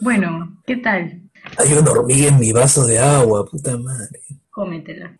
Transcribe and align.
Bueno, 0.00 0.62
¿qué 0.66 0.76
tal? 0.76 1.22
Hay 1.58 1.72
una 1.72 1.90
hormiga 1.90 2.28
en 2.28 2.38
mi 2.38 2.52
vaso 2.52 2.86
de 2.86 2.98
agua, 2.98 3.44
puta 3.44 3.76
madre. 3.76 4.20
Cómetela. 4.50 5.16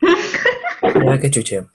Ya 1.04 1.18
que 1.18 1.30
chuche. 1.30 1.66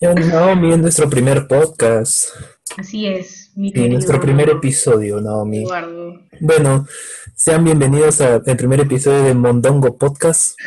Ya, 0.00 0.14
Naomi, 0.14 0.72
es 0.72 0.78
nuestro 0.78 1.08
primer 1.08 1.46
podcast. 1.46 2.28
Así 2.76 3.06
es, 3.06 3.52
mi 3.56 3.68
Y 3.68 3.72
querido 3.72 3.92
nuestro 3.94 4.20
primer 4.20 4.50
episodio, 4.50 5.20
Naomi. 5.20 5.62
Eduardo. 5.62 6.20
Bueno, 6.40 6.86
sean 7.34 7.64
bienvenidos 7.64 8.20
al 8.20 8.42
primer 8.56 8.80
episodio 8.80 9.24
de 9.24 9.34
Mondongo 9.34 9.96
Podcast. 9.96 10.58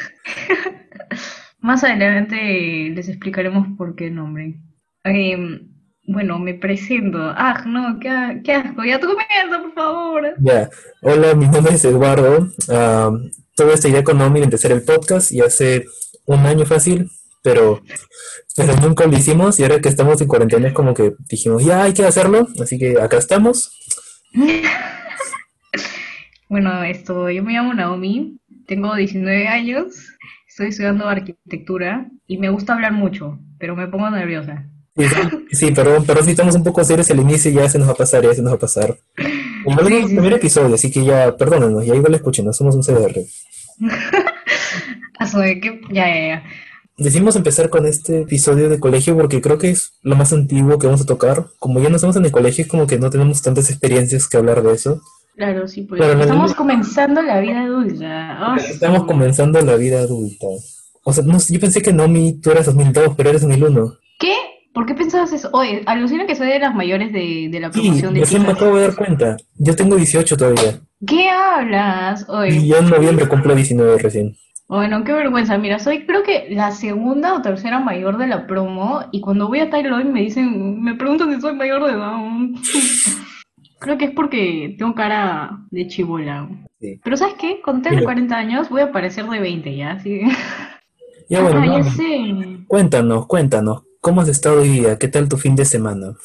Más 1.60 1.84
adelante 1.84 2.92
les 2.94 3.08
explicaremos 3.08 3.68
por 3.78 3.96
qué 3.96 4.10
nombre. 4.10 4.60
Eh, 5.04 5.62
bueno, 6.06 6.40
me 6.40 6.54
presento. 6.54 7.18
Ah, 7.20 7.64
no, 7.66 8.00
qué, 8.00 8.42
qué 8.44 8.54
asco. 8.54 8.84
Ya 8.84 9.00
tú 9.00 9.08
comienza, 9.08 9.62
por 9.62 9.74
favor. 9.74 10.34
Ya, 10.40 10.70
hola, 11.02 11.34
mi 11.36 11.48
nombre 11.48 11.76
es 11.76 11.86
Eduardo. 11.86 12.50
Ah, 12.70 13.12
tuve 13.56 13.74
esta 13.74 13.90
idea 13.90 14.04
con 14.04 14.18
Naomi 14.18 14.40
de 14.40 14.46
empezar 14.46 14.72
el 14.72 14.84
podcast 14.84 15.32
y 15.32 15.42
hace 15.42 15.86
un 16.26 16.40
año 16.46 16.66
fácil, 16.66 17.10
pero, 17.42 17.82
pero 18.56 18.76
nunca 18.78 19.06
lo 19.06 19.18
hicimos 19.18 19.60
y 19.60 19.64
ahora 19.64 19.80
que 19.80 19.90
estamos 19.90 20.22
en 20.22 20.28
cuarentena 20.28 20.68
es 20.68 20.74
como 20.74 20.94
que 20.94 21.14
dijimos, 21.30 21.64
ya 21.64 21.84
hay 21.84 21.94
que 21.94 22.06
hacerlo, 22.06 22.48
así 22.62 22.78
que 22.78 23.00
acá 23.00 23.18
estamos. 23.18 23.72
Bueno, 26.50 26.84
esto, 26.84 27.32
yo 27.32 27.42
me 27.44 27.54
llamo 27.54 27.74
Naomi, 27.74 28.38
tengo 28.68 28.94
19 28.94 29.48
años, 29.48 29.86
estoy 30.48 30.68
estudiando 30.68 31.08
arquitectura 31.08 32.12
y 32.28 32.38
me 32.38 32.52
gusta 32.52 32.76
hablar 32.76 32.92
mucho, 32.92 33.40
pero 33.58 33.76
me 33.76 33.88
pongo 33.88 34.08
nerviosa. 34.12 34.70
Sí, 35.52 35.72
perdón, 35.72 36.04
pero 36.06 36.24
si 36.24 36.32
estamos 36.32 36.56
un 36.56 36.64
poco 36.64 36.84
serios 36.84 37.10
al 37.10 37.20
inicio 37.20 37.52
ya 37.52 37.68
se 37.68 37.80
nos 37.80 37.88
va 37.88 37.94
a 37.94 37.96
pasar, 37.96 38.24
ya 38.24 38.34
se 38.34 38.42
nos 38.42 38.52
va 38.54 38.58
a 38.58 38.60
pasar. 38.60 38.96
Igual 39.66 39.88
Sí, 39.88 39.94
es 39.94 40.04
el 40.04 40.10
sí, 40.10 40.16
primer 40.16 40.34
episodio, 40.34 40.76
así 40.76 40.92
que 40.92 41.04
ya, 41.04 41.36
perdónenos, 41.36 41.86
ya 41.86 41.96
igual 41.96 42.14
escuchen, 42.14 42.46
no 42.46 42.54
somos 42.54 42.76
un 42.76 42.84
CDR. 42.84 43.22
Ya, 45.90 46.08
ya, 46.10 46.28
ya. 46.28 46.44
Decidimos 46.98 47.36
empezar 47.38 47.70
con 47.70 47.86
este 47.86 48.22
episodio 48.22 48.68
de 48.70 48.80
colegio 48.80 49.16
porque 49.16 49.42
creo 49.42 49.58
que 49.58 49.70
es 49.70 49.94
lo 50.04 50.16
más 50.16 50.34
antiguo 50.34 50.78
que 50.78 50.88
vamos 50.88 51.02
a 51.02 51.06
tocar. 51.06 51.46
Como 51.58 51.80
ya 51.80 51.90
no 51.90 51.96
estamos 51.96 52.18
en 52.18 52.26
el 52.26 52.32
colegio, 52.32 52.64
es 52.64 52.70
como 52.70 52.86
que 52.86 53.00
no 53.00 53.10
tenemos 53.10 53.42
tantas 53.42 53.70
experiencias 53.70 54.28
que 54.28 54.38
hablar 54.38 54.62
de 54.62 54.74
eso. 54.74 55.02
Claro, 55.36 55.68
sí, 55.68 55.84
pues 55.84 56.02
Pero 56.02 56.20
estamos 56.22 56.54
comenzando 56.54 57.22
la 57.22 57.40
vida 57.40 57.62
adulta. 57.62 58.56
Estamos 58.58 59.06
comenzando 59.06 59.62
la 59.62 59.76
vida 59.76 60.00
adulta. 60.02 60.48
O 61.04 61.14
sea, 61.14 61.24
no, 61.24 61.38
yo 61.40 61.60
pensé 61.60 61.82
que 61.82 61.94
Nomi, 61.94 62.40
tú 62.42 62.52
eras 62.52 62.68
2002, 62.68 63.16
pero 63.16 63.30
eres 63.30 63.42
2001. 63.42 63.98
¿Qué? 64.20 64.36
¿Por 64.74 64.86
qué 64.86 64.96
pensabas 64.96 65.32
eso? 65.34 65.50
Oye, 65.54 65.84
alucina 65.86 66.26
que 66.26 66.36
soy 66.36 66.48
de 66.48 66.60
las 66.60 66.74
mayores 66.74 67.14
de, 67.14 67.48
de 67.52 67.60
la 67.60 67.72
Sí, 67.72 67.82
promoción 67.82 68.14
de 68.16 68.20
recién 68.22 68.42
me 68.44 68.50
acabo 68.50 68.76
de 68.76 68.88
dar 68.88 68.96
cuenta. 68.96 69.38
Yo 69.60 69.76
tengo 69.76 69.96
18 69.96 70.36
todavía. 70.36 70.80
¿Qué 71.06 71.30
hablas? 71.30 72.26
Y 72.28 72.32
Oye, 72.32 72.68
yo 72.68 72.78
en 72.78 72.90
noviembre 72.90 73.28
cumplo 73.28 73.54
19 73.56 73.98
recién. 74.02 74.36
bueno, 74.68 75.04
qué 75.04 75.14
vergüenza. 75.14 75.58
Mira, 75.58 75.78
soy 75.80 76.06
creo 76.06 76.24
que 76.24 76.48
la 76.50 76.72
segunda 76.72 77.36
o 77.36 77.42
tercera 77.42 77.80
mayor 77.80 78.18
de 78.18 78.28
la 78.28 78.48
promo 78.48 79.02
y 79.12 79.22
cuando 79.22 79.48
voy 79.48 79.60
a 79.60 79.70
Tailoy 79.70 80.06
me 80.06 80.22
dicen, 80.22 80.82
me 80.82 80.96
preguntan 80.96 81.34
si 81.36 81.40
soy 81.42 81.54
mayor 81.56 81.84
de 81.86 81.92
edad. 81.94 82.18
Creo 83.80 83.98
que 83.98 84.06
es 84.06 84.12
porque 84.12 84.76
tengo 84.80 84.96
cara 84.96 85.60
de 85.70 85.88
chibola. 85.88 86.48
Sí. 86.80 87.02
Pero 87.04 87.18
¿sabes 87.18 87.36
qué? 87.38 87.60
Cuando 87.62 87.82
tenga 87.84 87.98
Mira. 87.98 88.06
40 88.06 88.38
años 88.38 88.70
voy 88.70 88.82
a 88.82 88.94
parecer 88.94 89.26
de 89.28 89.40
20 89.42 89.76
ya, 89.76 89.92
así. 89.92 90.22
Ya 91.30 91.42
bueno, 91.42 91.60
Ah, 91.62 91.66
ya 91.80 91.84
sé. 91.84 92.64
cuéntanos, 92.68 93.28
cuéntanos. 93.28 93.84
¿Cómo 94.04 94.20
has 94.20 94.28
estado 94.28 94.60
hoy 94.60 94.68
día? 94.68 94.98
¿Qué 95.00 95.08
tal 95.08 95.30
tu 95.30 95.38
fin 95.38 95.56
de 95.56 95.64
semana? 95.64 96.18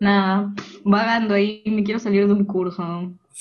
Nada, 0.00 0.54
vagando 0.84 1.34
ahí, 1.34 1.62
me 1.66 1.84
quiero 1.84 2.00
salir 2.00 2.26
de 2.26 2.32
un 2.32 2.44
curso. 2.46 2.82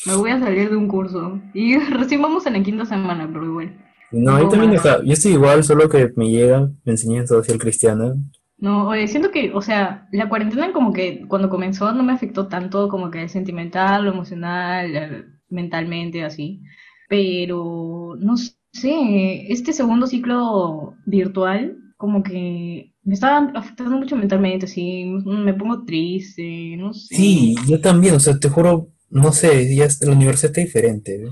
Me 0.06 0.16
voy 0.16 0.32
a 0.32 0.40
salir 0.40 0.70
de 0.70 0.76
un 0.76 0.90
curso. 0.90 1.40
Y 1.54 1.78
recién 1.92 2.22
vamos 2.22 2.46
en 2.46 2.54
la 2.54 2.64
quinta 2.64 2.86
semana, 2.86 3.30
pero 3.32 3.46
igual. 3.46 3.78
No, 4.12 4.38
yo 4.38 4.44
No, 4.44 4.50
también, 4.50 4.78
sea, 4.80 5.02
yo 5.04 5.14
estoy 5.14 5.32
igual, 5.34 5.64
solo 5.64 5.88
que 5.88 6.12
me 6.18 6.30
llega, 6.30 6.70
me 6.84 6.92
enseñan 6.92 7.26
social 7.28 7.58
cristiana. 7.58 8.16
No, 8.58 8.90
oye, 8.90 9.08
siento 9.08 9.32
que, 9.32 9.54
o 9.54 9.62
sea, 9.62 10.08
la 10.12 10.28
cuarentena 10.28 10.74
como 10.74 10.92
que 10.92 11.26
cuando 11.28 11.50
comenzó 11.50 11.94
no 11.94 12.04
me 12.04 12.12
afectó 12.14 12.48
tanto 12.48 12.90
como 12.90 13.10
que 13.10 13.30
sentimental, 13.30 14.04
lo 14.04 14.12
emocional, 14.12 15.40
mentalmente, 15.50 16.26
así. 16.26 16.62
Pero, 17.08 18.16
no 18.20 18.36
sé, 18.38 19.52
este 19.52 19.72
segundo 19.72 20.08
ciclo 20.08 20.96
virtual 21.06 21.78
como 21.98 22.22
que 22.24 22.89
me 23.04 23.14
estaba 23.14 23.52
afectando 23.56 23.98
mucho 23.98 24.16
mentalmente, 24.16 24.66
así, 24.66 25.06
me 25.26 25.54
pongo 25.54 25.84
triste, 25.84 26.76
no 26.78 26.94
sé. 26.94 27.16
Sí, 27.16 27.56
yo 27.68 27.82
también, 27.82 28.16
o 28.16 28.20
sea, 28.20 28.38
te 28.40 28.50
juro, 28.50 28.90
no 29.10 29.32
sé, 29.32 29.74
ya 29.76 29.88
la 30.02 30.12
universidad 30.14 30.52
está 30.52 30.62
diferente. 30.62 31.16
¿eh? 31.16 31.30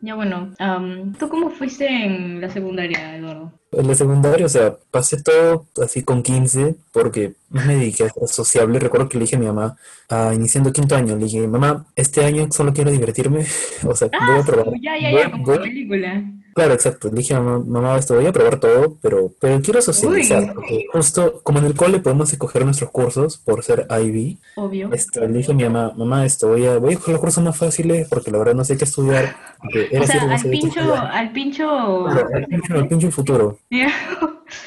Ya 0.00 0.14
bueno, 0.14 0.50
am, 0.58 1.14
¿tú 1.14 1.28
cómo 1.28 1.50
fuiste 1.50 1.86
en 1.86 2.40
la 2.40 2.50
secundaria, 2.50 3.16
Eduardo? 3.16 3.52
En 3.72 3.88
la 3.88 3.94
secundaria, 3.94 4.46
o 4.46 4.48
sea, 4.48 4.76
pasé 4.90 5.22
todo 5.22 5.66
así 5.82 6.02
con 6.02 6.22
15 6.22 6.76
porque 6.92 7.34
me 7.50 7.74
dediqué 7.76 8.04
a 8.04 8.08
ser 8.10 8.28
sociable. 8.28 8.78
Recuerdo 8.78 9.08
que 9.08 9.18
le 9.18 9.24
dije 9.24 9.36
a 9.36 9.38
mi 9.40 9.46
mamá, 9.46 9.76
ah, 10.10 10.32
iniciando 10.34 10.72
quinto 10.72 10.94
año, 10.94 11.16
le 11.16 11.24
dije, 11.24 11.48
mamá, 11.48 11.86
este 11.96 12.24
año 12.24 12.46
solo 12.52 12.72
quiero 12.72 12.90
divertirme, 12.90 13.46
o 13.88 13.94
sea, 13.96 14.08
voy 14.26 14.38
a 14.40 14.42
probar. 14.44 14.66
Ya, 14.80 14.96
ya, 14.98 15.10
ya, 15.10 15.30
como 15.30 15.44
voy 15.44 15.56
a- 15.56 15.62
película. 15.62 16.22
Claro, 16.54 16.72
exacto. 16.74 17.08
Le 17.08 17.14
dije 17.16 17.34
a 17.34 17.40
mamá, 17.40 17.64
mamá, 17.66 17.98
esto 17.98 18.14
voy 18.14 18.26
a 18.26 18.32
probar 18.32 18.60
todo, 18.60 18.96
pero, 19.02 19.32
pero 19.40 19.60
quiero 19.60 19.82
socializar, 19.82 20.42
Uy. 20.42 20.50
porque 20.54 20.86
justo 20.92 21.40
como 21.42 21.58
en 21.58 21.64
el 21.66 21.74
cole 21.74 21.98
podemos 21.98 22.32
escoger 22.32 22.64
nuestros 22.64 22.90
cursos 22.90 23.38
por 23.38 23.62
ser 23.64 23.86
IB, 23.90 24.38
Obvio. 24.56 24.92
esto, 24.92 25.20
le 25.20 25.38
dije 25.38 25.52
a 25.52 25.54
mi 25.54 25.64
mamá, 25.64 25.92
mamá, 25.96 26.24
esto 26.24 26.48
voy 26.48 26.64
a, 26.66 26.78
voy 26.78 26.94
a 26.94 26.96
coger 26.96 27.12
los 27.14 27.20
cursos 27.20 27.42
más 27.42 27.56
fáciles 27.56 28.06
porque 28.08 28.30
la 28.30 28.38
verdad 28.38 28.54
no 28.54 28.64
sé 28.64 28.76
qué 28.76 28.84
estudiar. 28.84 29.36
O 29.64 30.06
sea, 30.06 30.22
al 30.22 30.42
pincho, 30.50 30.80
estudiar. 30.80 31.06
al 31.12 31.32
pincho. 31.32 32.04
Claro, 32.04 32.28
al 32.34 32.46
pincho, 32.46 32.74
al 32.74 32.88
pincho 32.88 33.10
futuro. 33.10 33.58
Ya. 33.70 33.92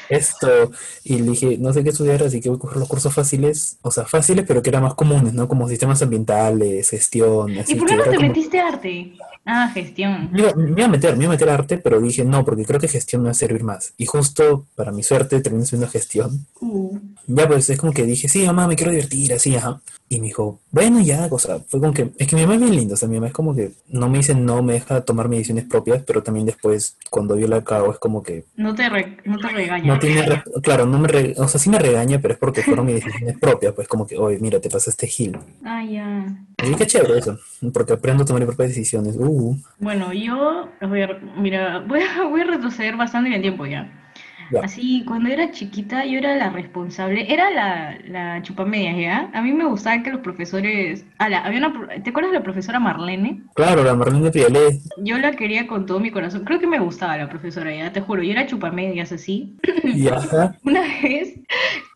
Esto, 0.08 0.70
y 1.04 1.18
le 1.18 1.30
dije, 1.30 1.56
no 1.58 1.72
sé 1.72 1.82
qué 1.82 1.90
estudiar, 1.90 2.22
así 2.22 2.40
que 2.40 2.48
voy 2.48 2.56
a 2.56 2.60
coger 2.60 2.78
los 2.78 2.88
cursos 2.88 3.14
fáciles, 3.14 3.78
o 3.82 3.90
sea, 3.90 4.04
fáciles, 4.04 4.44
pero 4.46 4.62
que 4.62 4.70
eran 4.70 4.82
más 4.82 4.94
comunes, 4.94 5.32
¿no? 5.34 5.48
Como 5.48 5.68
sistemas 5.68 6.02
ambientales, 6.02 6.90
gestión, 6.90 7.50
¿Y 7.50 7.58
así 7.60 7.74
por 7.76 7.86
que 7.88 7.94
qué 7.94 7.98
no 7.98 8.04
te 8.10 8.16
como... 8.16 8.28
metiste 8.28 8.58
a 8.60 8.68
arte? 8.68 9.12
Ah, 9.50 9.70
gestión. 9.72 10.28
Me 10.30 10.40
iba, 10.40 10.54
me 10.54 10.70
iba 10.70 10.84
a 10.84 10.88
meter, 10.88 11.16
me 11.16 11.24
iba 11.24 11.32
a 11.32 11.36
meter 11.36 11.48
arte, 11.48 11.78
pero 11.78 12.00
dije 12.02 12.22
no, 12.22 12.44
porque 12.44 12.66
creo 12.66 12.78
que 12.78 12.86
gestión 12.86 13.22
me 13.22 13.26
va 13.28 13.30
a 13.32 13.34
servir 13.34 13.64
más. 13.64 13.94
Y 13.96 14.04
justo, 14.04 14.66
para 14.74 14.92
mi 14.92 15.02
suerte, 15.02 15.40
terminé 15.40 15.64
siendo 15.64 15.88
gestión. 15.88 16.46
Uh, 16.60 16.98
Ya, 17.26 17.48
pues 17.48 17.68
es 17.70 17.78
como 17.78 17.92
que 17.94 18.04
dije, 18.04 18.28
sí, 18.28 18.44
mamá, 18.44 18.66
me 18.68 18.76
quiero 18.76 18.92
divertir, 18.92 19.32
así, 19.32 19.56
ajá. 19.56 19.80
Y 20.10 20.20
me 20.20 20.26
dijo, 20.28 20.60
bueno, 20.70 21.00
ya, 21.00 21.28
o 21.30 21.38
sea, 21.38 21.58
fue 21.66 21.80
como 21.80 21.92
que, 21.92 22.10
es 22.18 22.26
que 22.28 22.36
mi 22.36 22.42
mamá 22.42 22.54
es 22.54 22.60
bien 22.60 22.74
linda, 22.76 22.94
o 22.94 22.96
sea, 22.96 23.08
mi 23.08 23.16
mamá 23.16 23.28
es 23.28 23.32
como 23.34 23.54
que 23.54 23.72
no 23.88 24.08
me 24.08 24.18
dice 24.18 24.34
no, 24.34 24.62
me 24.62 24.74
deja 24.74 25.02
tomar 25.02 25.28
mis 25.28 25.38
decisiones 25.40 25.64
propias, 25.64 26.02
pero 26.06 26.22
también 26.22 26.46
después, 26.46 26.96
cuando 27.10 27.36
yo 27.38 27.46
la 27.48 27.62
cago, 27.64 27.92
es 27.92 27.98
como 27.98 28.22
que 28.22 28.44
no 28.56 28.74
te 28.74 28.88
re- 28.88 29.18
no 29.26 29.38
te 29.38 29.48
regaña. 29.48 29.86
no 29.94 29.98
tiene, 29.98 30.22
re- 30.22 30.42
claro, 30.62 30.86
no 30.86 30.98
me, 30.98 31.08
re- 31.08 31.34
o 31.36 31.46
sea, 31.48 31.60
sí 31.60 31.68
me 31.68 31.78
regaña, 31.78 32.18
pero 32.22 32.32
es 32.34 32.40
porque 32.40 32.62
fueron 32.62 32.86
mis 32.86 32.96
decisiones 33.04 33.38
propias, 33.38 33.74
pues 33.74 33.86
como 33.88 34.06
que, 34.06 34.16
oye, 34.18 34.38
mira, 34.40 34.60
te 34.60 34.70
pasaste 34.70 35.06
gil. 35.06 35.36
Ah, 35.64 35.84
ya. 35.84 36.26
Y 36.66 36.74
qué 36.74 36.86
chévere 36.86 37.18
eso, 37.18 37.38
porque 37.74 37.92
aprendo 37.92 38.22
a 38.22 38.26
tomar 38.26 38.40
mis 38.40 38.48
propias 38.48 38.70
decisiones. 38.70 39.14
Uh, 39.16 39.37
Bueno, 39.78 40.12
yo, 40.12 40.70
a 40.80 40.86
ver, 40.86 41.20
mira, 41.36 41.80
voy 41.80 42.00
a, 42.02 42.24
voy 42.24 42.40
a 42.40 42.44
retroceder 42.44 42.96
bastante 42.96 43.28
en 43.28 43.36
el 43.36 43.42
tiempo 43.42 43.66
ya. 43.66 44.07
Ya. 44.50 44.60
Así, 44.62 45.04
cuando 45.06 45.28
era 45.28 45.50
chiquita, 45.50 46.04
yo 46.04 46.18
era 46.18 46.36
la 46.36 46.50
responsable, 46.50 47.32
era 47.32 47.50
la, 47.50 47.98
la 48.06 48.42
chupamedias, 48.42 48.96
¿ya? 48.96 49.30
A 49.32 49.42
mí 49.42 49.52
me 49.52 49.64
gustaba 49.66 50.02
que 50.02 50.10
los 50.10 50.20
profesores. 50.20 51.04
Ala, 51.18 51.38
había 51.40 51.58
una. 51.58 52.02
¿Te 52.02 52.10
acuerdas 52.10 52.32
de 52.32 52.38
la 52.38 52.44
profesora 52.44 52.80
Marlene? 52.80 53.42
Claro, 53.54 53.84
la 53.84 53.94
Marlene 53.94 54.30
Pialé, 54.30 54.80
Yo 54.98 55.18
la 55.18 55.32
quería 55.32 55.66
con 55.66 55.86
todo 55.86 56.00
mi 56.00 56.10
corazón. 56.10 56.44
Creo 56.44 56.60
que 56.60 56.66
me 56.66 56.78
gustaba 56.78 57.16
la 57.16 57.28
profesora, 57.28 57.74
ya 57.74 57.92
te 57.92 58.00
juro. 58.00 58.22
Yo 58.22 58.32
era 58.32 58.46
chupamedias 58.46 59.12
así. 59.12 59.56
y 59.84 60.08
ajá. 60.08 60.56
Una 60.64 60.80
vez, 60.80 61.34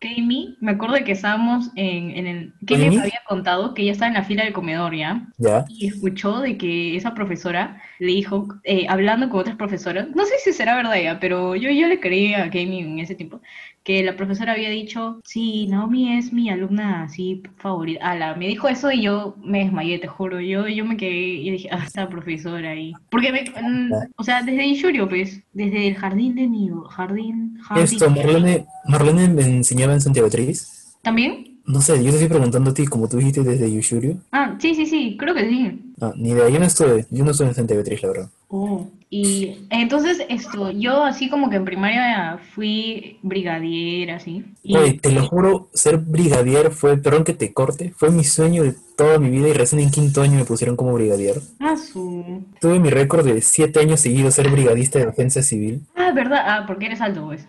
Kami, 0.01 0.57
me 0.61 0.71
acuerdo 0.71 0.95
de 0.95 1.03
que 1.03 1.13
estábamos 1.13 1.69
en, 1.75 2.11
en 2.11 2.27
el. 2.27 2.53
Kami 2.67 2.89
me 2.89 3.01
había 3.01 3.21
contado 3.27 3.73
que 3.73 3.83
ella 3.83 3.91
estaba 3.93 4.09
en 4.09 4.15
la 4.15 4.23
fila 4.23 4.43
del 4.43 4.53
comedor, 4.53 4.95
¿ya? 4.95 5.27
Ya. 5.37 5.65
Y 5.69 5.87
escuchó 5.87 6.39
de 6.39 6.57
que 6.57 6.95
esa 6.95 7.13
profesora 7.13 7.81
le 7.99 8.07
dijo, 8.07 8.47
eh, 8.63 8.85
hablando 8.89 9.29
con 9.29 9.39
otras 9.39 9.55
profesoras, 9.55 10.07
no 10.13 10.25
sé 10.25 10.33
si 10.43 10.53
será 10.53 10.75
verdad 10.75 10.95
ya, 11.01 11.19
pero 11.19 11.55
yo, 11.55 11.69
yo 11.69 11.87
le 11.87 11.99
creía 11.99 12.42
a 12.43 12.49
Kami 12.49 12.79
en 12.79 12.99
ese 12.99 13.15
tiempo, 13.15 13.41
que 13.83 14.03
la 14.03 14.15
profesora 14.15 14.53
había 14.53 14.69
dicho, 14.69 15.19
sí, 15.25 15.67
Naomi 15.67 16.17
es 16.17 16.31
mi 16.31 16.49
alumna 16.49 17.03
así 17.03 17.43
favorita. 17.57 18.11
Ala, 18.11 18.35
me 18.35 18.47
dijo 18.47 18.67
eso 18.67 18.91
y 18.91 19.01
yo 19.01 19.35
me 19.43 19.59
desmayé, 19.59 19.99
te 19.99 20.07
juro. 20.07 20.39
Yo, 20.39 20.67
yo 20.67 20.85
me 20.85 20.97
quedé 20.97 21.11
y 21.11 21.51
dije, 21.51 21.69
ah, 21.71 21.83
esta 21.85 22.07
profesora 22.09 22.71
ahí. 22.71 22.93
Porque, 23.09 23.31
me, 23.31 23.41
mm, 23.41 23.91
o 24.15 24.23
sea, 24.23 24.41
desde 24.41 24.65
Ishurio, 24.65 25.09
pues, 25.09 25.41
desde 25.53 25.87
el 25.87 25.95
jardín 25.95 26.35
de 26.35 26.47
nido, 26.47 26.83
jardín, 26.83 27.57
jardín. 27.61 27.83
Esto, 27.83 28.09
Marlene, 28.09 28.65
Marlene 28.87 29.27
me 29.29 29.43
enseñaba 29.43 29.93
en 29.93 30.01
Santa 30.01 30.21
Beatriz. 30.21 30.95
¿También? 31.01 31.53
No 31.65 31.79
sé, 31.79 31.97
yo 31.97 32.09
te 32.09 32.17
estoy 32.17 32.27
preguntando 32.27 32.71
a 32.71 32.73
ti, 32.73 32.85
como 32.85 33.07
tú 33.07 33.17
dijiste 33.17 33.41
desde 33.41 33.71
Yushurio. 33.71 34.17
Ah, 34.33 34.55
sí, 34.59 34.75
sí, 34.75 34.85
sí, 34.85 35.15
creo 35.17 35.33
que 35.33 35.47
sí. 35.47 35.81
Ah, 36.01 36.13
ni 36.17 36.31
idea, 36.31 36.49
yo 36.49 36.59
no 36.59 36.65
estuve, 36.65 37.05
yo 37.09 37.23
no 37.23 37.31
estuve 37.31 37.47
en 37.49 37.55
Santa 37.55 37.73
Beatriz, 37.73 38.01
la 38.03 38.09
verdad. 38.09 38.29
Oh, 38.49 38.89
y 39.15 39.67
entonces 39.69 40.25
esto, 40.27 40.71
yo 40.71 41.03
así 41.03 41.29
como 41.29 41.51
que 41.51 41.57
en 41.57 41.65
primaria 41.65 42.39
fui 42.55 43.19
brigadier, 43.21 44.09
así. 44.09 44.43
Y 44.63 44.75
Oye, 44.75 44.93
te 44.93 45.11
lo 45.11 45.23
juro, 45.27 45.69
ser 45.71 45.97
brigadier 45.97 46.71
fue, 46.71 46.97
perdón 46.97 47.23
que 47.23 47.35
te 47.35 47.53
corte, 47.53 47.93
fue 47.95 48.09
mi 48.09 48.23
sueño 48.23 48.63
de 48.63 48.73
toda 48.95 49.19
mi 49.19 49.29
vida 49.29 49.49
y 49.49 49.53
recién 49.53 49.81
en 49.81 49.91
quinto 49.91 50.21
año 50.21 50.37
me 50.37 50.45
pusieron 50.45 50.75
como 50.75 50.93
brigadier. 50.93 51.41
ah, 51.59 51.75
su... 51.75 52.43
Tuve 52.59 52.79
mi 52.79 52.89
récord 52.89 53.25
de 53.25 53.41
siete 53.41 53.79
años 53.79 53.99
seguidos 53.99 54.35
ser 54.35 54.49
brigadista 54.49 54.99
de 54.99 55.07
defensa 55.07 55.41
civil. 55.41 55.81
Ah, 55.95 56.11
¿verdad? 56.11 56.39
Ah, 56.45 56.63
porque 56.65 56.85
eres 56.87 57.01
alto, 57.01 57.25
pues. 57.25 57.45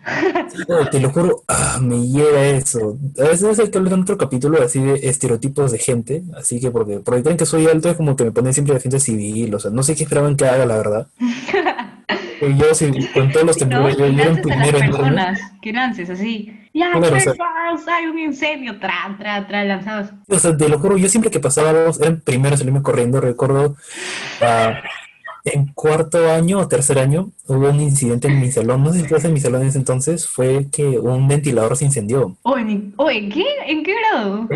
Te 0.91 0.99
lo 0.99 1.11
juro, 1.11 1.43
ah, 1.47 1.79
me 1.81 2.07
llega 2.07 2.45
eso. 2.47 2.97
A 3.19 3.29
veces 3.29 3.59
hay 3.59 3.69
que 3.69 3.77
hablar 3.77 3.93
en 3.93 4.01
otro 4.01 4.17
capítulo 4.17 4.61
así 4.61 4.79
de 4.79 5.07
estereotipos 5.07 5.71
de 5.71 5.77
gente, 5.77 6.23
así 6.37 6.59
que 6.59 6.71
porque, 6.71 6.99
porque 6.99 7.23
creen 7.23 7.37
que 7.37 7.45
soy 7.45 7.67
alto 7.67 7.89
es 7.89 7.97
como 7.97 8.15
que 8.15 8.25
me 8.25 8.31
ponen 8.31 8.53
siempre 8.53 8.73
defensa 8.73 8.99
civil, 8.99 9.53
o 9.55 9.59
sea, 9.59 9.71
no 9.71 9.83
sé 9.83 9.95
qué 9.95 10.03
esperaban 10.03 10.35
que 10.35 10.45
haga, 10.45 10.65
la 10.65 10.77
verdad. 10.77 11.07
Y 12.41 12.57
yo 12.57 12.73
sí, 12.73 12.91
con 13.13 13.31
todos 13.31 13.45
los 13.45 13.57
temblores, 13.59 13.97
yo, 13.97 14.07
yo 14.07 14.21
era 14.21 14.31
un 14.31 14.41
primero 14.41 14.77
en 14.77 14.91
personas, 14.91 15.39
que 15.61 15.73
lances 15.73 16.09
así. 16.09 16.51
Ya, 16.73 16.91
Claro, 16.91 17.15
o 17.15 17.19
sea- 17.19 17.31
chicos, 17.31 17.87
hay 17.87 18.05
un 18.07 18.19
incendio, 18.19 18.77
tra, 18.79 19.15
tra, 19.17 19.47
tra, 19.47 19.63
lanzados. 19.63 20.09
O 20.27 20.37
sea, 20.39 20.57
te 20.57 20.67
lo 20.67 20.77
juro, 20.79 20.97
yo 20.97 21.07
siempre 21.07 21.31
que 21.31 21.39
pasábamos, 21.39 21.99
era 22.01 22.09
el 22.09 22.21
primero 22.21 22.55
a 22.55 22.57
salirme 22.57 22.81
corriendo, 22.81 23.21
recuerdo, 23.21 23.77
ah, 24.41 24.73
en 25.45 25.67
cuarto 25.73 26.29
año 26.31 26.59
o 26.59 26.67
tercer 26.67 26.99
año, 26.99 27.29
hubo 27.47 27.69
un 27.69 27.79
incidente 27.81 28.27
en 28.27 28.39
mi 28.41 28.51
salón, 28.51 28.83
no 28.83 28.91
sé 28.91 29.01
si 29.01 29.07
fue 29.07 29.19
en 29.23 29.33
mi 29.33 29.39
salón 29.39 29.61
en 29.61 29.67
ese 29.67 29.77
entonces, 29.77 30.27
fue 30.27 30.67
que 30.71 30.83
un 30.99 31.27
ventilador 31.27 31.77
se 31.77 31.85
incendió. 31.85 32.35
¿En 33.67 33.83
qué 33.83 33.93
grado? 34.11 34.47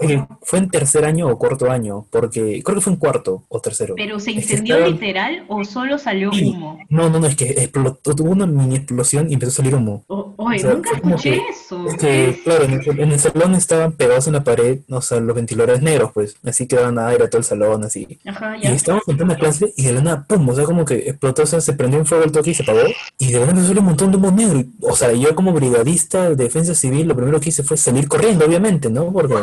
Eh, 0.00 0.24
Fue 0.42 0.58
en 0.58 0.68
tercer 0.70 1.04
año 1.04 1.28
o 1.28 1.38
cuarto 1.38 1.70
año, 1.70 2.06
porque 2.10 2.62
creo 2.64 2.76
que 2.76 2.80
fue 2.80 2.92
en 2.92 2.98
cuarto 2.98 3.44
o 3.48 3.60
tercero. 3.60 3.94
¿Pero 3.96 4.18
se 4.18 4.30
Es 4.30 4.36
que 4.36 4.42
incendió 4.42 4.76
estaba- 4.76 4.90
literal 4.92 5.44
o 5.48 5.64
solo 5.64 5.98
salió 5.98 6.30
humo? 6.30 6.78
No, 6.88 7.08
no, 7.08 7.20
no, 7.20 7.26
es 7.26 7.36
que 7.36 7.50
explotó, 7.50 8.14
tuvo 8.14 8.30
una 8.32 8.46
mini 8.46 8.76
explosión 8.76 9.30
y 9.30 9.34
empezó 9.34 9.50
a 9.52 9.54
salir 9.56 9.74
humo. 9.74 10.04
O- 10.08 10.34
oye, 10.36 10.56
O 10.56 10.60
sea, 10.60 10.74
nunca 10.74 10.90
escuché 10.94 11.30
que- 11.32 11.40
eso. 11.50 11.86
Es 11.86 11.96
que, 11.96 12.40
claro, 12.44 12.64
en 12.64 12.72
el, 12.72 13.00
en 13.00 13.12
el 13.12 13.18
salón 13.20 13.54
estaban 13.54 13.92
pegados 13.92 14.26
en 14.26 14.34
la 14.34 14.44
pared, 14.44 14.80
o 14.90 15.00
sea, 15.00 15.20
los 15.20 15.34
ventiladores 15.36 15.82
negros, 15.82 16.10
pues, 16.12 16.36
así 16.44 16.66
que 16.66 16.76
daban 16.76 16.98
aire 16.98 17.24
a 17.24 17.30
todo 17.30 17.38
el 17.38 17.44
salón, 17.44 17.84
así. 17.84 18.18
Ajá, 18.26 18.56
Y 18.58 18.62
ya. 18.62 18.72
estábamos 18.74 19.06
en 19.08 19.16
plena 19.16 19.36
clase 19.36 19.72
y 19.76 19.84
de 19.84 19.92
la 19.92 20.02
nada, 20.02 20.21
pum, 20.26 20.48
o 20.48 20.54
sea, 20.54 20.64
como 20.64 20.84
que 20.84 20.96
explotó, 20.96 21.42
o 21.42 21.46
sea, 21.46 21.60
se 21.60 21.72
prendió 21.72 21.98
en 21.98 22.06
fuego 22.06 22.24
el 22.24 22.32
toque 22.32 22.50
y 22.50 22.54
se 22.54 22.62
apagó. 22.62 22.80
Y 23.18 23.32
de 23.32 23.40
nada 23.40 23.64
salió 23.64 23.80
un 23.80 23.86
montón 23.86 24.10
de 24.10 24.16
humo 24.16 24.30
negro. 24.30 24.64
O 24.80 24.96
sea, 24.96 25.12
yo 25.12 25.34
como 25.34 25.52
brigadista 25.52 26.30
de 26.30 26.36
defensa 26.36 26.74
civil, 26.74 27.08
lo 27.08 27.16
primero 27.16 27.40
que 27.40 27.50
hice 27.50 27.62
fue 27.62 27.76
salir 27.76 28.08
corriendo, 28.08 28.44
obviamente, 28.44 28.90
¿no? 28.90 29.12
Porque, 29.12 29.36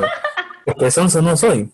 porque 0.66 0.92
sonso 0.92 1.22
no 1.22 1.38
soy. 1.38 1.72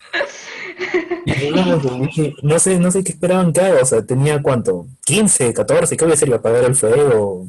No 2.44 2.60
sé, 2.60 2.80
no 2.80 2.92
sé 2.92 3.04
qué 3.04 3.12
esperaban 3.12 3.52
que 3.52 3.62
haga, 3.62 3.82
o 3.82 3.86
sea, 3.86 4.06
tenía 4.06 4.42
cuánto, 4.42 4.88
15, 5.06 5.54
14, 5.54 5.98
¿qué 5.98 6.06
voy 6.06 6.12
a 6.12 6.16
hacer? 6.16 6.28
¿Iba 6.28 6.38
a 6.38 6.40
apagar 6.40 6.64
el 6.64 6.76
fuego? 6.76 7.48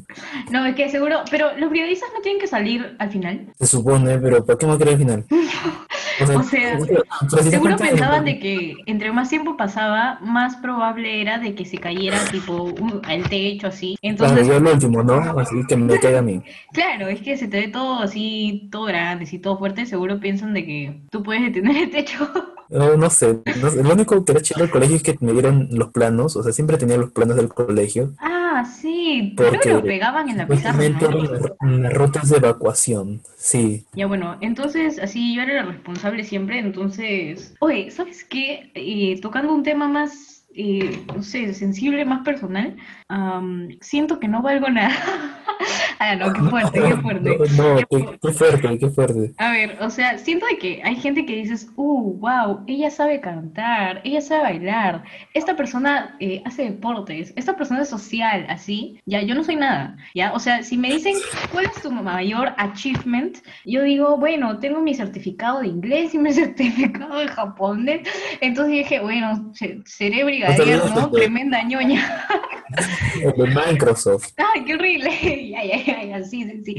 No, 0.51 0.65
es 0.65 0.75
que 0.75 0.89
seguro, 0.89 1.19
pero 1.29 1.55
los 1.57 1.69
periodistas 1.69 2.09
no 2.13 2.21
tienen 2.21 2.41
que 2.41 2.47
salir 2.47 2.95
al 2.99 3.11
final. 3.11 3.47
Se 3.59 3.67
supone, 3.67 4.17
pero 4.17 4.45
¿por 4.45 4.57
qué 4.57 4.65
me 4.65 4.77
creer 4.77 4.93
al 4.93 4.97
final? 4.97 5.25
O 6.19 6.43
sea, 6.43 6.79
Seguro 7.43 7.75
pensaban 7.75 8.25
de 8.25 8.39
que 8.39 8.75
entre 8.85 9.11
más 9.11 9.29
tiempo 9.29 9.55
pasaba, 9.55 10.17
más 10.21 10.55
probable 10.55 11.21
era 11.21 11.37
de 11.37 11.53
que 11.53 11.63
se 11.65 11.77
cayera 11.77 12.17
tipo 12.31 12.73
al 13.03 13.29
techo 13.29 13.67
así. 13.67 13.97
Claro, 14.01 14.11
Entonces, 14.11 14.47
yo 14.47 14.59
lo 14.59 14.73
último, 14.73 15.03
¿no? 15.03 15.39
Así 15.39 15.55
que 15.67 15.75
me 15.75 15.99
caiga 15.99 16.19
a 16.19 16.23
mí. 16.23 16.41
claro, 16.73 17.07
es 17.07 17.21
que 17.21 17.37
se 17.37 17.47
te 17.47 17.59
ve 17.59 17.67
todo 17.67 17.99
así, 17.99 18.67
todo 18.71 18.85
grande, 18.85 19.25
así 19.25 19.37
todo 19.37 19.59
fuerte, 19.59 19.85
seguro 19.85 20.19
piensan 20.19 20.53
de 20.53 20.65
que 20.65 21.01
tú 21.11 21.21
puedes 21.21 21.43
detener 21.43 21.77
el 21.77 21.91
techo. 21.91 22.27
No, 22.69 22.97
no 22.97 23.09
sé, 23.09 23.39
no 23.55 23.69
sé, 23.69 23.83
Lo 23.83 23.93
único 23.93 24.23
que 24.25 24.31
era 24.33 24.41
chido 24.41 24.61
del 24.61 24.69
colegio 24.69 24.97
es 24.97 25.03
que 25.03 25.17
me 25.21 25.31
dieron 25.33 25.67
los 25.71 25.89
planos, 25.91 26.35
o 26.35 26.43
sea, 26.43 26.51
siempre 26.51 26.77
tenía 26.77 26.97
los 26.97 27.11
planos 27.11 27.35
del 27.37 27.49
colegio. 27.49 28.13
Ah, 28.19 28.65
sí, 28.65 29.33
creo 29.37 29.51
que 29.51 29.57
Porque 29.57 29.69
lo 29.69 29.81
pegaban 29.83 30.29
en 30.29 30.37
la 30.37 30.47
pizarra, 30.47 30.87
¿no? 30.89 30.99
las- 30.99 31.93
rutas 31.93 32.29
de 32.29 32.37
evacuación, 32.37 33.21
sí. 33.37 33.85
Ya 33.93 34.05
bueno, 34.07 34.37
entonces 34.41 34.99
así 34.99 35.35
yo 35.35 35.41
era 35.41 35.53
la 35.55 35.71
responsable 35.71 36.23
siempre, 36.23 36.59
entonces, 36.59 37.55
oye, 37.59 37.89
¿sabes 37.91 38.23
qué? 38.23 38.71
Eh, 38.75 39.19
tocando 39.21 39.53
un 39.53 39.63
tema 39.63 39.87
más, 39.87 40.45
eh, 40.53 41.03
no 41.15 41.23
sé, 41.23 41.53
sensible, 41.53 42.05
más 42.05 42.23
personal, 42.23 42.75
siento 43.81 44.19
que 44.19 44.27
no 44.27 44.41
valgo 44.41 44.69
nada. 44.69 44.95
ah, 45.99 46.15
no, 46.15 46.33
qué 46.33 46.41
fuerte, 46.41 46.81
qué 46.81 46.95
fuerte. 46.97 47.37
No, 47.57 47.69
no, 47.73 47.75
Qué 47.77 47.85
qué, 47.89 47.97
fu- 47.99 48.17
qué 48.21 48.31
fuerte, 48.33 48.79
qué 48.79 48.89
fuerte. 48.89 49.33
A 49.37 49.51
ver, 49.51 49.77
o 49.81 49.89
sea, 49.89 50.17
siento 50.17 50.45
que 50.59 50.81
hay 50.83 50.95
gente 50.95 51.25
que 51.25 51.35
dices, 51.35 51.69
uh, 51.75 52.13
wow, 52.19 52.63
ella 52.67 52.89
sabe 52.89 53.19
cantar, 53.21 54.01
ella 54.03 54.21
sabe 54.21 54.43
bailar, 54.43 55.03
esta 55.33 55.55
persona 55.55 56.15
eh, 56.19 56.41
hace 56.45 56.63
deportes, 56.63 57.33
esta 57.35 57.55
persona 57.55 57.81
es 57.81 57.89
social, 57.89 58.45
así, 58.49 58.99
ya, 59.05 59.21
yo 59.21 59.35
no 59.35 59.43
soy 59.43 59.55
nada, 59.55 59.97
ya, 60.15 60.33
o 60.33 60.39
sea, 60.39 60.63
si 60.63 60.77
me 60.77 60.89
dicen, 60.91 61.15
¿cuál 61.51 61.65
es 61.65 61.81
tu 61.81 61.91
mayor 61.91 62.53
achievement? 62.57 63.37
Yo 63.65 63.83
digo, 63.83 64.17
bueno, 64.17 64.59
tengo 64.59 64.81
mi 64.81 64.93
certificado 64.93 65.61
de 65.61 65.67
inglés 65.67 66.13
y 66.13 66.17
mi 66.17 66.31
certificado 66.33 67.17
de 67.19 67.27
japonés, 67.27 68.07
entonces 68.41 68.73
dije, 68.73 68.99
bueno, 68.99 69.51
se- 69.53 69.81
seré 69.85 70.23
brigadier, 70.23 70.79
¿no? 70.95 71.11
Tremenda 71.11 71.61
ñoña. 71.63 72.25
De 73.37 73.47
Microsoft. 73.47 74.33
¡Ay, 74.37 74.63
qué 74.65 74.75
horrible! 74.75 75.49
ya, 75.49 75.63
ya, 75.85 76.03
ya, 76.03 76.23
sí, 76.23 76.45
sí. 76.63 76.75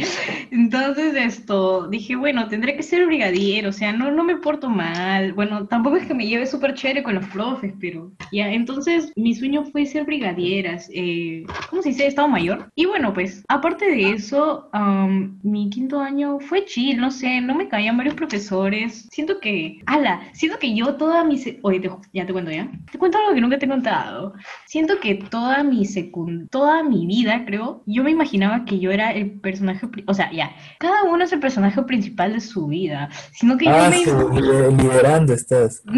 Entonces, 0.50 1.14
esto, 1.14 1.88
dije, 1.88 2.16
bueno, 2.16 2.48
tendré 2.48 2.76
que 2.76 2.82
ser 2.82 3.06
brigadier, 3.06 3.66
o 3.66 3.72
sea, 3.72 3.92
no, 3.92 4.10
no 4.10 4.24
me 4.24 4.36
porto 4.36 4.68
mal. 4.68 5.32
Bueno, 5.32 5.66
tampoco 5.66 5.96
es 5.96 6.06
que 6.06 6.14
me 6.14 6.26
lleve 6.26 6.46
súper 6.46 6.74
chévere 6.74 7.02
con 7.02 7.14
los 7.14 7.26
profes, 7.28 7.72
pero 7.80 8.12
ya, 8.32 8.52
entonces 8.52 9.12
mi 9.16 9.34
sueño 9.34 9.64
fue 9.64 9.86
ser 9.86 10.04
brigadieras, 10.04 10.88
eh, 10.92 11.44
¿cómo 11.70 11.82
se 11.82 11.90
dice? 11.90 12.06
Estado 12.06 12.28
mayor. 12.28 12.68
Y 12.74 12.86
bueno, 12.86 13.12
pues, 13.14 13.44
aparte 13.48 13.86
de 13.90 14.10
eso, 14.12 14.68
am, 14.72 15.38
mi 15.42 15.70
quinto 15.70 16.00
año 16.00 16.38
fue 16.40 16.64
chill, 16.64 16.98
no 16.98 17.10
sé, 17.10 17.40
no 17.40 17.54
me 17.54 17.68
caían 17.68 17.96
varios 17.96 18.14
profesores. 18.14 19.08
Siento 19.10 19.40
que, 19.40 19.80
ala, 19.86 20.20
siento 20.32 20.58
que 20.58 20.74
yo 20.74 20.94
toda 20.96 21.24
mi... 21.24 21.40
Oye, 21.62 21.80
te- 21.80 21.90
ya 22.12 22.26
te 22.26 22.32
cuento 22.32 22.50
ya. 22.50 22.70
Te 22.90 22.98
cuento 22.98 23.18
algo 23.18 23.34
que 23.34 23.40
nunca 23.40 23.58
te 23.58 23.66
he 23.66 23.68
contado. 23.68 24.34
Siento 24.66 25.00
que 25.00 25.14
toda 25.16 25.62
mi 25.62 25.77
secund 25.84 26.48
toda 26.50 26.82
mi 26.82 27.06
vida, 27.06 27.44
creo, 27.46 27.82
yo 27.86 28.02
me 28.04 28.10
imaginaba 28.10 28.64
que 28.64 28.78
yo 28.78 28.90
era 28.90 29.12
el 29.12 29.40
personaje, 29.40 29.86
o 30.06 30.14
sea, 30.14 30.30
ya, 30.32 30.50
cada 30.78 31.04
uno 31.04 31.24
es 31.24 31.32
el 31.32 31.40
personaje 31.40 31.82
principal 31.82 32.32
de 32.32 32.40
su 32.40 32.66
vida, 32.66 33.08
sino 33.32 33.56
que 33.56 33.66
yo 33.66 33.70
Ah, 33.74 33.88
me 33.90 33.96
sí, 33.98 34.10
lider- 34.10 34.76
liderando 34.82 35.32
estás. 35.34 35.82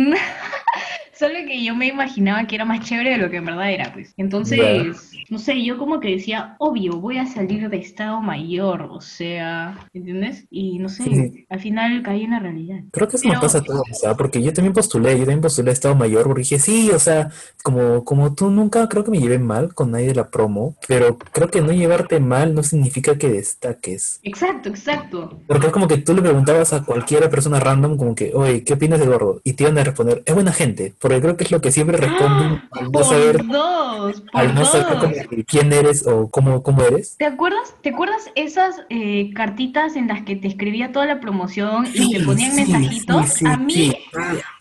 Solo 1.21 1.35
que 1.47 1.63
yo 1.63 1.77
me 1.77 1.87
imaginaba 1.89 2.47
que 2.47 2.55
era 2.55 2.65
más 2.65 2.81
chévere 2.81 3.11
de 3.11 3.19
lo 3.19 3.29
que 3.29 3.37
en 3.37 3.45
verdad 3.45 3.71
era, 3.71 3.93
pues. 3.93 4.15
Entonces, 4.17 4.97
no 5.29 5.39
sé, 5.39 5.63
yo 5.63 5.77
como 5.77 6.01
que 6.01 6.13
decía, 6.13 6.57
obvio, 6.59 6.93
voy 6.99 7.19
a 7.19 7.27
salir 7.27 7.69
de 7.69 7.77
estado 7.77 8.23
mayor, 8.23 8.89
o 8.91 9.03
sea, 9.03 9.79
¿entiendes? 9.93 10.47
Y 10.51 10.79
no 10.79 10.89
sé, 10.89 11.05
Sí. 11.05 11.45
al 11.51 11.61
final 11.61 12.03
caí 12.03 12.25
en 12.25 12.31
la 12.31 12.39
realidad. 12.39 12.79
Creo 12.91 13.07
que 13.07 13.17
eso 13.17 13.25
Pero- 13.25 13.35
nos 13.35 13.43
pasa 13.43 13.59
a 13.59 13.63
todos, 13.63 13.83
o 13.91 13.95
sea, 13.95 14.15
porque 14.15 14.43
yo 14.43 14.51
también 14.55 14.73
postulé, 14.73 15.13
yo 15.13 15.19
también 15.25 15.43
postulé 15.43 15.69
a 15.69 15.73
Estado 15.75 15.95
Mayor, 15.95 16.25
porque 16.25 16.41
dije, 16.41 16.59
sí, 16.59 16.91
o 16.91 16.99
sea, 16.99 17.29
como, 17.63 18.03
como 18.03 18.35
tú 18.35 18.49
nunca 18.51 18.89
creo 18.89 19.05
que 19.05 19.11
me 19.11 19.21
llevé 19.21 19.39
mal 19.39 19.75
con 19.75 19.91
nadie 19.91 20.07
de 20.07 20.15
la 20.15 20.31
promo, 20.31 20.75
pero 20.89 21.19
creo 21.19 21.49
que 21.51 21.61
no 21.61 21.73
llevarte 21.73 22.19
mal 22.19 22.55
no 22.55 22.63
significa 22.63 23.19
que 23.19 23.29
destaques. 23.29 24.21
Exacto, 24.23 24.71
exacto. 24.71 25.39
Porque 25.47 25.67
es 25.67 25.73
como 25.75 25.87
que 25.87 25.99
tú 25.99 26.15
le 26.15 26.23
preguntabas 26.23 26.73
a 26.73 26.83
cualquier 26.83 27.29
persona 27.29 27.61
random, 27.61 27.99
como 27.99 28.15
que, 28.15 28.33
oye, 28.35 28.65
¿qué 28.65 28.73
opinas 28.73 28.99
de 29.01 29.05
Eduardo? 29.05 29.43
Y 29.45 29.53
te 29.53 29.65
iban 29.65 29.77
a 29.77 29.85
responder, 29.85 30.23
es 30.25 30.35
buena 30.35 30.53
gente, 30.53 30.95
porque 30.99 31.10
creo 31.19 31.37
que 31.37 31.45
es 31.45 31.51
lo 31.51 31.61
que 31.61 31.73
siempre 31.73 31.97
responden 31.97 32.63
al 32.71 32.85
no 32.85 32.91
Por 32.93 33.05
saber, 33.05 33.45
dos, 33.47 34.21
por 34.21 34.41
al 34.41 34.55
no 34.55 34.65
saber 34.65 35.45
quién 35.47 35.73
eres 35.73 36.07
o 36.07 36.29
cómo, 36.29 36.63
cómo 36.63 36.83
eres. 36.83 37.17
¿Te 37.17 37.25
acuerdas, 37.25 37.75
¿Te 37.83 37.91
acuerdas 37.91 38.31
esas 38.35 38.83
eh, 38.91 39.33
cartitas 39.35 39.97
en 39.97 40.09
las 40.09 40.23
que 40.23 40.37
te 40.37 40.47
escribía 40.47 40.93
toda 40.93 41.07
la 41.07 41.21
promoción 41.21 41.87
y 41.93 42.13
te 42.13 42.25
ponían 42.25 42.53
sí, 42.53 42.57
mensajitos? 42.57 43.29
sí, 43.31 43.47
a 43.47 43.57
mí, 43.57 43.97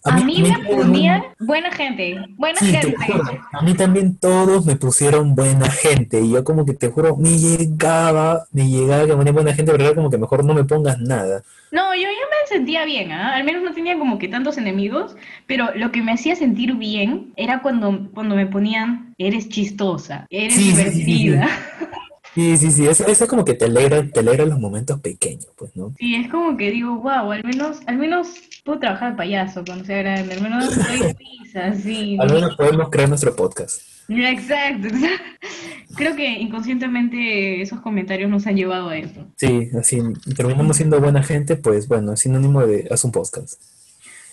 sí. 0.04 0.12
a 0.12 0.20
mí 0.22 0.42
me 0.42 0.60
ponían 0.66 1.24
buena 1.40 1.72
gente, 1.72 2.16
buena 2.38 2.60
Sí, 2.60 2.68
gente. 2.68 2.96
juro, 3.08 3.24
a 3.52 3.62
mí 3.62 3.74
también 3.76 4.18
todos 4.18 4.66
me 4.66 4.76
pusieron 4.76 5.36
buena 5.36 5.70
gente 5.70 6.22
y 6.22 6.32
yo 6.32 6.44
como 6.44 6.66
que 6.66 6.74
te 6.74 6.90
juro, 6.90 7.16
me 7.18 7.38
llegaba, 7.38 8.46
me 8.52 8.70
llegaba 8.70 9.04
que 9.04 9.12
me 9.12 9.18
ponían 9.18 9.36
buena 9.36 9.54
gente, 9.54 9.72
pero 9.72 9.84
era 9.86 9.96
como 9.96 10.10
que 10.10 10.18
mejor 10.18 10.44
no 10.46 10.54
me 10.54 10.64
pongas 10.66 11.00
nada. 11.00 11.44
No, 11.72 11.94
yo, 11.94 12.02
yo 12.02 12.08
me 12.08 12.48
sentía 12.48 12.84
bien, 12.86 13.12
¿ah? 13.12 13.36
Al 13.36 13.44
menos 13.44 13.62
no 13.62 13.74
tenía 13.74 13.98
como 14.00 14.18
que 14.18 14.28
tantos 14.28 14.58
enemigos, 14.58 15.16
pero 15.46 15.70
lo 15.76 15.92
que 15.92 16.02
me 16.02 16.12
hacía 16.14 16.36
sentir 16.36 16.74
bien 16.76 17.32
era 17.36 17.62
cuando, 17.62 18.10
cuando 18.14 18.36
me 18.36 18.48
ponían, 18.48 19.14
eres 19.20 19.50
chistosa, 19.50 20.26
eres 20.32 20.56
Sí, 20.56 20.72
sí, 20.76 21.36
sí, 22.40 22.58
sí. 22.58 22.72
Sí, 22.72 22.88
eso, 22.88 23.06
eso 23.08 23.28
como 23.28 23.46
que 23.46 23.54
te 23.54 23.66
alegra, 23.66 24.08
te 24.10 24.20
alegra 24.20 24.46
los 24.46 24.60
momentos 24.60 25.00
pequeños, 25.00 25.48
pues, 25.56 25.76
¿no? 25.76 25.94
Sí, 25.98 26.16
es 26.16 26.30
como 26.30 26.58
que 26.58 26.72
digo, 26.72 26.96
wow, 26.96 27.32
al 27.32 27.44
menos, 27.44 27.80
al 27.86 27.98
menos 27.98 28.30
puedo 28.64 28.80
trabajar 28.80 29.12
de 29.12 29.18
payaso 29.18 29.64
cuando 29.66 29.86
sea 29.86 29.98
grande, 29.98 30.34
al 30.34 30.42
menos 30.42 30.76
doy 30.76 31.14
risa, 31.14 31.74
sí. 31.84 32.18
Al 32.20 32.34
menos 32.34 32.56
podemos 32.56 32.90
crear 32.90 33.10
nuestro 33.10 33.36
podcast. 33.36 33.82
Exacto, 34.10 34.88
exacto. 34.88 35.48
Creo 35.96 36.16
que 36.16 36.28
inconscientemente 36.28 37.62
esos 37.62 37.80
comentarios 37.82 38.30
nos 38.30 38.48
han 38.48 38.56
llevado 38.56 38.90
a 38.90 38.98
eso. 38.98 39.28
Sí, 39.36 39.70
así 39.80 40.02
terminamos 40.36 40.78
siendo 40.78 41.00
buena 41.00 41.24
gente, 41.24 41.56
pues 41.56 41.88
bueno, 41.88 42.14
es 42.14 42.22
sinónimo 42.22 42.66
de 42.66 42.88
haz 42.90 43.04
un 43.04 43.12
podcast. 43.12 43.62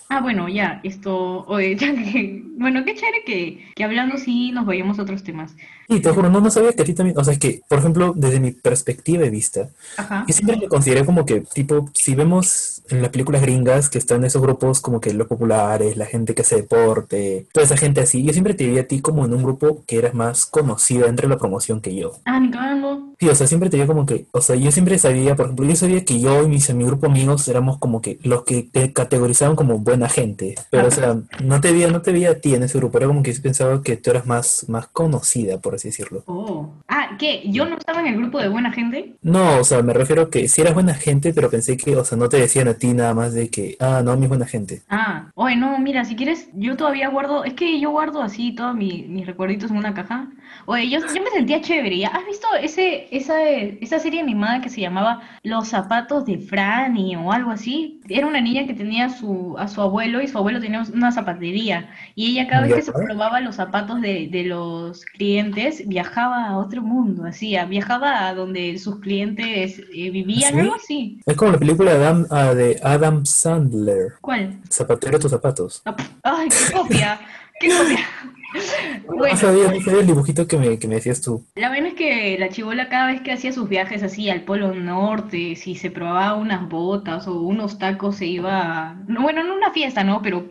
Ah, 0.09 0.21
bueno, 0.21 0.47
ya, 0.47 0.79
esto, 0.83 1.45
oye, 1.47 1.75
ya 1.79 1.93
que, 1.93 2.43
bueno, 2.57 2.83
qué 2.85 2.95
chévere 2.95 3.23
que, 3.25 3.71
que 3.75 3.83
hablando 3.83 4.17
sí 4.17 4.51
nos 4.51 4.65
vayamos 4.65 4.99
a 4.99 5.03
otros 5.03 5.23
temas. 5.23 5.55
Y 5.89 6.01
te 6.01 6.09
juro, 6.11 6.29
no, 6.29 6.41
no 6.41 6.49
sabía 6.49 6.73
que 6.73 6.81
a 6.81 6.85
ti 6.85 6.93
también, 6.93 7.17
o 7.17 7.23
sea, 7.23 7.33
es 7.33 7.39
que, 7.39 7.61
por 7.67 7.79
ejemplo, 7.79 8.13
desde 8.15 8.39
mi 8.39 8.51
perspectiva 8.51 9.23
de 9.23 9.29
vista, 9.29 9.69
Ajá. 9.97 10.25
yo 10.27 10.33
siempre 10.33 10.57
me 10.57 10.67
consideré 10.67 11.05
como 11.05 11.25
que, 11.25 11.41
tipo, 11.41 11.89
si 11.93 12.13
vemos 12.13 12.77
en 12.89 13.01
las 13.01 13.11
películas 13.11 13.41
gringas 13.41 13.89
que 13.89 13.97
están 13.97 14.23
esos 14.23 14.41
grupos 14.41 14.81
como 14.81 14.99
que 14.99 15.13
los 15.13 15.27
populares, 15.27 15.97
la 15.97 16.05
gente 16.05 16.35
que 16.35 16.41
hace 16.41 16.57
deporte, 16.57 17.47
toda 17.53 17.65
esa 17.65 17.77
gente 17.77 18.01
así, 18.01 18.23
yo 18.23 18.33
siempre 18.33 18.53
te 18.53 18.67
vi 18.67 18.77
a 18.79 18.87
ti 18.87 19.01
como 19.01 19.25
en 19.25 19.33
un 19.33 19.43
grupo 19.43 19.83
que 19.85 19.97
eras 19.97 20.13
más 20.13 20.45
conocida 20.45 21.07
entre 21.07 21.27
la 21.27 21.37
promoción 21.37 21.81
que 21.81 21.95
yo. 21.95 22.13
Ah, 22.25 22.39
ni 22.39 22.51
cagando. 22.51 23.13
Sí, 23.19 23.29
o 23.29 23.35
sea, 23.35 23.47
siempre 23.47 23.69
te 23.69 23.77
vi 23.77 23.87
como 23.87 24.05
que, 24.05 24.25
o 24.31 24.41
sea, 24.41 24.55
yo 24.55 24.71
siempre 24.71 24.97
sabía, 24.99 25.35
por 25.35 25.45
ejemplo, 25.45 25.65
yo 25.65 25.75
sabía 25.75 26.03
que 26.03 26.19
yo 26.19 26.43
y 26.43 26.47
mis, 26.47 26.73
mi 26.73 26.83
grupo 26.85 27.07
amigos 27.07 27.47
éramos 27.47 27.77
como 27.77 28.01
que 28.01 28.19
los 28.23 28.43
que 28.43 28.63
te 28.63 28.93
categorizaban 28.93 29.55
como 29.55 29.79
buena 29.97 30.09
gente, 30.09 30.55
pero 30.69 30.87
o 30.87 30.91
sea, 30.91 31.15
no 31.43 31.59
te 31.61 31.71
veía, 31.71 31.89
no 31.89 32.01
te 32.01 32.11
veía 32.11 32.31
a 32.31 32.35
ti 32.35 32.53
en 32.53 32.63
ese 32.63 32.77
grupo, 32.77 32.97
era 32.97 33.07
como 33.07 33.23
que 33.23 33.33
yo 33.33 33.41
pensaba 33.41 33.81
que 33.81 33.97
tú 33.97 34.11
eras 34.11 34.25
más, 34.27 34.65
más 34.69 34.87
conocida, 34.87 35.57
por 35.59 35.75
así 35.75 35.87
decirlo. 35.89 36.23
Oh. 36.27 36.69
Ah, 36.87 37.15
¿qué? 37.17 37.41
¿Yo 37.45 37.65
no 37.65 37.77
estaba 37.77 37.99
en 38.01 38.07
el 38.07 38.17
grupo 38.17 38.39
de 38.39 38.49
buena 38.49 38.71
gente? 38.71 39.15
No, 39.21 39.59
o 39.59 39.63
sea, 39.63 39.81
me 39.81 39.93
refiero 39.93 40.29
que 40.29 40.47
si 40.47 40.61
eras 40.61 40.73
buena 40.75 40.93
gente, 40.93 41.33
pero 41.33 41.49
pensé 41.49 41.77
que, 41.77 41.95
o 41.95 42.05
sea, 42.05 42.17
no 42.17 42.29
te 42.29 42.37
decían 42.37 42.67
a 42.67 42.75
ti 42.75 42.93
nada 42.93 43.13
más 43.15 43.33
de 43.33 43.49
que, 43.49 43.75
ah, 43.79 44.01
no, 44.03 44.15
mi 44.15 44.23
es 44.23 44.29
buena 44.29 44.45
gente. 44.45 44.83
Ah, 44.89 45.31
oye, 45.35 45.55
no, 45.55 45.79
mira, 45.79 46.05
si 46.05 46.15
quieres, 46.15 46.49
yo 46.53 46.75
todavía 46.77 47.09
guardo, 47.09 47.43
es 47.43 47.53
que 47.53 47.79
yo 47.79 47.89
guardo 47.91 48.21
así 48.21 48.53
todos 48.53 48.75
mi- 48.75 49.05
mis 49.07 49.25
recuerditos 49.25 49.71
en 49.71 49.77
una 49.77 49.93
caja. 49.93 50.29
Oye, 50.65 50.89
yo, 50.89 50.99
yo 50.99 51.23
me 51.23 51.29
sentía 51.31 51.61
chévere. 51.61 51.97
¿ya? 51.97 52.09
¿Has 52.09 52.25
visto 52.25 52.47
ese, 52.61 53.07
esa, 53.15 53.41
esa 53.49 53.99
serie 53.99 54.19
animada 54.21 54.61
que 54.61 54.69
se 54.69 54.81
llamaba 54.81 55.21
Los 55.43 55.69
zapatos 55.69 56.25
de 56.25 56.37
Franny 56.39 57.15
o 57.15 57.31
algo 57.31 57.51
así? 57.51 58.01
Era 58.09 58.27
una 58.27 58.41
niña 58.41 58.65
que 58.67 58.73
tenía 58.73 59.09
su, 59.09 59.55
a 59.57 59.67
su 59.67 59.81
abuelo 59.87 60.21
y 60.21 60.27
su 60.27 60.37
abuelo 60.37 60.59
tenía 60.61 60.83
una 60.93 61.11
zapatería. 61.11 61.89
Y 62.15 62.31
ella 62.31 62.47
cada 62.47 62.63
vez 62.63 62.75
que 62.75 62.81
se 62.81 62.91
Ya. 62.91 62.97
probaba 63.05 63.41
los 63.41 63.55
zapatos 63.55 64.01
de, 64.01 64.27
de 64.31 64.43
los 64.45 65.03
clientes, 65.05 65.87
viajaba 65.87 66.47
a 66.47 66.57
otro 66.57 66.81
mundo, 66.81 67.25
así, 67.25 67.55
viajaba 67.67 68.27
a 68.27 68.33
donde 68.33 68.77
sus 68.77 68.99
clientes 68.99 69.79
eh, 69.93 70.09
vivían, 70.11 70.53
¿Sí? 70.53 70.59
algo 70.59 70.75
así. 70.75 71.19
Es 71.25 71.35
como 71.35 71.51
la 71.51 71.57
película 71.59 71.93
de 71.93 72.05
Adam, 72.05 72.25
ah, 72.29 72.53
de 72.53 72.79
Adam 72.83 73.25
Sandler, 73.25 74.13
¿Cuál? 74.21 74.59
Zapatero 74.71 75.19
tus 75.19 75.31
zapatos. 75.31 75.81
Ah, 75.85 75.95
Ay, 76.23 76.49
qué 76.49 76.73
copia, 76.73 77.19
qué 77.59 77.67
copia. 77.69 77.99
Bueno, 79.07 79.33
No 79.33 79.37
sabía, 79.37 79.71
no 79.71 79.81
sabía 79.81 80.01
el 80.01 80.07
dibujito 80.07 80.47
que 80.47 80.57
me, 80.57 80.79
que 80.79 80.87
me 80.87 80.95
decías 80.95 81.21
tú. 81.21 81.45
la 81.55 81.69
vaina 81.69 81.89
es 81.89 81.93
que 81.95 82.37
la 82.39 82.49
chibola 82.49 82.89
cada 82.89 83.07
vez 83.07 83.21
que 83.21 83.31
hacía 83.31 83.51
sus 83.51 83.67
viajes 83.69 84.03
así 84.03 84.29
al 84.29 84.41
Polo 84.43 84.73
Norte, 84.73 85.55
si 85.55 85.75
se 85.75 85.91
probaba 85.91 86.35
unas 86.35 86.67
botas 86.69 87.27
o 87.27 87.41
unos 87.41 87.77
tacos, 87.77 88.17
se 88.17 88.25
iba, 88.25 88.89
a- 88.91 88.93
no, 89.07 89.21
bueno, 89.21 89.43
no 89.43 89.55
una 89.55 89.71
fiesta, 89.71 90.03
¿no? 90.03 90.21
Pero 90.21 90.47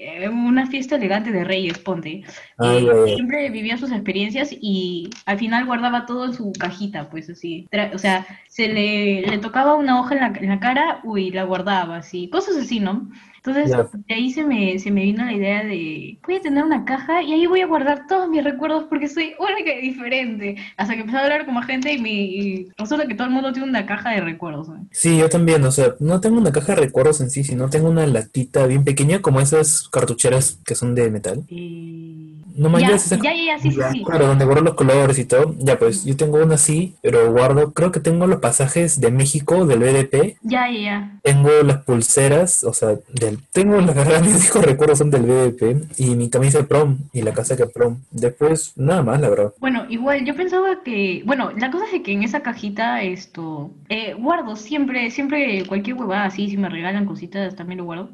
eh, 0.00 0.28
una 0.28 0.66
fiesta 0.66 0.94
elegante 0.96 1.32
de 1.32 1.42
Reyes, 1.44 1.78
ponte. 1.78 2.22
Ah, 2.58 2.78
Eh, 2.78 3.14
siempre 3.14 3.50
vivía 3.50 3.76
sus 3.76 3.90
experiencias 3.90 4.50
y 4.52 5.10
al 5.26 5.38
final 5.38 5.66
guardaba 5.66 6.06
todo 6.06 6.24
en 6.26 6.34
su 6.34 6.52
cajita, 6.52 7.10
pues 7.10 7.28
así. 7.30 7.66
O 7.92 7.98
sea, 7.98 8.24
se 8.48 8.68
le, 8.68 9.22
le 9.22 9.38
tocaba 9.38 9.74
una 9.74 9.98
hoja 10.00 10.14
en 10.14 10.20
la, 10.20 10.26
en 10.40 10.48
la 10.50 10.60
cara, 10.60 11.00
uy, 11.04 11.30
la 11.30 11.42
guardaba, 11.44 11.96
así. 11.96 12.30
Cosas 12.30 12.56
así, 12.56 12.78
¿no? 12.80 13.08
Entonces, 13.48 13.70
Ya. 13.70 13.88
de 14.06 14.14
ahí 14.14 14.30
se 14.30 14.44
me, 14.44 14.78
se 14.78 14.90
me 14.90 15.02
vino 15.02 15.24
la 15.24 15.32
idea 15.32 15.64
de, 15.64 16.18
voy 16.26 16.36
a 16.36 16.40
tener 16.40 16.64
una 16.64 16.84
caja 16.84 17.22
y 17.22 17.32
ahí 17.32 17.46
voy 17.46 17.60
a 17.60 17.66
guardar 17.66 18.06
todos 18.06 18.28
mis 18.28 18.44
recuerdos 18.44 18.84
porque 18.88 19.08
soy 19.08 19.34
única 19.38 19.72
y 19.72 19.80
diferente. 19.80 20.56
Hasta 20.76 20.94
que 20.94 21.00
empecé 21.00 21.18
a 21.18 21.22
hablar 21.24 21.44
con 21.44 21.54
más 21.54 21.66
gente 21.66 21.92
y, 21.92 21.98
me, 21.98 22.10
y 22.10 22.68
resulta 22.76 23.06
que 23.06 23.14
todo 23.14 23.26
el 23.26 23.32
mundo 23.32 23.52
tiene 23.52 23.68
una 23.68 23.86
caja 23.86 24.10
de 24.10 24.20
recuerdos. 24.20 24.68
¿no? 24.68 24.86
Sí, 24.90 25.16
yo 25.18 25.28
también, 25.28 25.64
o 25.64 25.70
sea, 25.70 25.94
no 26.00 26.20
tengo 26.20 26.38
una 26.38 26.52
caja 26.52 26.74
de 26.74 26.80
recuerdos 26.82 27.20
en 27.20 27.30
sí, 27.30 27.44
sino 27.44 27.68
tengo 27.70 27.88
una 27.88 28.06
latita 28.06 28.66
bien 28.66 28.84
pequeña, 28.84 29.20
como 29.20 29.40
esas 29.40 29.88
cartucheras 29.88 30.60
que 30.64 30.74
son 30.74 30.94
de 30.94 31.10
metal. 31.10 31.44
Y... 31.48 32.34
No 32.58 32.64
ya, 32.64 32.88
manches, 32.88 33.06
esas 33.06 33.20
ya, 33.22 33.32
ya, 33.32 33.56
ya, 33.56 33.58
sí, 33.60 33.70
sí, 33.70 33.76
Ya, 33.76 33.92
sí. 33.92 34.02
Claro, 34.02 34.26
donde 34.26 34.44
guardo 34.44 34.62
los 34.62 34.74
colores 34.74 35.16
y 35.18 35.24
todo. 35.24 35.54
Ya, 35.58 35.78
pues 35.78 36.04
yo 36.04 36.16
tengo 36.16 36.42
una 36.42 36.56
así, 36.56 36.96
pero 37.02 37.30
guardo, 37.32 37.72
creo 37.72 37.92
que 37.92 38.00
tengo 38.00 38.26
los 38.26 38.40
pasajes 38.40 39.00
de 39.00 39.12
México, 39.12 39.64
del 39.64 39.78
BDP. 39.78 40.36
Ya, 40.42 40.68
ya, 40.68 40.80
ya. 40.80 41.20
Tengo 41.22 41.50
las 41.62 41.84
pulseras, 41.84 42.64
o 42.64 42.72
sea, 42.72 42.96
del, 43.12 43.37
tengo 43.52 43.80
la 43.80 43.92
verdad, 43.92 44.22
mis 44.24 44.34
únicos 44.34 44.64
recuerdos 44.64 44.98
son 44.98 45.10
del 45.10 45.22
BDP 45.22 45.98
y 45.98 46.14
mi 46.14 46.30
camisa 46.30 46.58
de 46.58 46.64
prom 46.64 46.98
y 47.12 47.22
la 47.22 47.32
casaca 47.32 47.64
de 47.64 47.70
prom. 47.70 47.98
Después, 48.10 48.72
nada 48.76 49.02
más, 49.02 49.20
la 49.20 49.30
verdad. 49.30 49.52
Bueno, 49.60 49.86
igual 49.88 50.24
yo 50.24 50.34
pensaba 50.34 50.82
que, 50.82 51.22
bueno, 51.26 51.50
la 51.52 51.70
cosa 51.70 51.86
es 51.92 52.02
que 52.02 52.12
en 52.12 52.22
esa 52.22 52.40
cajita 52.40 53.02
esto 53.02 53.72
eh, 53.88 54.14
guardo 54.14 54.56
siempre, 54.56 55.10
siempre 55.10 55.64
cualquier 55.66 55.96
huevada 55.96 56.24
así, 56.24 56.48
si 56.48 56.56
me 56.56 56.68
regalan 56.68 57.06
cositas 57.06 57.56
también 57.56 57.78
lo 57.78 57.84
guardo. 57.84 58.10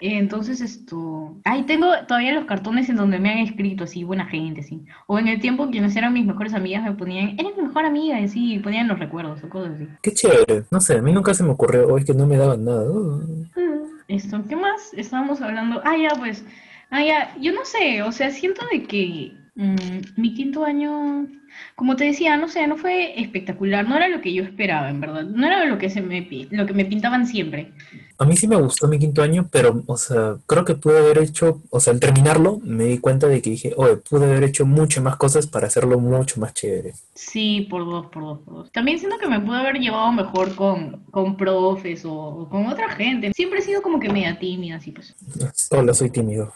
Entonces 0.00 0.60
esto, 0.60 1.34
ahí 1.44 1.62
tengo 1.62 1.86
todavía 2.06 2.34
los 2.34 2.44
cartones 2.44 2.90
en 2.90 2.96
donde 2.96 3.18
me 3.18 3.30
han 3.30 3.38
escrito 3.38 3.84
así, 3.84 4.04
buena 4.04 4.26
gente, 4.26 4.60
así. 4.60 4.84
O 5.06 5.18
en 5.18 5.28
el 5.28 5.40
tiempo 5.40 5.70
quienes 5.70 5.96
eran 5.96 6.12
mis 6.12 6.26
mejores 6.26 6.52
amigas 6.52 6.82
me 6.82 6.92
ponían, 6.92 7.36
eres 7.38 7.56
mi 7.56 7.62
mejor 7.62 7.86
amiga, 7.86 8.20
y 8.20 8.24
así, 8.24 8.54
y 8.54 8.58
ponían 8.58 8.88
los 8.88 8.98
recuerdos 8.98 9.42
o 9.42 9.48
cosas 9.48 9.76
así. 9.76 9.88
Qué 10.02 10.12
chévere. 10.12 10.64
No 10.70 10.80
sé, 10.80 10.98
a 10.98 11.02
mí 11.02 11.12
nunca 11.12 11.32
se 11.32 11.42
me 11.42 11.50
ocurrió, 11.50 11.86
o 11.88 11.96
es 11.96 12.04
que 12.04 12.12
no 12.12 12.26
me 12.26 12.36
daban 12.36 12.64
nada. 12.64 12.82
Uh, 12.90 13.83
Esto, 14.08 14.44
¿qué 14.48 14.56
más? 14.56 14.92
Estábamos 14.94 15.40
hablando. 15.40 15.80
Ah, 15.84 15.96
ya, 15.96 16.10
pues. 16.18 16.44
Ah, 16.90 17.02
ya. 17.02 17.34
Yo 17.38 17.52
no 17.52 17.64
sé, 17.64 18.02
o 18.02 18.12
sea, 18.12 18.30
siento 18.30 18.64
de 18.70 18.86
que 18.86 19.36
mm, 19.54 20.20
mi 20.20 20.34
quinto 20.34 20.64
año, 20.64 21.26
como 21.74 21.96
te 21.96 22.04
decía, 22.04 22.36
no 22.36 22.48
sé, 22.48 22.66
no 22.66 22.76
fue 22.76 23.20
espectacular. 23.20 23.88
No 23.88 23.96
era 23.96 24.08
lo 24.08 24.20
que 24.20 24.32
yo 24.32 24.42
esperaba, 24.42 24.90
en 24.90 25.00
verdad. 25.00 25.24
No 25.24 25.46
era 25.46 25.64
lo 25.64 25.78
que 25.78 25.90
se 25.90 26.00
me, 26.00 26.28
lo 26.50 26.66
que 26.66 26.74
me 26.74 26.84
pintaban 26.84 27.26
siempre. 27.26 27.72
A 28.16 28.24
mí 28.24 28.36
sí 28.36 28.46
me 28.46 28.56
gustó 28.56 28.86
mi 28.86 28.98
quinto 28.98 29.22
año, 29.22 29.48
pero, 29.50 29.82
o 29.86 29.96
sea, 29.96 30.36
creo 30.46 30.64
que 30.64 30.76
pude 30.76 30.98
haber 30.98 31.18
hecho, 31.18 31.62
o 31.70 31.80
sea, 31.80 31.92
al 31.92 31.98
terminarlo, 31.98 32.60
me 32.62 32.84
di 32.84 32.98
cuenta 32.98 33.26
de 33.26 33.42
que 33.42 33.50
dije, 33.50 33.72
oye, 33.76 33.96
pude 33.96 34.26
haber 34.26 34.44
hecho 34.44 34.64
muchas 34.64 35.02
más 35.02 35.16
cosas 35.16 35.48
para 35.48 35.66
hacerlo 35.66 35.98
mucho 35.98 36.40
más 36.40 36.54
chévere. 36.54 36.94
Sí, 37.14 37.66
por 37.68 37.84
dos, 37.84 38.06
por 38.06 38.22
dos, 38.22 38.38
por 38.40 38.54
dos. 38.54 38.72
También 38.72 39.00
siento 39.00 39.18
que 39.18 39.26
me 39.26 39.40
pude 39.40 39.58
haber 39.58 39.78
llevado 39.80 40.12
mejor 40.12 40.54
con, 40.54 41.04
con 41.10 41.36
profes 41.36 42.04
o, 42.04 42.14
o 42.14 42.48
con 42.48 42.66
otra 42.66 42.88
gente. 42.90 43.32
Siempre 43.34 43.58
he 43.58 43.62
sido 43.62 43.82
como 43.82 43.98
que 43.98 44.08
media 44.08 44.38
tímida, 44.38 44.76
así 44.76 44.92
pues. 44.92 45.16
Hola, 45.70 45.92
soy 45.92 46.10
tímido. 46.10 46.52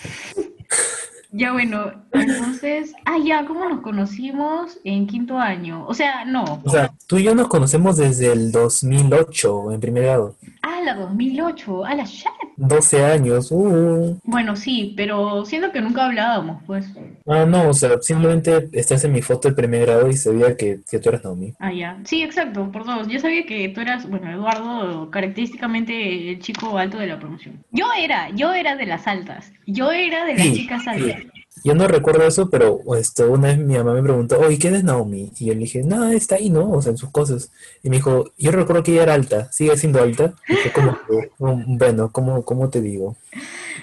Ya 1.32 1.52
bueno, 1.52 1.92
entonces, 2.12 2.92
ah, 3.04 3.16
ya, 3.24 3.46
¿cómo 3.46 3.68
nos 3.68 3.80
conocimos 3.80 4.78
en 4.84 5.06
quinto 5.06 5.38
año? 5.38 5.86
O 5.86 5.94
sea, 5.94 6.24
no. 6.24 6.60
O 6.64 6.70
sea, 6.70 6.92
tú 7.06 7.18
y 7.18 7.24
yo 7.24 7.34
nos 7.34 7.48
conocemos 7.48 7.96
desde 7.96 8.32
el 8.32 8.50
2008, 8.50 9.72
en 9.72 9.80
primer 9.80 10.02
grado. 10.04 10.36
Ah, 10.62 10.80
la 10.84 10.94
2008, 10.94 11.84
a 11.84 11.94
la 11.94 12.04
shit. 12.04 12.26
12 12.56 13.04
años, 13.04 13.50
uh. 13.52 14.18
Bueno, 14.24 14.54
sí, 14.56 14.92
pero 14.96 15.46
siento 15.46 15.72
que 15.72 15.80
nunca 15.80 16.04
hablábamos, 16.06 16.62
pues. 16.66 16.86
Ah, 17.26 17.46
no, 17.46 17.68
o 17.70 17.74
sea, 17.74 18.00
simplemente 18.02 18.68
estás 18.72 19.02
en 19.04 19.12
mi 19.12 19.22
foto 19.22 19.48
de 19.48 19.54
primer 19.54 19.86
grado 19.86 20.08
y 20.08 20.16
sabía 20.16 20.56
que, 20.56 20.80
que 20.90 20.98
tú 20.98 21.08
eras 21.08 21.24
Naomi. 21.24 21.54
Ah, 21.58 21.72
ya. 21.72 21.98
Sí, 22.04 22.22
exacto, 22.22 22.70
por 22.70 22.84
dos. 22.84 23.08
Yo 23.08 23.18
sabía 23.20 23.46
que 23.46 23.68
tú 23.70 23.80
eras, 23.80 24.08
bueno, 24.08 24.30
Eduardo, 24.30 25.10
característicamente 25.10 26.32
el 26.32 26.40
chico 26.40 26.76
alto 26.76 26.98
de 26.98 27.06
la 27.06 27.18
promoción. 27.18 27.64
Yo 27.70 27.86
era, 27.98 28.28
yo 28.30 28.52
era 28.52 28.76
de 28.76 28.86
las 28.86 29.06
altas. 29.06 29.52
Yo 29.66 29.90
era 29.92 30.24
de 30.24 30.34
las 30.34 30.42
Sí, 30.42 30.54
chicas 30.54 30.86
altas. 30.86 31.19
Yo 31.64 31.74
no 31.74 31.86
recuerdo 31.88 32.24
eso, 32.26 32.48
pero 32.50 32.80
esto, 32.96 33.30
una 33.30 33.48
vez 33.48 33.58
mi 33.58 33.76
mamá 33.76 33.94
me 33.94 34.02
preguntó, 34.02 34.38
oye, 34.40 34.58
¿quién 34.58 34.74
es 34.74 34.84
Naomi? 34.84 35.32
Y 35.38 35.46
yo 35.46 35.54
le 35.54 35.60
dije, 35.60 35.82
no, 35.82 36.08
está 36.10 36.36
ahí, 36.36 36.50
¿no? 36.50 36.70
O 36.70 36.82
sea, 36.82 36.92
en 36.92 36.98
sus 36.98 37.10
cosas. 37.10 37.52
Y 37.82 37.90
me 37.90 37.96
dijo, 37.96 38.32
yo 38.38 38.50
recuerdo 38.52 38.82
que 38.82 38.92
ella 38.92 39.02
era 39.04 39.14
alta, 39.14 39.50
sigue 39.52 39.76
siendo 39.76 40.00
alta. 40.02 40.34
Y 40.48 40.56
fue 40.56 40.72
como 40.72 40.98
que, 41.06 41.30
"Mm, 41.38 41.76
bueno, 41.78 42.10
¿cómo, 42.12 42.44
cómo 42.44 42.70
te 42.70 42.80
digo? 42.80 43.16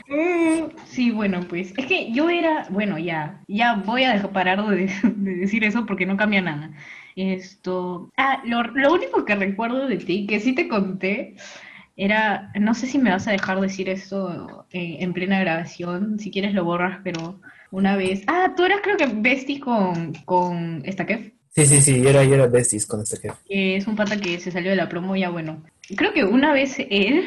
Mm, 0.08 0.68
Sí, 0.86 1.12
bueno, 1.12 1.42
pues 1.48 1.74
es 1.78 1.86
que 1.86 2.12
yo 2.12 2.30
era, 2.30 2.68
bueno, 2.72 2.98
ya, 2.98 3.44
ya 3.48 3.76
voy 3.86 4.04
a 4.04 4.14
dejar 4.14 4.32
parar 4.32 4.66
de, 4.68 4.90
de 5.04 5.36
decir 5.36 5.64
eso 5.64 5.86
porque 5.86 6.06
no 6.06 6.18
cambia 6.18 6.42
nada. 6.42 6.72
Esto, 7.16 8.10
ah, 8.18 8.42
lo, 8.46 8.64
lo 8.64 8.94
único 8.94 9.26
que 9.26 9.36
recuerdo 9.36 9.88
de 9.88 9.98
ti, 9.98 10.28
que 10.28 10.40
sí 10.40 10.54
te 10.54 10.68
conté, 10.68 11.36
era, 11.98 12.52
no 12.60 12.74
sé 12.74 12.88
si 12.88 13.00
me 13.00 13.10
vas 13.10 13.28
a 13.28 13.32
dejar 13.32 13.60
decir 13.60 13.90
esto 13.90 14.66
eh, 14.72 14.98
en 15.00 15.14
plena 15.14 15.40
grabación, 15.40 16.20
si 16.20 16.32
quieres 16.32 16.54
lo 16.54 16.64
borras, 16.64 17.00
pero 17.04 17.42
una 17.72 17.98
vez, 17.98 18.24
ah, 18.28 18.54
tú 18.56 18.64
eras 18.64 18.80
creo 18.82 18.96
que 18.96 19.08
bestie 19.08 19.60
con, 19.60 20.14
con 20.26 20.82
Estaquef, 20.86 21.32
Sí, 21.58 21.66
sí, 21.66 21.82
sí, 21.82 22.00
yo 22.04 22.10
era, 22.10 22.24
yo 22.24 22.36
era 22.36 22.46
besties 22.46 22.86
con 22.86 23.04
jefe. 23.04 23.32
que 23.50 23.78
es 23.78 23.88
un 23.88 23.96
pata 23.96 24.16
que 24.22 24.40
se 24.40 24.52
salió 24.52 24.70
de 24.70 24.76
la 24.76 24.88
promo, 24.88 25.16
ya 25.16 25.32
bueno, 25.32 25.64
creo 25.96 26.14
que 26.14 26.24
una 26.24 26.54
vez 26.54 26.76
él 26.78 27.26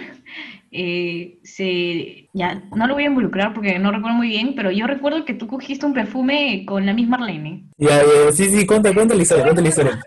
eh, 0.72 1.38
se, 1.42 2.28
ya, 2.32 2.62
no 2.76 2.86
lo 2.86 2.94
voy 2.94 3.02
a 3.02 3.06
involucrar 3.06 3.52
porque 3.52 3.78
no 3.78 3.90
recuerdo 3.90 4.16
muy 4.16 4.28
bien, 4.28 4.54
pero 4.54 4.70
yo 4.70 4.86
recuerdo 4.86 5.24
que 5.24 5.34
tú 5.34 5.48
cogiste 5.48 5.84
un 5.84 5.94
perfume 5.94 6.64
con 6.66 6.86
la 6.86 6.92
misma 6.92 7.16
Arlene. 7.16 7.64
Ya, 7.76 8.02
ya, 8.02 8.32
sí, 8.32 8.44
sí, 8.44 8.66
cuenta, 8.66 8.94
cuenta 8.94 9.14
la 9.14 9.22
historia, 9.22 9.44
cuenta 9.44 9.62
la 9.62 9.68
historia. 9.68 10.00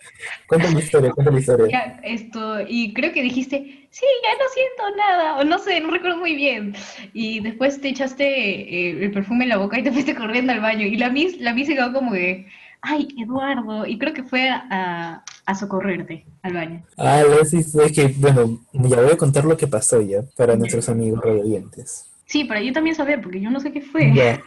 Cuenta 0.47 0.71
la 0.71 0.79
historia, 0.79 1.11
cuenta 1.11 1.31
la 1.31 1.39
historia. 1.39 1.67
Ya, 1.69 1.99
esto, 2.03 2.61
y 2.65 2.93
creo 2.93 3.11
que 3.11 3.21
dijiste, 3.21 3.87
sí, 3.89 4.05
ya 4.23 4.43
no 4.43 4.49
siento 4.53 4.97
nada, 4.97 5.37
o 5.37 5.43
no 5.43 5.59
sé, 5.59 5.81
no 5.81 5.91
recuerdo 5.91 6.17
muy 6.17 6.35
bien. 6.35 6.73
Y 7.13 7.41
después 7.41 7.81
te 7.81 7.89
echaste 7.89 8.23
eh, 8.25 9.03
el 9.03 9.11
perfume 9.11 9.43
en 9.43 9.49
la 9.49 9.57
boca 9.57 9.77
y 9.77 9.83
te 9.83 9.91
fuiste 9.91 10.15
corriendo 10.15 10.53
al 10.53 10.61
baño. 10.61 10.85
Y 10.85 10.95
la 10.95 11.09
Miss, 11.09 11.39
la 11.41 11.53
Miss 11.53 11.67
se 11.67 11.75
quedó 11.75 11.91
como 11.91 12.13
que, 12.13 12.47
ay, 12.81 13.09
Eduardo. 13.17 13.85
Y 13.85 13.97
creo 13.97 14.13
que 14.13 14.23
fue 14.23 14.49
a, 14.49 15.23
a 15.45 15.55
socorrerte 15.55 16.25
al 16.41 16.53
baño. 16.53 16.83
Ah, 16.97 17.23
sí, 17.45 17.57
es 17.59 17.91
que, 17.91 18.07
bueno, 18.17 18.59
ya 18.73 19.01
voy 19.01 19.11
a 19.11 19.17
contar 19.17 19.45
lo 19.45 19.57
que 19.57 19.67
pasó 19.67 20.01
ya 20.01 20.21
para 20.37 20.55
nuestros 20.55 20.89
amigos 20.89 21.21
radioyentes. 21.23 22.05
Sí, 22.25 22.45
pero 22.45 22.61
yo 22.61 22.73
también 22.73 22.95
sabía, 22.95 23.21
porque 23.21 23.41
yo 23.41 23.51
no 23.51 23.59
sé 23.59 23.71
qué 23.71 23.81
fue. 23.81 24.11
Ya. 24.15 24.41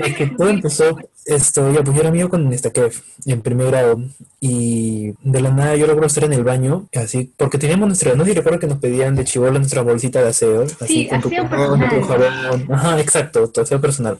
Es 0.00 0.16
que 0.16 0.26
todo 0.26 0.48
empezó, 0.48 0.96
esto, 1.24 1.72
ya, 1.72 1.82
pues 1.82 1.94
yo 1.94 2.00
era 2.00 2.10
amigo 2.10 2.28
con 2.28 2.52
esta 2.52 2.70
Kev 2.70 2.92
en 3.24 3.40
primer 3.40 3.68
grado, 3.68 4.02
y 4.40 5.14
de 5.22 5.40
la 5.40 5.50
nada 5.50 5.76
yo 5.76 5.86
logro 5.86 6.06
estar 6.06 6.24
en 6.24 6.32
el 6.34 6.44
baño, 6.44 6.86
así, 6.94 7.32
porque 7.36 7.56
teníamos 7.56 7.86
nuestra, 7.86 8.14
no 8.14 8.24
sé 8.24 8.30
si 8.30 8.36
recuerdo 8.36 8.58
que 8.58 8.66
nos 8.66 8.78
pedían 8.78 9.14
de 9.14 9.24
chivolo 9.24 9.58
nuestra 9.58 9.82
bolsita 9.82 10.20
de 10.20 10.28
aseo, 10.28 10.64
así, 10.64 10.86
Sí, 10.86 11.08
con 11.08 11.22
tu 11.22 11.28
aseo 11.28 11.44
tu 11.44 11.78
personal. 11.78 12.02
jabón, 12.02 12.72
ajá, 12.72 13.00
exacto, 13.00 13.48
tu 13.48 13.60
aseo 13.60 13.80
personal. 13.80 14.18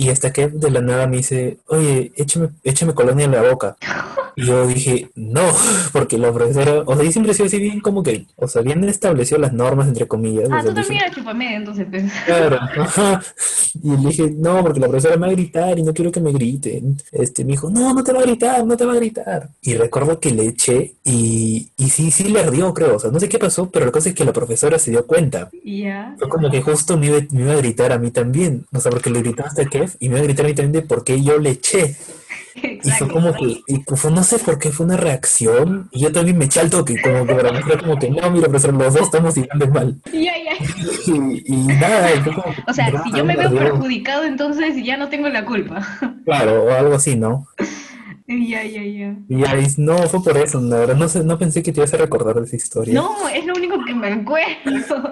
Y 0.00 0.10
esta 0.10 0.32
Kev 0.32 0.52
de 0.52 0.70
la 0.70 0.80
nada 0.80 1.08
me 1.08 1.16
dice, 1.16 1.58
oye, 1.66 2.12
échame, 2.14 2.50
échame 2.62 2.94
colonia 2.94 3.24
en 3.24 3.32
la 3.32 3.42
boca. 3.42 3.76
Y 4.36 4.46
yo 4.46 4.64
dije, 4.68 5.10
no, 5.16 5.42
porque 5.92 6.16
la 6.18 6.32
profesora, 6.32 6.84
o 6.86 6.94
sea, 6.94 7.04
yo 7.04 7.10
siempre 7.10 7.32
he 7.32 7.34
sido 7.34 7.46
así 7.46 7.58
bien 7.58 7.80
como 7.80 8.04
que, 8.04 8.24
o 8.36 8.46
sea, 8.46 8.62
bien 8.62 8.84
establecido 8.84 9.40
las 9.40 9.52
normas, 9.52 9.88
entre 9.88 10.06
comillas. 10.06 10.48
o 10.48 10.54
Ah, 10.54 10.62
sea, 10.62 10.70
tú 10.72 10.80
también 10.80 11.02
eras 11.02 11.16
chupamedia, 11.16 11.56
entonces, 11.56 11.86
pues. 11.90 12.04
Claro, 12.26 12.58
ajá. 12.80 13.20
Y 13.82 13.90
le 13.90 14.08
dije, 14.08 14.32
no, 14.36 14.62
porque 14.62 14.78
la 14.78 14.86
profesora 14.86 15.16
me 15.16 15.26
va 15.26 15.32
a 15.32 15.34
gritar 15.34 15.76
y 15.76 15.82
no 15.82 15.92
quiero 15.92 16.12
que 16.12 16.20
me 16.20 16.30
griten. 16.32 16.96
Este, 17.10 17.44
me 17.44 17.52
dijo, 17.54 17.68
no, 17.68 17.92
no 17.92 18.04
te 18.04 18.12
va 18.12 18.20
a 18.20 18.22
gritar, 18.22 18.64
no 18.64 18.76
te 18.76 18.84
va 18.86 18.92
a 18.92 18.96
gritar. 18.96 19.48
Y 19.62 19.74
recuerdo 19.74 20.20
que 20.20 20.30
le 20.30 20.44
eché 20.44 20.94
y, 21.04 21.72
y 21.76 21.88
sí, 21.90 22.12
sí 22.12 22.22
le 22.28 22.38
ardió, 22.38 22.72
creo. 22.72 22.94
O 22.94 22.98
sea, 23.00 23.10
no 23.10 23.18
sé 23.18 23.28
qué 23.28 23.40
pasó, 23.40 23.68
pero 23.68 23.86
la 23.86 23.90
cosa 23.90 24.10
es 24.10 24.14
que 24.14 24.24
la 24.24 24.32
profesora 24.32 24.78
se 24.78 24.92
dio 24.92 25.04
cuenta. 25.08 25.50
Ya. 25.64 26.14
Fue 26.20 26.28
como 26.28 26.48
que 26.52 26.62
justo 26.62 26.96
me 26.96 27.06
iba, 27.08 27.18
me 27.32 27.42
iba 27.42 27.52
a 27.54 27.56
gritar 27.56 27.90
a 27.90 27.98
mí 27.98 28.12
también. 28.12 28.64
O 28.72 28.78
sea, 28.78 28.92
porque 28.92 29.10
le 29.10 29.22
gritaste 29.22 29.62
a 29.62 29.66
Y 30.00 30.08
me 30.08 30.16
iba 30.16 30.20
a 30.20 30.24
gritar 30.24 30.46
a 30.46 30.48
mí 30.48 30.54
también 30.54 30.72
de 30.72 30.88
por 30.88 31.04
qué 31.04 31.22
yo 31.22 31.38
le 31.38 31.50
eché. 31.50 31.96
Y 32.62 32.90
fue 32.90 33.08
como 33.08 33.32
que, 33.32 33.62
y 33.66 33.82
fue, 33.96 34.10
no 34.10 34.22
sé 34.22 34.38
por 34.38 34.58
qué, 34.58 34.70
fue 34.70 34.86
una 34.86 34.96
reacción. 34.96 35.88
Y 35.92 36.00
yo 36.00 36.12
también 36.12 36.38
me 36.38 36.46
eché 36.46 36.60
al 36.60 36.70
toque, 36.70 37.00
como 37.00 37.26
que 37.26 37.34
para 37.34 37.78
como 37.78 37.98
que, 37.98 38.10
no, 38.10 38.30
mira, 38.30 38.48
profesor, 38.48 38.74
los 38.74 38.94
dos 38.94 39.02
estamos 39.02 39.34
de 39.34 39.66
mal. 39.72 40.00
Ya, 40.12 40.32
ya. 40.36 40.52
Y, 41.06 41.42
y 41.46 41.56
nada, 41.66 42.14
y 42.14 42.20
fue 42.20 42.34
como 42.34 42.54
O 42.66 42.72
sea, 42.72 42.90
si 43.04 43.12
yo 43.12 43.24
me 43.24 43.36
veo 43.36 43.50
perjudicado, 43.50 44.24
entonces 44.24 44.74
ya 44.84 44.96
no 44.96 45.08
tengo 45.08 45.28
la 45.28 45.44
culpa. 45.44 45.86
Claro, 46.24 46.64
o 46.64 46.70
algo 46.70 46.94
así, 46.94 47.16
¿no? 47.16 47.46
Ya, 48.26 48.62
ya, 48.62 48.82
ya. 48.82 49.16
Y 49.30 49.44
ahí, 49.46 49.66
no, 49.78 49.96
fue 50.08 50.22
por 50.22 50.36
eso, 50.36 50.60
la 50.60 50.80
verdad, 50.80 50.96
no 50.96 51.08
sé, 51.08 51.24
no 51.24 51.38
pensé 51.38 51.62
que 51.62 51.72
te 51.72 51.80
ibas 51.80 51.94
a 51.94 51.96
recordar 51.96 52.34
de 52.34 52.44
esa 52.44 52.56
historia. 52.56 52.92
No, 52.92 53.26
es 53.30 53.46
lo 53.46 53.54
único 53.54 53.82
que 53.86 53.94
me 53.94 54.08
acuerdo. 54.08 55.10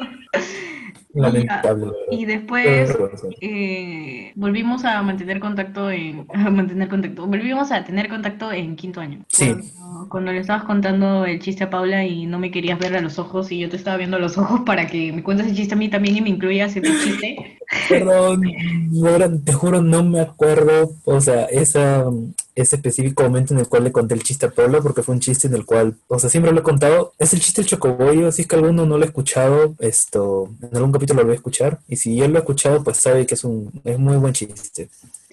Lamentable, 1.16 1.86
la 1.86 2.14
Y 2.14 2.24
después 2.26 2.96
eh, 3.40 4.32
volvimos 4.34 4.84
a 4.84 5.02
mantener 5.02 5.40
contacto 5.40 5.90
en 5.90 6.26
a 6.34 6.50
mantener 6.50 6.88
contacto, 6.88 7.26
volvimos 7.26 7.72
a 7.72 7.84
tener 7.84 8.08
contacto 8.08 8.52
en 8.52 8.76
quinto 8.76 9.00
año. 9.00 9.20
Sí. 9.28 9.46
Cuando, 9.46 10.08
cuando 10.08 10.32
le 10.32 10.40
estabas 10.40 10.64
contando 10.64 11.24
el 11.24 11.40
chiste 11.40 11.64
a 11.64 11.70
Paula 11.70 12.04
y 12.04 12.26
no 12.26 12.38
me 12.38 12.50
querías 12.50 12.78
ver 12.78 12.96
a 12.96 13.00
los 13.00 13.18
ojos 13.18 13.50
y 13.50 13.58
yo 13.58 13.68
te 13.68 13.76
estaba 13.76 13.96
viendo 13.96 14.16
a 14.16 14.20
los 14.20 14.36
ojos 14.36 14.60
para 14.66 14.86
que 14.86 15.12
me 15.12 15.22
cuentes 15.22 15.46
el 15.46 15.56
chiste 15.56 15.74
a 15.74 15.78
mí 15.78 15.88
también 15.88 16.16
y 16.16 16.20
me 16.20 16.30
incluyas 16.30 16.76
en 16.76 16.86
el 16.86 17.00
chiste. 17.02 17.58
Perdón, 17.88 18.42
te 19.44 19.52
juro, 19.52 19.82
no 19.82 20.04
me 20.04 20.20
acuerdo, 20.20 20.92
o 21.04 21.20
sea, 21.20 21.44
esa, 21.46 22.04
ese 22.56 22.76
específico 22.76 23.22
momento 23.22 23.54
en 23.54 23.60
el 23.60 23.68
cual 23.68 23.84
le 23.84 23.92
conté 23.92 24.14
el 24.14 24.22
chiste 24.22 24.46
a 24.46 24.50
Pablo, 24.50 24.82
porque 24.82 25.02
fue 25.02 25.14
un 25.14 25.20
chiste 25.20 25.46
en 25.46 25.54
el 25.54 25.64
cual, 25.64 25.94
o 26.08 26.18
sea, 26.18 26.28
siempre 26.28 26.52
lo 26.52 26.60
he 26.60 26.64
contado, 26.64 27.12
es 27.18 27.32
el 27.34 27.40
chiste 27.40 27.62
del 27.62 27.70
chocobollo, 27.70 28.28
es 28.28 28.46
que 28.46 28.56
alguno 28.56 28.86
no 28.86 28.98
lo 28.98 29.04
ha 29.04 29.06
escuchado, 29.06 29.74
esto, 29.78 30.48
en 30.62 30.76
algún 30.76 30.92
capítulo 30.92 31.20
lo 31.20 31.26
voy 31.26 31.34
a 31.34 31.36
escuchar, 31.36 31.78
y 31.86 31.96
si 31.96 32.20
él 32.20 32.32
lo 32.32 32.38
ha 32.38 32.40
escuchado, 32.40 32.82
pues 32.82 32.96
sabe 32.96 33.26
que 33.26 33.34
es 33.34 33.44
un, 33.44 33.70
es 33.84 33.98
muy 33.98 34.16
buen 34.16 34.32
chiste. 34.32 34.88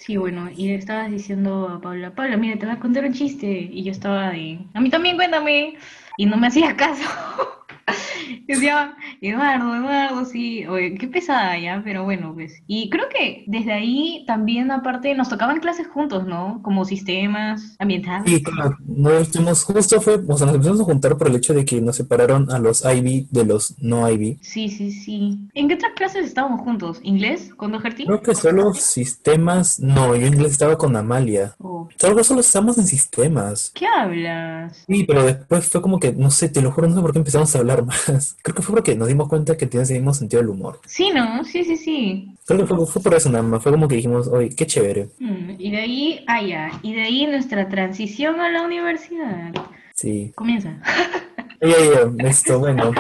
Sí, 0.06 0.18
bueno, 0.18 0.50
y 0.54 0.72
estabas 0.72 1.10
diciendo 1.10 1.70
a 1.70 1.80
Paula, 1.80 2.14
Paula, 2.14 2.36
mira, 2.36 2.60
te 2.60 2.66
voy 2.66 2.76
a 2.76 2.80
contar 2.80 3.06
un 3.06 3.14
chiste. 3.14 3.48
Y 3.48 3.84
yo 3.84 3.92
estaba 3.94 4.32
de, 4.32 4.60
a 4.74 4.82
mí 4.82 4.90
también 4.90 5.16
cuéntame. 5.16 5.76
Y 6.18 6.26
no 6.26 6.36
me 6.36 6.48
hacías 6.48 6.74
caso. 6.74 7.04
Decía, 8.48 8.96
Eduardo, 9.22 9.76
Eduardo, 9.76 10.26
sí, 10.26 10.66
oye, 10.68 10.96
qué 10.96 11.08
pesada 11.08 11.58
ya, 11.58 11.82
pero 11.84 12.04
bueno, 12.04 12.34
pues. 12.34 12.62
Y 12.68 12.90
creo 12.90 13.06
que 13.10 13.44
desde 13.48 13.74
ahí 13.74 14.24
también, 14.28 14.72
aparte, 14.72 15.16
nos 15.16 15.30
tocaban 15.30 15.60
clases 15.60 15.88
juntos, 15.88 16.26
¿no? 16.26 16.62
Como 16.64 16.86
sistemas 16.86 17.76
ambientales. 17.80 18.32
Y 18.32 18.44
claro, 18.44 18.78
nos 18.86 19.14
estuvimos, 19.24 19.64
justo 19.64 20.02
fue, 20.02 20.16
o 20.28 20.38
sea, 20.38 20.48
nos 20.48 20.56
empezamos 20.56 20.82
a 20.82 20.86
juntar 20.86 21.18
por 21.18 21.28
el 21.28 21.36
hecho 21.36 21.54
de 21.54 21.66
que 21.66 21.82
nos 21.82 21.96
separaron 21.96 22.52
a 22.52 22.60
los 22.60 22.84
IB 22.86 23.28
de 23.30 23.46
los 23.46 23.76
no 23.80 24.10
IB. 24.10 24.38
Sí, 24.42 24.70
sí, 24.70 24.92
sí. 24.92 25.40
¿En 25.54 25.68
qué 25.68 25.76
otras 25.76 25.94
clases 25.94 26.26
estábamos 26.26 26.62
juntos? 26.62 27.00
¿Inglés 27.04 27.54
con 27.56 27.72
Doherty? 27.72 28.06
Creo 28.06 28.22
que 28.22 28.36
solo 28.36 28.74
sistemas, 28.74 29.80
no, 29.80 30.16
yo 30.16 30.26
en 30.26 30.34
inglés 30.34 30.54
estaba 30.54 30.78
con 30.78 30.96
Amalia. 30.96 31.56
Oh, 31.60 31.88
Solo, 31.98 32.24
solo 32.24 32.42
estamos 32.42 32.78
en 32.78 32.88
sistemas. 32.88 33.72
¿Qué 33.74 33.86
hablas? 33.88 34.84
Sí, 34.88 35.04
pero 35.06 35.24
después 35.24 35.70
fue 35.70 35.82
como 35.82 36.00
que, 36.00 36.12
no 36.14 36.32
sé, 36.32 36.50
te 36.50 36.62
lo 36.62 36.72
juro, 36.72 36.88
no 36.88 36.96
sé 36.96 37.02
por 37.02 37.12
qué 37.14 37.20
empezamos 37.20 37.56
a 37.56 37.60
hablar 37.60 37.73
Creo 38.42 38.56
que 38.56 38.62
fue 38.62 38.76
porque 38.76 38.96
nos 38.96 39.08
dimos 39.08 39.28
cuenta 39.28 39.58
que 39.58 39.68
tienes 39.68 39.90
el 39.90 39.98
mismo 39.98 40.14
sentido 40.14 40.42
del 40.42 40.50
humor. 40.50 40.80
Sí, 40.86 41.12
¿no? 41.14 41.44
Sí, 41.44 41.64
sí, 41.64 41.78
sí. 41.78 42.36
Creo 42.46 42.60
que 42.60 42.66
fue, 42.68 42.86
fue 42.86 43.02
por 43.02 43.14
eso 43.14 43.30
nada 43.30 43.44
más, 43.44 43.64
fue 43.64 43.72
como 43.72 43.88
que 43.88 43.96
dijimos, 43.96 44.28
oye, 44.28 44.50
qué 44.56 44.66
chévere. 44.66 45.10
Mm, 45.20 45.52
y 45.58 45.72
de 45.72 45.78
ahí, 45.78 46.26
ah, 46.28 46.42
ya. 46.42 46.72
Y 46.82 46.94
de 46.94 47.02
ahí 47.02 47.26
nuestra 47.26 47.68
transición 47.70 48.40
a 48.40 48.50
la 48.50 48.64
universidad. 48.64 49.54
Sí. 49.94 50.32
Comienza. 50.36 50.78
Ya, 51.62 51.70
ya, 51.70 52.30
esto, 52.30 52.60
bueno. 52.60 52.92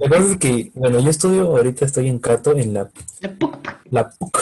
La 0.00 0.08
cosa 0.08 0.32
es 0.32 0.36
que, 0.36 0.70
bueno, 0.74 1.00
yo 1.00 1.08
estudio, 1.08 1.42
ahorita 1.56 1.86
estoy 1.86 2.08
en 2.08 2.18
Cato, 2.18 2.56
en 2.56 2.74
la, 2.74 2.90
La 3.20 3.30
PUC. 3.30 3.56
la 3.90 4.10
PUC. 4.10 4.38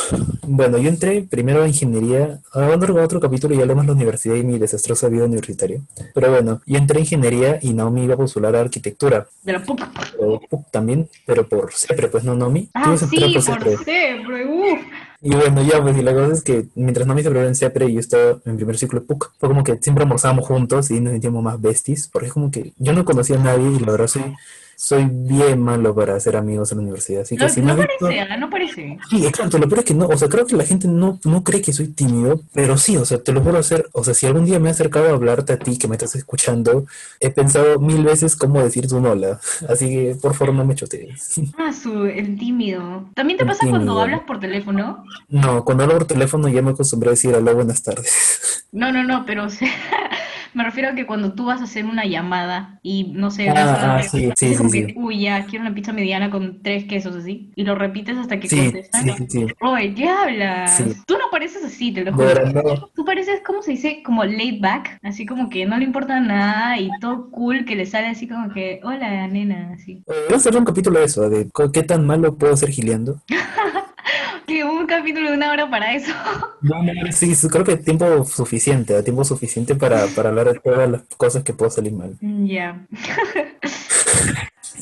Bueno, 0.47 0.79
yo 0.79 0.89
entré 0.89 1.23
primero 1.23 1.63
a 1.63 1.69
ingeniería, 1.69 2.41
de 2.55 3.01
otro 3.03 3.21
capítulo 3.21 3.55
y 3.55 3.61
hablamos 3.61 3.85
de 3.85 3.89
la 3.89 3.95
universidad 3.95 4.35
y 4.35 4.43
mi 4.43 4.59
desastrosa 4.59 5.09
vida 5.09 5.25
universitaria. 5.25 5.81
Pero 6.15 6.31
bueno, 6.31 6.61
yo 6.67 6.79
entré 6.79 6.99
a 6.99 7.01
ingeniería 7.01 7.59
y 7.63 7.73
Naomi 7.73 8.05
iba 8.05 8.15
a 8.15 8.19
postular 8.19 8.57
a 8.57 8.61
arquitectura. 8.61 9.29
De 9.45 9.53
la 9.53 9.63
PUC. 9.63 9.81
O 10.19 10.41
PUC 10.41 10.71
también, 10.71 11.09
pero 11.25 11.47
por 11.49 11.73
CEPRE, 11.73 12.09
pues 12.09 12.25
no 12.25 12.35
Naomi. 12.35 12.69
Ah, 12.75 12.97
sí, 12.97 13.07
por 13.07 13.43
CEPRE. 13.43 13.77
siempre. 13.77 14.81
Y 15.23 15.35
bueno, 15.35 15.63
ya, 15.63 15.83
pues, 15.83 15.99
y 15.99 16.03
la 16.03 16.15
cosa 16.15 16.33
es 16.33 16.43
que 16.43 16.69
mientras 16.75 17.07
Naomi 17.07 17.23
se 17.23 17.29
preparó 17.29 17.49
en 17.49 17.55
CEPRE 17.55 17.91
y 17.91 17.95
yo 17.95 18.01
estaba 18.01 18.39
en 18.47 18.57
primer 18.57 18.79
ciclo 18.79 19.01
de 19.01 19.07
PUC, 19.07 19.33
fue 19.39 19.51
como 19.51 19.63
que 19.63 19.77
siempre 19.77 20.05
almorzábamos 20.05 20.47
juntos 20.47 20.91
y 20.91 21.01
nos 21.01 21.13
sentíamos 21.13 21.43
más 21.43 21.61
besties, 21.61 22.09
porque 22.09 22.29
es 22.29 22.33
como 22.33 22.51
que 22.51 22.73
yo 22.79 22.95
no 22.95 23.05
conocía 23.05 23.37
a 23.37 23.45
nadie 23.45 23.71
y 23.71 23.81
la 23.81 23.93
verdad 23.93 24.07
soy, 24.07 24.35
soy 24.83 25.07
bien 25.11 25.61
malo 25.61 25.95
para 25.95 26.15
hacer 26.17 26.37
amigos 26.37 26.73
en 26.73 26.79
la 26.79 26.83
universidad. 26.85 27.21
Así 27.21 27.37
que 27.37 27.43
No, 27.45 27.49
si 27.51 27.61
no 27.61 27.77
visto- 27.77 28.07
parece, 28.07 28.39
no 28.39 28.49
parece. 28.49 28.99
Sí, 29.11 29.27
exacto, 29.27 29.59
lo 29.59 29.69
peor 29.69 29.81
es 29.81 29.85
que 29.85 29.93
no, 29.93 30.07
o 30.07 30.17
sea, 30.17 30.29
creo 30.31 30.47
que 30.47 30.57
la 30.57 30.65
gente 30.65 30.89
no, 30.89 31.21
no 31.25 31.45
cree 31.45 31.61
que 31.61 31.75
soy 31.75 31.89
tímido, 31.89 32.41
pero 32.55 32.79
sí, 32.79 32.97
o 32.97 33.05
sea, 33.05 33.23
te 33.23 33.33
lo 33.33 33.43
juro 33.43 33.59
hacer, 33.59 33.91
o 33.93 34.03
sea, 34.05 34.15
si 34.15 34.25
algún 34.25 34.47
día 34.47 34.59
me 34.59 34.71
he 34.71 34.73
acercado 34.73 35.07
a 35.09 35.11
hablarte 35.11 35.53
a 35.53 35.59
ti 35.59 35.77
que 35.77 35.87
me 35.87 35.97
estás 35.97 36.15
escuchando, 36.17 36.87
he 37.21 37.29
pensado 37.29 37.79
mil 37.79 38.03
veces 38.05 38.37
cómo 38.37 38.63
decirte 38.63 38.95
un 38.95 39.05
hola, 39.05 39.39
así 39.69 39.87
que 39.91 40.17
por 40.21 40.33
favor 40.35 40.55
no 40.55 40.65
me 40.65 40.75
chotees. 40.75 41.35
Ah, 41.59 41.75
su, 41.75 42.07
el 42.07 42.39
tímido. 42.39 43.05
¿También 43.15 43.37
te 43.37 43.45
El 43.45 43.51
pasa 43.51 43.69
cuando 43.69 44.01
hablas 44.01 44.23
por 44.23 44.41
teléfono? 44.41 45.05
No, 45.29 45.63
cuando 45.63 45.85
hablo 45.85 45.99
por 45.99 46.07
teléfono 46.07 46.49
ya 46.49 46.63
me 46.63 46.71
acostumbré 46.71 47.11
a 47.11 47.13
decir 47.13 47.35
hola, 47.35 47.53
buenas 47.53 47.83
tardes. 47.83 48.67
No, 48.73 48.91
no, 48.93 49.05
no, 49.05 49.27
pero 49.27 49.45
o 49.45 49.51
sea, 49.51 49.69
me 50.55 50.65
refiero 50.65 50.91
a 50.91 50.95
que 50.95 51.07
cuando 51.07 51.35
tú 51.35 51.47
vas 51.47 51.61
a 51.61 51.65
hacer 51.65 51.85
una 51.85 52.05
llamada 52.05 52.79
y 52.83 53.13
no 53.15 53.31
sé, 53.31 53.49
Ah, 53.51 53.55
vas 53.55 53.83
a- 53.83 53.99
ah, 53.99 54.03
sí, 54.03 54.19
sí, 54.37 54.47
dices 54.47 54.57
como 54.59 54.71
sí, 54.71 54.81
que, 54.81 54.87
sí. 54.89 54.95
uy, 54.97 55.21
ya, 55.23 55.45
quiero 55.47 55.65
una 55.65 55.75
pizza 55.75 55.93
mediana 55.93 56.31
con 56.31 56.63
tres 56.63 56.85
quesos 56.85 57.15
así, 57.17 57.51
y 57.57 57.65
lo 57.65 57.75
repites 57.75 58.17
hasta 58.19 58.41
que 58.41 58.49
Sí, 58.49 58.57
contestan. 58.57 59.05
sí, 59.05 59.13
sí, 59.19 59.27
sí. 59.29 59.47
Oye, 59.61 59.95
¿qué 59.95 60.09
hablas? 60.09 60.85
Tú 61.07 61.15
no 61.15 61.31
pareces 61.31 61.65
así, 61.65 61.93
te 61.93 62.05
lo 62.05 62.13
juro. 62.13 62.47
no. 62.53 62.89
Tú 62.95 63.05
pareces, 63.05 63.41
¿cómo 63.47 63.63
se 63.63 63.73
dice? 63.73 64.03
Como 64.05 64.25
laid 64.25 64.61
back, 64.61 64.99
así 65.03 65.27
como 65.27 65.49
que 65.49 65.67
no 65.67 65.77
le 65.79 65.85
importa 65.85 66.21
nada 66.21 66.79
y 66.79 66.91
todo 67.01 67.31
cool 67.31 67.65
que 67.65 67.77
le 67.77 67.87
sale 67.87 68.09
así 68.09 68.27
como 68.29 68.53
que, 68.53 68.81
hola, 68.83 69.27
nena, 69.29 69.73
así. 69.75 70.03
Voy 70.07 70.17
a 70.35 70.37
hacer 70.37 70.57
un 70.57 70.65
capítulo 70.65 70.99
de 70.99 71.05
eso, 71.07 71.29
de 71.29 71.49
qué 71.73 71.83
tan 71.83 72.07
malo 72.07 72.37
puedo 72.37 72.57
ser 72.57 72.71
gileando. 72.71 73.21
Que 74.47 74.65
un 74.65 74.87
capítulo 74.87 75.31
de 75.31 75.37
una 75.37 75.53
hora 75.53 75.71
para 75.71 75.95
eso. 75.95 76.13
No, 76.61 76.83
no, 76.83 76.93
sí, 77.13 77.35
sí, 77.35 77.49
creo 77.49 77.65
que 77.65 77.77
tiempo 77.77 78.25
suficiente, 78.25 79.01
tiempo 79.03 79.25
suficiente 79.25 79.75
para, 79.75 80.07
para 80.09 80.31
hablar 80.31 80.53
de 80.53 80.59
todas 80.59 80.91
las 80.91 81.03
cosas 81.17 81.45
que 81.45 81.53
puedo 81.53 81.71
salir 81.71 81.93
mal. 81.93 82.17
Ya. 82.21 82.87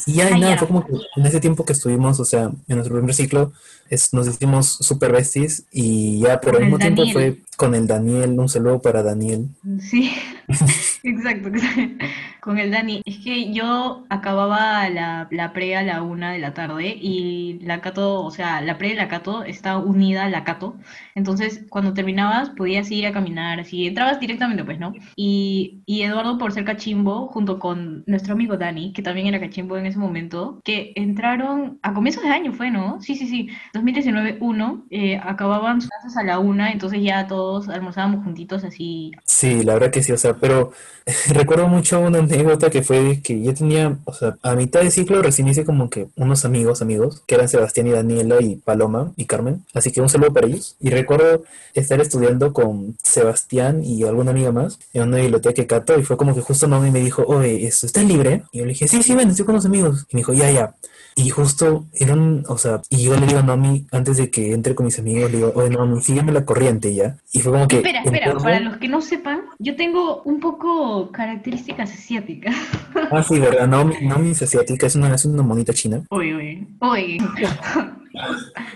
Y 0.07 0.13
ya, 0.15 0.29
Ah, 0.33 0.39
nada, 0.39 0.59
fue 0.59 0.69
como 0.69 0.87
que 0.87 0.93
en 1.17 1.27
ese 1.27 1.41
tiempo 1.41 1.65
que 1.65 1.73
estuvimos, 1.73 2.21
o 2.21 2.25
sea, 2.25 2.43
en 2.69 2.77
nuestro 2.77 2.95
primer 2.97 3.15
ciclo, 3.15 3.53
es- 3.91 4.15
nos 4.15 4.29
hicimos 4.29 4.67
super 4.81 5.11
besties 5.13 5.65
y 5.73 6.21
ya, 6.21 6.41
pero 6.41 6.59
al 6.59 6.65
mismo 6.65 6.79
tiempo 6.79 7.03
fue 7.13 7.39
con 7.57 7.75
el 7.75 7.87
Daniel, 7.87 8.39
un 8.39 8.49
saludo 8.49 8.81
para 8.81 9.03
Daniel. 9.03 9.49
Sí, 9.81 10.13
exacto. 11.03 11.49
exacto. 11.49 12.05
con 12.41 12.59
el 12.59 12.71
Dani, 12.71 13.03
es 13.05 13.19
que 13.19 13.53
yo 13.53 14.07
acababa 14.09 14.89
la, 14.89 15.29
la 15.31 15.53
pre 15.53 15.77
a 15.77 15.83
la 15.83 16.03
una 16.03 16.33
de 16.33 16.39
la 16.39 16.55
tarde 16.55 16.97
y 16.99 17.59
la 17.63 17.81
Cato, 17.81 18.25
o 18.25 18.31
sea, 18.31 18.61
la 18.61 18.79
pre 18.79 18.91
y 18.91 18.95
la 18.95 19.09
Cato 19.09 19.45
está 19.45 19.77
unida 19.77 20.25
a 20.25 20.31
la 20.31 20.45
Cato. 20.45 20.77
Entonces, 21.15 21.67
cuando 21.69 21.95
terminabas, 21.95 22.51
podías 22.51 22.91
ir 22.91 23.07
a 23.07 23.13
caminar, 23.13 23.61
así, 23.61 23.87
entrabas 23.87 24.21
directamente, 24.21 24.65
pues, 24.65 24.79
¿no? 24.79 24.95
Y, 25.17 25.83
y 25.85 26.03
Eduardo, 26.03 26.39
por 26.39 26.53
ser 26.53 26.65
cachimbo, 26.65 27.29
junto 27.29 27.59
con 27.59 28.05
nuestro 28.07 28.35
amigo 28.35 28.57
Dani, 28.57 28.93
que 28.93 29.03
también 29.03 29.27
era 29.27 29.41
cachimbo 29.41 29.77
en 29.77 29.87
ese 29.87 29.99
momento, 29.99 30.61
que 30.65 30.93
entraron 30.95 31.79
a 31.83 31.93
comienzos 31.93 32.23
de 32.23 32.31
año, 32.31 32.53
fue, 32.53 32.71
¿no? 32.71 33.01
Sí, 33.03 33.17
sí, 33.17 33.27
sí, 33.27 33.49
2019-1, 33.75 34.85
eh, 34.91 35.21
acababan 35.23 35.81
sus 35.81 35.91
clases 35.91 36.17
a 36.17 36.23
la 36.23 36.39
una, 36.39 36.71
entonces 36.71 37.03
ya 37.03 37.27
todos 37.27 37.69
almorzábamos 37.69 38.25
juntitos 38.25 38.65
así. 38.65 39.13
Sí, 39.25 39.63
la 39.65 39.75
verdad 39.75 39.91
que 39.91 40.03
sí, 40.03 40.13
o 40.13 40.17
sea, 40.17 40.35
pero 40.35 40.73
recuerdo 41.29 41.69
mucho 41.69 42.01
una 42.01 42.19
anécdota 42.19 42.71
que 42.71 42.83
fue 42.83 43.21
que 43.23 43.43
yo 43.43 43.55
tenía, 43.55 43.99
o 44.05 44.13
sea, 44.13 44.37
a 44.43 44.55
mitad 44.55 44.81
de 44.81 44.91
ciclo 44.91 45.23
recién 45.23 45.49
hice 45.49 45.65
como 45.65 45.91
que 45.91 46.09
unos 46.17 46.45
amigos, 46.45 46.83
amigos, 46.83 47.23
que 47.27 47.35
eran 47.35 47.49
Sebastián 47.49 47.87
y 47.87 47.91
Daniela 47.91 48.41
y 48.41 48.57
Paloma 48.57 49.13
y 49.17 49.27
Carmen, 49.27 49.65
así 49.75 49.91
que 49.91 50.01
un 50.01 50.09
saludo 50.09 50.33
para 50.33 50.47
ellos. 50.47 50.77
Y 50.81 50.91
recuerdo 50.91 51.43
estar 51.75 52.01
estudiando 52.01 52.53
con 52.53 52.97
Sebastián 53.03 53.85
y 53.85 54.05
alguna 54.05 54.31
amiga 54.33 54.53
más 54.53 54.79
en 54.93 55.03
una 55.03 55.19
biblioteca 55.19 55.63
de 55.63 55.67
Cato 55.67 55.99
y 55.99 56.03
fue 56.03 56.17
como 56.17 56.35
que 56.35 56.41
justo 56.41 56.67
Naomi 56.67 56.91
me 56.91 57.01
dijo, 57.01 57.25
oye, 57.27 57.67
¿esto 57.67 57.87
está 57.87 58.03
libre? 58.03 58.43
Y 58.53 58.59
yo 58.59 58.65
le 58.65 58.71
dije, 58.71 58.89
sí, 58.89 59.03
sí, 59.03 59.15
ven, 59.15 59.31
estoy 59.31 59.47
con 59.47 59.55
los 59.55 59.67
amigos. 59.67 60.07
Y 60.11 60.17
me 60.17 60.21
dijo, 60.21 60.33
ya, 60.33 60.51
ya. 60.51 60.75
Y 61.19 61.31
justo 61.31 61.85
eran, 61.95 62.45
o 62.47 62.57
sea, 62.59 62.81
y 62.91 63.03
yo 63.03 63.19
le 63.19 63.27
digo 63.27 63.41
a 63.41 63.43
Naomi, 63.43 63.85
antes 63.91 64.19
de 64.19 64.31
que 64.31 64.53
entre 64.53 64.77
con 64.77 64.87
mis 64.87 65.01
amigos, 65.01 65.33
le 65.33 65.39
digo, 65.39 65.53
oye, 65.57 65.69
Naomi, 65.69 66.01
sígueme 66.01 66.31
la 66.31 66.45
corriente 66.45 66.95
ya. 66.95 67.17
Y 67.33 67.41
fue 67.41 67.51
como 67.51 67.67
que... 67.67 67.79
Espera, 67.79 68.03
espera, 68.03 68.27
entonces- 68.27 68.45
para 68.45 68.61
los 68.61 68.77
que 68.77 68.87
no 68.87 69.01
sepan, 69.01 69.41
yo 69.59 69.75
tengo 69.75 70.23
un 70.23 70.39
poco 70.39 71.11
características 71.11 71.91
asiáticas. 71.93 72.55
Ah, 73.11 73.23
sí, 73.23 73.39
verdad, 73.41 73.67
Naomi, 73.67 73.95
Naomi 74.03 74.31
es 74.31 74.43
asiática, 74.43 74.87
es 74.87 74.95
una, 74.95 75.15
es 75.15 75.25
una 75.25 75.43
monita 75.43 75.73
china. 75.73 76.03
Oye, 76.11 76.35
oye, 76.35 76.67
oye. 76.81 77.19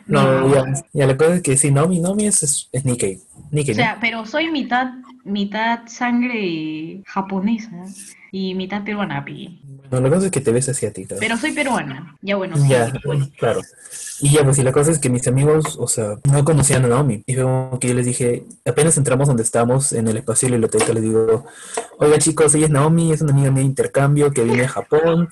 No, 0.06 0.52
ya, 0.54 0.64
ya 0.92 1.06
la 1.06 1.16
cosa 1.16 1.34
es 1.36 1.42
que 1.42 1.56
sí, 1.56 1.70
Naomi, 1.70 2.00
Naomi 2.00 2.26
es, 2.26 2.42
es, 2.42 2.68
es 2.72 2.84
Nikkei. 2.84 3.20
Nikkei, 3.50 3.72
O 3.72 3.76
sea, 3.76 3.98
pero 4.00 4.24
soy 4.26 4.50
mitad, 4.50 4.88
mitad 5.24 5.80
sangre 5.86 7.02
japonesa 7.06 7.70
y 8.30 8.54
mitad 8.54 8.82
peruana, 8.84 9.24
pi. 9.24 9.60
Bueno, 9.92 10.08
la 10.08 10.14
cosa 10.14 10.26
es 10.26 10.32
que 10.32 10.40
te 10.40 10.52
ves 10.52 10.70
asiática. 10.70 11.16
Pero 11.20 11.36
soy 11.36 11.52
peruana. 11.52 12.16
Ya 12.22 12.36
bueno, 12.36 12.56
sí. 12.56 12.66
Ya, 12.66 12.90
claro. 13.38 13.60
Y 14.22 14.30
ya, 14.30 14.42
pues, 14.42 14.56
y 14.56 14.62
la 14.62 14.72
cosa 14.72 14.90
es 14.90 14.98
que 14.98 15.10
mis 15.10 15.28
amigos, 15.28 15.76
o 15.78 15.86
sea, 15.86 16.16
no 16.32 16.44
conocían 16.46 16.86
a 16.86 16.88
Naomi. 16.88 17.22
Y 17.26 17.34
fue 17.34 17.42
como 17.42 17.78
que 17.78 17.88
yo 17.88 17.94
les 17.94 18.06
dije, 18.06 18.44
apenas 18.64 18.96
entramos 18.96 19.28
donde 19.28 19.42
estamos, 19.42 19.92
en 19.92 20.08
el 20.08 20.16
espacio 20.16 20.46
de 20.46 20.52
la 20.52 20.56
biblioteca, 20.56 20.94
les 20.94 21.02
digo, 21.02 21.44
oiga 21.98 22.16
chicos, 22.18 22.54
ella 22.54 22.66
es 22.66 22.70
Naomi, 22.70 23.12
es 23.12 23.20
una 23.20 23.32
amiga 23.32 23.50
mía 23.50 23.60
de 23.60 23.66
intercambio 23.66 24.30
que 24.30 24.44
viene 24.44 24.62
de 24.62 24.68
Japón. 24.68 25.28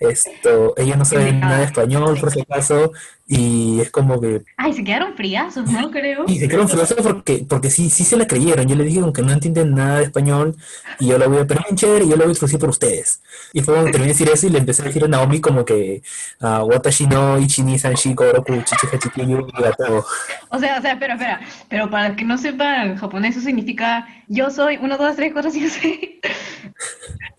Esto, 0.00 0.74
ella 0.76 0.96
no 0.96 1.04
sabe 1.04 1.32
nada 1.32 1.58
de 1.58 1.64
español, 1.64 2.18
por 2.20 2.30
si 2.30 2.40
acaso, 2.40 2.92
y 3.26 3.80
es 3.80 3.90
como 3.90 4.20
que 4.20 4.44
Ay, 4.56 4.74
se 4.74 4.84
quedaron 4.84 5.14
friazos, 5.14 5.70
¿no? 5.70 5.90
Creo. 5.90 6.24
Y 6.26 6.40
se 6.40 6.48
quedaron 6.48 6.68
furiosos 6.68 6.98
porque, 7.00 7.46
porque 7.48 7.70
sí, 7.70 7.88
sí 7.88 8.04
se 8.04 8.16
la 8.16 8.26
creyeron. 8.26 8.66
Yo 8.66 8.74
le 8.74 8.84
dije 8.84 9.00
como 9.00 9.12
que 9.12 9.22
no 9.22 9.32
entienden 9.32 9.74
nada 9.74 9.98
de 9.98 10.04
español 10.04 10.56
y 10.98 11.06
yo 11.06 11.18
la 11.18 11.26
voy 11.26 11.38
a, 11.38 11.46
pero 11.46 11.62
bien 11.62 11.76
chévere, 11.76 12.04
y 12.04 12.08
yo 12.08 12.16
la 12.16 12.24
voy 12.24 12.32
a 12.32 12.34
traducir 12.34 12.58
por 12.58 12.68
ustedes. 12.68 13.22
Y 13.52 13.62
fue 13.62 13.90
terminé 13.94 14.12
de 14.12 14.18
decir 14.18 14.28
eso 14.28 14.46
y 14.48 14.50
le 14.50 14.58
empecé 14.58 14.82
a 14.82 14.86
decir 14.86 15.04
a 15.04 15.08
Naomi 15.08 15.40
como 15.40 15.64
que 15.64 16.02
ah, 16.40 16.64
Watashi 16.64 17.06
no 17.06 17.38
Ichini 17.38 17.78
Sanshi 17.78 18.14
Koroku 18.14 18.54
Chichi 18.64 18.86
Hachikin 18.92 19.28
Yu 19.28 19.46
Gatao. 19.46 20.04
O 20.48 20.58
sea, 20.58 20.78
o 20.78 20.82
sea, 20.82 20.92
espera, 20.92 21.14
espera. 21.14 21.40
Pero 21.68 21.88
para 21.88 22.16
que 22.16 22.24
no 22.24 22.36
sepan 22.36 22.96
japonés, 22.96 23.36
eso 23.36 23.46
significa 23.46 24.06
yo 24.26 24.50
soy 24.50 24.78
1, 24.78 24.98
2, 24.98 25.16
3, 25.16 25.32
4, 25.32 25.50
5, 25.50 25.66
6. 25.80 25.98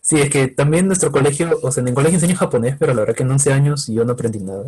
Sí, 0.02 0.20
es 0.20 0.30
que 0.30 0.48
también 0.48 0.88
nuestro 0.88 1.12
colegio, 1.12 1.60
o 1.62 1.72
sea, 1.72 1.82
en 1.82 1.90
el 1.90 1.94
colegio 1.94 2.18
enseño 2.18 2.36
japonés, 2.36 2.76
pero 2.80 2.94
la 2.94 3.02
verdad 3.02 3.16
que 3.16 3.24
en 3.24 3.32
11 3.32 3.54
años 3.54 3.88
yo 3.88 4.06
no 4.06 4.14
aprendí 4.14 4.40
nada. 4.40 4.66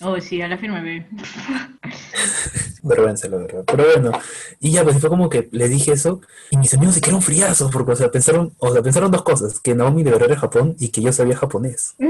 Oh, 0.00 0.20
sí, 0.20 0.40
a 0.42 0.48
la 0.48 0.58
firma 0.58 0.80
B. 0.80 1.06
Vergüenza, 2.82 3.28
la 3.28 3.38
verdad. 3.38 3.64
Pero 3.66 3.84
bueno, 3.84 4.12
y 4.60 4.70
ya, 4.72 4.84
pues 4.84 5.00
fue 5.00 5.10
como 5.10 5.28
que 5.28 5.48
le 5.50 5.68
dije 5.68 5.92
eso 5.92 6.20
y 6.50 6.56
mis 6.56 6.72
amigos 6.74 6.94
se 6.94 7.00
quedaron 7.00 7.22
friazos 7.22 7.70
porque, 7.72 7.92
o 7.92 7.96
sea, 7.96 8.10
pensaron, 8.10 8.52
o 8.58 8.72
sea, 8.72 8.82
pensaron 8.82 9.10
dos 9.10 9.22
cosas, 9.22 9.60
que 9.60 9.74
Naomi 9.74 10.02
de 10.02 10.12
verdad 10.12 10.30
era 10.30 10.40
Japón 10.40 10.76
y 10.78 10.90
que 10.90 11.02
yo 11.02 11.12
sabía 11.12 11.36
japonés. 11.36 11.94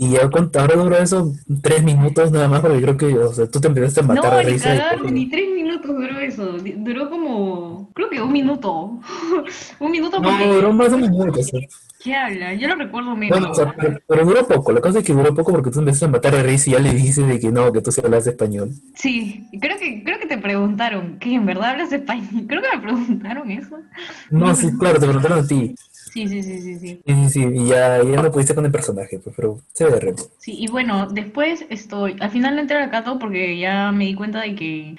Y 0.00 0.10
ya 0.10 0.20
ahora 0.22 0.76
duró 0.76 0.96
eso 0.96 1.32
tres 1.60 1.82
minutos 1.82 2.30
nada 2.30 2.46
más 2.46 2.60
porque 2.60 2.80
creo 2.80 2.96
que, 2.96 3.18
o 3.18 3.34
sea, 3.34 3.50
tú 3.50 3.60
te 3.60 3.66
empezaste 3.66 3.98
a 3.98 4.02
matar 4.04 4.32
No, 4.32 4.42
ni 4.44 4.50
risa. 4.52 4.68
cagando, 4.76 5.10
ni 5.10 5.28
tres 5.28 5.50
minutos 5.50 5.88
duró 5.88 6.20
eso. 6.20 6.56
Duró 6.76 7.10
como, 7.10 7.90
creo 7.94 8.08
que 8.08 8.22
un 8.22 8.32
minuto. 8.32 9.00
un 9.80 9.90
minuto 9.90 10.20
No, 10.20 10.28
porque... 10.28 10.46
duró 10.46 10.72
más 10.72 10.90
de 10.90 10.94
un 10.98 11.00
minuto. 11.02 11.40
o 11.40 11.42
sea. 11.42 11.60
¿Qué 11.98 12.14
habla? 12.14 12.54
Yo 12.54 12.68
lo 12.68 12.76
recuerdo 12.76 13.16
menos. 13.16 13.38
Bueno, 13.38 13.50
o 13.50 13.54
sea, 13.54 13.74
pero, 13.76 14.00
pero 14.06 14.24
duró 14.24 14.46
poco. 14.46 14.70
La 14.72 14.80
cosa 14.80 15.00
es 15.00 15.04
que 15.04 15.12
duró 15.12 15.34
poco 15.34 15.50
porque 15.50 15.70
tú 15.70 15.80
empezaste 15.80 16.04
a 16.04 16.08
matar 16.08 16.32
de 16.32 16.44
risa 16.44 16.70
y 16.70 16.72
ya 16.74 16.78
le 16.78 16.92
dices 16.94 17.26
de 17.26 17.40
que 17.40 17.50
no, 17.50 17.72
que 17.72 17.80
tú 17.80 17.90
sí 17.90 18.00
hablas 18.04 18.26
español. 18.26 18.70
Sí, 18.94 19.48
creo 19.60 19.76
que, 19.78 20.04
creo 20.04 20.20
que 20.20 20.26
te 20.26 20.38
preguntaron, 20.38 21.18
¿qué? 21.18 21.34
¿En 21.34 21.44
verdad 21.44 21.70
hablas 21.70 21.92
español? 21.92 22.46
Creo 22.48 22.62
que 22.62 22.76
me 22.76 22.82
preguntaron 22.82 23.50
eso. 23.50 23.78
No, 24.30 24.54
sí, 24.54 24.68
claro, 24.78 25.00
te 25.00 25.06
preguntaron 25.06 25.40
a 25.40 25.46
ti. 25.46 25.74
Sí, 26.12 26.26
sí, 26.28 26.42
sí, 26.42 26.60
sí, 26.60 26.78
sí. 26.78 27.00
Sí, 27.04 27.28
sí, 27.30 27.46
y 27.52 27.66
ya, 27.66 28.02
ya 28.02 28.22
no 28.22 28.30
pudiste 28.30 28.54
con 28.54 28.64
el 28.64 28.72
personaje, 28.72 29.18
pues, 29.18 29.34
pero 29.36 29.60
se 29.72 29.84
ve 29.84 29.90
de. 29.90 30.14
Sí, 30.38 30.54
y 30.58 30.68
bueno, 30.68 31.06
después 31.08 31.66
estoy, 31.68 32.16
al 32.20 32.30
final 32.30 32.54
no 32.54 32.62
entré 32.62 32.78
al 32.78 32.90
Cato 32.90 33.18
porque 33.18 33.58
ya 33.58 33.92
me 33.92 34.06
di 34.06 34.14
cuenta 34.14 34.40
de 34.40 34.54
que, 34.54 34.96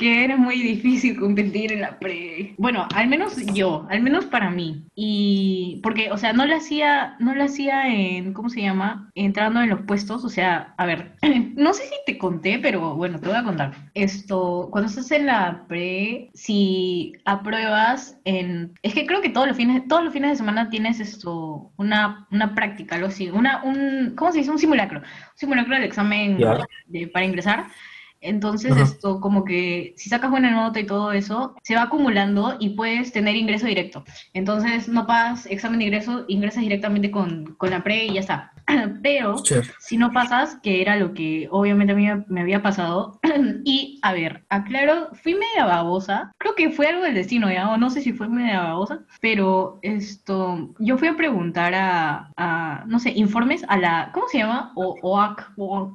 que 0.00 0.24
era 0.24 0.36
muy 0.38 0.56
difícil 0.62 1.18
competir 1.20 1.72
en 1.72 1.82
la 1.82 1.98
pre. 1.98 2.54
Bueno, 2.56 2.88
al 2.94 3.06
menos 3.08 3.36
yo, 3.52 3.86
al 3.90 4.00
menos 4.00 4.24
para 4.24 4.50
mí. 4.50 4.86
Y 4.94 5.78
porque, 5.82 6.10
o 6.10 6.16
sea, 6.16 6.32
no 6.32 6.46
lo 6.46 6.56
hacía, 6.56 7.16
no 7.18 7.34
lo 7.34 7.44
hacía 7.44 7.86
en, 7.94 8.32
¿cómo 8.32 8.48
se 8.48 8.62
llama? 8.62 9.10
Entrando 9.14 9.60
en 9.60 9.68
los 9.68 9.82
puestos, 9.82 10.24
o 10.24 10.30
sea, 10.30 10.74
a 10.78 10.86
ver, 10.86 11.16
no 11.56 11.74
sé 11.74 11.82
si 11.84 11.94
te 12.06 12.16
conté, 12.16 12.58
pero 12.58 12.94
bueno, 12.96 13.20
te 13.20 13.28
voy 13.28 13.36
a 13.36 13.44
contar. 13.44 13.74
Esto, 13.92 14.68
cuando 14.72 14.88
estás 14.88 15.10
en 15.10 15.26
la 15.26 15.66
pre, 15.68 16.30
si 16.32 17.12
apruebas 17.26 18.18
en, 18.24 18.72
es 18.82 18.94
que 18.94 19.06
creo 19.06 19.20
que 19.20 19.28
todos 19.28 19.48
los 19.48 19.56
fines, 19.56 19.86
todos 19.86 20.04
los 20.04 20.12
fines 20.14 20.30
de 20.30 20.36
semana 20.36 20.70
tienes 20.70 20.98
esto, 21.00 21.72
una, 21.76 22.26
una 22.30 22.54
práctica, 22.54 22.94
algo 22.96 23.08
así, 23.08 23.28
una, 23.28 23.62
un, 23.64 24.14
¿cómo 24.16 24.32
se 24.32 24.38
dice? 24.38 24.50
Un 24.50 24.58
simulacro, 24.58 25.00
un 25.00 25.04
simulacro 25.36 25.74
del 25.74 25.84
examen 25.84 26.38
de- 26.86 27.06
para 27.08 27.26
ingresar. 27.26 27.66
Entonces, 28.20 28.72
Ajá. 28.72 28.82
esto 28.82 29.20
como 29.20 29.44
que 29.44 29.94
si 29.96 30.08
sacas 30.08 30.30
buena 30.30 30.50
nota 30.50 30.80
y 30.80 30.86
todo 30.86 31.12
eso, 31.12 31.54
se 31.62 31.74
va 31.74 31.82
acumulando 31.82 32.56
y 32.58 32.70
puedes 32.70 33.12
tener 33.12 33.36
ingreso 33.36 33.66
directo. 33.66 34.04
Entonces, 34.34 34.88
no 34.88 35.06
pagas 35.06 35.46
examen 35.46 35.78
de 35.78 35.86
ingreso, 35.86 36.24
ingresas 36.28 36.62
directamente 36.62 37.10
con, 37.10 37.54
con 37.56 37.70
la 37.70 37.82
pre 37.82 38.04
y 38.04 38.14
ya 38.14 38.20
está. 38.20 38.52
Pero 39.02 39.42
si 39.78 39.96
no 39.96 40.12
pasas, 40.12 40.56
que 40.62 40.82
era 40.82 40.96
lo 40.96 41.14
que 41.14 41.48
obviamente 41.50 41.92
a 41.92 41.96
mí 41.96 42.06
me 42.28 42.40
había 42.40 42.62
pasado, 42.62 43.20
y 43.64 43.98
a 44.02 44.12
ver, 44.12 44.44
aclaro, 44.48 45.10
fui 45.22 45.34
media 45.34 45.66
babosa, 45.66 46.32
creo 46.38 46.54
que 46.54 46.70
fue 46.70 46.86
algo 46.86 47.02
del 47.02 47.14
destino 47.14 47.50
ya, 47.50 47.70
o 47.70 47.76
no 47.76 47.90
sé 47.90 48.00
si 48.00 48.12
fue 48.12 48.28
media 48.28 48.62
babosa, 48.62 49.00
pero 49.20 49.78
esto, 49.82 50.74
yo 50.78 50.98
fui 50.98 51.08
a 51.08 51.16
preguntar 51.16 51.74
a, 51.74 52.30
a, 52.36 52.84
no 52.86 52.98
sé, 52.98 53.10
informes 53.10 53.64
a 53.68 53.76
la, 53.76 54.10
¿cómo 54.12 54.28
se 54.28 54.38
llama? 54.38 54.72
O, 54.76 54.96
OAC, 55.02 55.52
o, 55.56 55.92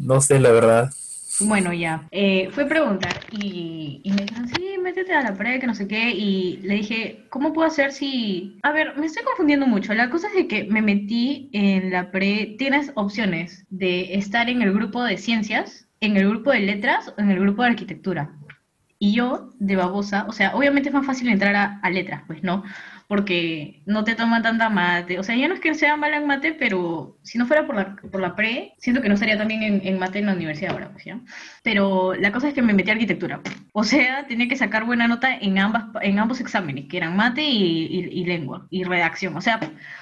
no 0.00 0.20
sé, 0.20 0.38
la 0.40 0.50
verdad. 0.50 0.90
Bueno, 1.40 1.72
ya. 1.72 2.06
Eh, 2.10 2.48
fue 2.52 2.64
a 2.64 2.68
preguntar 2.68 3.20
y, 3.30 4.00
y 4.04 4.10
me 4.12 4.22
dijeron, 4.22 4.48
sí, 4.48 4.76
métete 4.82 5.12
a 5.12 5.22
la 5.22 5.34
pre, 5.34 5.58
que 5.60 5.66
no 5.66 5.74
sé 5.74 5.86
qué. 5.86 6.10
Y 6.10 6.58
le 6.58 6.74
dije, 6.74 7.26
¿cómo 7.30 7.52
puedo 7.52 7.68
hacer 7.68 7.92
si...? 7.92 8.58
A 8.62 8.72
ver, 8.72 8.96
me 8.96 9.06
estoy 9.06 9.24
confundiendo 9.24 9.66
mucho. 9.66 9.94
La 9.94 10.10
cosa 10.10 10.28
es 10.28 10.34
de 10.34 10.48
que 10.48 10.64
me 10.64 10.82
metí 10.82 11.50
en 11.52 11.90
la 11.90 12.10
pre. 12.10 12.56
Tienes 12.58 12.92
opciones 12.94 13.66
de 13.70 14.14
estar 14.14 14.48
en 14.48 14.62
el 14.62 14.72
grupo 14.72 15.02
de 15.04 15.16
ciencias, 15.16 15.88
en 16.00 16.16
el 16.16 16.28
grupo 16.28 16.50
de 16.50 16.60
letras 16.60 17.14
o 17.16 17.20
en 17.20 17.30
el 17.30 17.40
grupo 17.40 17.62
de 17.62 17.68
arquitectura. 17.68 18.32
Y 18.98 19.12
yo, 19.12 19.50
de 19.60 19.76
babosa, 19.76 20.26
o 20.28 20.32
sea, 20.32 20.56
obviamente 20.56 20.88
es 20.88 20.94
más 20.94 21.06
fácil 21.06 21.28
entrar 21.28 21.54
a, 21.54 21.78
a 21.80 21.90
letras, 21.90 22.22
pues, 22.26 22.42
¿no? 22.42 22.64
Porque 23.08 23.82
no 23.86 24.04
te 24.04 24.14
toman 24.14 24.42
tanta 24.42 24.68
mate. 24.68 25.18
O 25.18 25.22
sea, 25.24 25.34
ya 25.34 25.48
no 25.48 25.54
es 25.54 25.60
que 25.60 25.74
sea 25.74 25.96
mala 25.96 26.18
en 26.18 26.26
mate, 26.26 26.52
pero 26.54 27.18
si 27.22 27.38
no 27.38 27.46
fuera 27.46 27.66
por 27.66 27.74
la, 27.76 27.96
por 27.96 28.20
la 28.20 28.36
pre, 28.36 28.74
siento 28.78 29.00
que 29.02 29.08
no 29.08 29.14
estaría 29.14 29.38
también 29.38 29.62
en, 29.62 29.80
en 29.86 29.98
mate 29.98 30.18
en 30.20 30.26
la 30.26 30.34
universidad 30.34 30.72
ahora, 30.72 30.90
pues. 30.92 31.04
Pero 31.62 32.14
la 32.14 32.32
cosa 32.32 32.48
es 32.48 32.54
que 32.54 32.62
me 32.62 32.74
metí 32.74 32.90
a 32.90 32.92
arquitectura. 32.94 33.40
O 33.72 33.84
sea, 33.84 34.26
tenía 34.26 34.48
que 34.48 34.56
sacar 34.56 34.84
buena 34.84 35.08
nota 35.08 35.34
en, 35.36 35.58
ambas, 35.58 35.84
en 36.02 36.18
ambos 36.18 36.40
exámenes, 36.40 36.86
que 36.88 36.96
eran 36.98 37.16
mate 37.16 37.42
y, 37.42 37.86
y- 37.86 38.20
y 38.22 38.24
lengua, 38.26 38.66
y 38.70 38.84
redacción. 38.84 39.36
O 39.36 39.40
sea, 39.40 39.58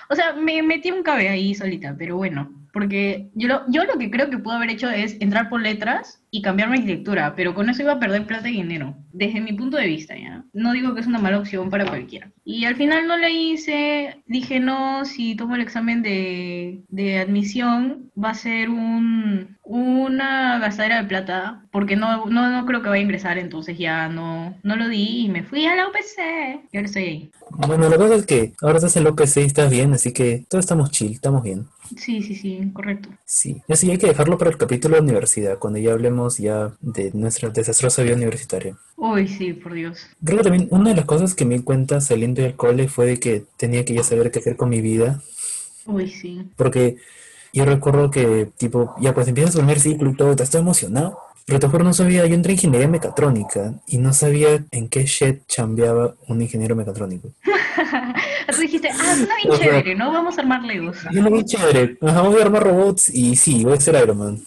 o 0.09 0.15
sea, 0.15 0.33
me 0.35 0.63
metí 0.63 0.91
un 0.91 1.03
cabe 1.03 1.29
ahí 1.29 1.55
solita, 1.55 1.95
pero 1.99 2.17
bueno. 2.17 2.53
Porque 2.77 3.31
yo 3.33 3.49
lo, 3.49 3.63
yo 3.69 3.85
lo 3.85 3.97
que 3.99 4.11
creo 4.11 4.29
que 4.29 4.37
puedo 4.37 4.59
haber 4.59 4.69
hecho 4.69 4.91
es 4.91 5.17
entrar 5.21 5.49
por 5.49 5.63
letras 5.63 6.21
y 6.31 6.43
cambiarme 6.43 6.77
a 6.77 6.81
arquitectura, 6.81 7.33
pero 7.35 7.55
con 7.55 7.71
eso 7.71 7.81
iba 7.81 7.93
a 7.93 7.99
perder 7.99 8.27
plata 8.27 8.51
y 8.51 8.53
dinero, 8.53 8.95
desde 9.15 9.41
mi 9.41 9.55
punto 9.55 9.79
de 9.79 9.87
vista, 9.87 10.15
¿ya? 10.15 10.45
No 10.53 10.73
digo 10.73 10.93
que 10.93 11.01
es 11.01 11.07
una 11.07 11.19
mala 11.19 11.39
opción 11.39 11.71
para 11.71 11.87
cualquiera. 11.87 12.31
Y 12.45 12.67
al 12.67 12.77
final 12.77 13.09
no 13.09 13.17
le 13.17 13.31
hice, 13.31 14.23
dije 14.27 14.61
no, 14.61 15.07
si 15.07 15.37
tomo 15.37 15.55
el 15.55 15.63
examen 15.63 16.03
de, 16.03 16.83
de 16.89 17.19
admisión 17.21 18.11
va 18.23 18.31
a 18.31 18.35
ser 18.35 18.69
un, 18.69 19.57
una 19.65 20.59
gastadera 20.59 21.01
de 21.01 21.09
plata, 21.09 21.65
porque 21.73 21.97
no, 21.97 22.27
no, 22.27 22.51
no 22.51 22.67
creo 22.67 22.83
que 22.83 22.91
vaya 22.91 23.01
a 23.01 23.05
ingresar, 23.05 23.39
entonces 23.39 23.79
ya 23.79 24.11
no, 24.11 24.55
no 24.63 24.77
lo 24.77 24.89
di 24.89 25.25
y 25.25 25.29
me 25.31 25.45
fui 25.45 25.65
a 25.65 25.75
la 25.75 25.89
UPC 25.89 26.67
y 26.71 26.77
ahora 26.77 26.87
estoy 26.87 27.03
ahí. 27.03 27.31
Bueno, 27.67 27.89
la 27.89 27.97
cosa 27.97 28.17
es 28.17 28.27
que 28.27 28.53
ahora 28.61 28.77
estás 28.77 28.99
en 28.99 29.05
la 29.05 29.11
UPC 29.13 29.39
y 29.39 29.41
estás 29.45 29.71
bien, 29.71 29.95
así 29.95 30.13
que 30.13 30.45
todos 30.51 30.65
estamos 30.65 30.91
chill, 30.91 31.13
estamos 31.13 31.43
bien. 31.43 31.67
Sí, 31.97 32.23
sí, 32.23 32.35
sí, 32.35 32.71
correcto. 32.73 33.09
Sí, 33.25 33.63
así 33.69 33.91
hay 33.91 33.99
que 33.99 34.07
dejarlo 34.09 34.39
para 34.39 34.51
el 34.51 34.57
capítulo 34.57 34.97
de 34.97 35.03
universidad, 35.03 35.59
cuando 35.59 35.79
ya 35.79 35.93
hablemos 35.93 36.39
ya 36.39 36.77
de 36.81 37.11
nuestra 37.13 37.51
desastrosa 37.51 38.03
vida 38.03 38.15
universitaria. 38.15 38.77
Uy, 38.97 39.29
sí, 39.29 39.53
por 39.53 39.75
Dios. 39.75 39.99
Creo 40.25 40.39
que 40.39 40.45
también 40.45 40.69
una 40.71 40.91
de 40.91 40.97
las 40.97 41.05
cosas 41.05 41.35
que 41.35 41.45
me 41.45 41.57
di 41.59 41.63
cuenta 41.63 42.01
saliendo 42.01 42.43
del 42.43 42.57
cole 42.57 42.89
fue 42.89 43.07
de 43.07 43.21
que 43.21 43.45
tenía 43.57 43.85
que 43.85 43.95
ya 43.95 44.03
saber 44.03 44.31
qué 44.31 44.39
hacer 44.41 44.57
con 44.57 44.69
mi 44.71 44.81
vida, 44.81 45.23
Uy, 45.87 46.09
sí. 46.09 46.51
porque 46.57 46.97
yo 47.53 47.65
recuerdo 47.65 48.11
que, 48.11 48.51
tipo, 48.59 48.95
ya 49.01 49.15
pues 49.15 49.29
empiezas 49.29 49.55
el 49.55 49.61
primer 49.63 49.81
ciclo 49.81 50.11
y 50.11 50.17
todo, 50.17 50.37
te 50.37 50.43
estoy 50.43 50.61
emocionado, 50.61 51.19
juro 51.49 51.85
no 51.85 51.93
sabía, 51.95 52.27
yo 52.27 52.35
entré 52.35 52.53
en 52.53 52.57
ingeniería 52.59 52.89
mecatrónica 52.89 53.75
y 53.87 53.99
no 53.99 54.13
sabía 54.13 54.65
en 54.73 54.89
qué 54.89 55.05
shit 55.05 55.47
chambeaba 55.47 56.15
un 56.29 56.43
ingeniero 56.43 56.75
mecatrónico. 56.75 57.29
Tú 58.55 58.61
dijiste, 58.61 58.89
ah, 58.89 58.95
suena 59.17 59.35
bien 59.43 59.51
O 59.53 59.57
sea- 59.57 59.67
chévere, 59.67 59.95
¿no? 59.95 60.13
Vamos 60.13 60.39
a 60.39 60.41
armar 60.41 60.63
Legos. 60.65 60.99
Yo 61.13 61.23
lo 61.23 61.31
vi 61.31 61.45
chévere, 61.45 61.99
ajá, 62.03 62.23
voy 62.23 62.41
a 62.41 62.45
armar 62.45 62.63
robots 62.65 63.09
y 63.11 63.37
sí, 63.37 63.65
voy 63.65 63.75
a 63.75 63.81
ser 63.81 64.03
Iron 64.03 64.19
Man. 64.19 64.43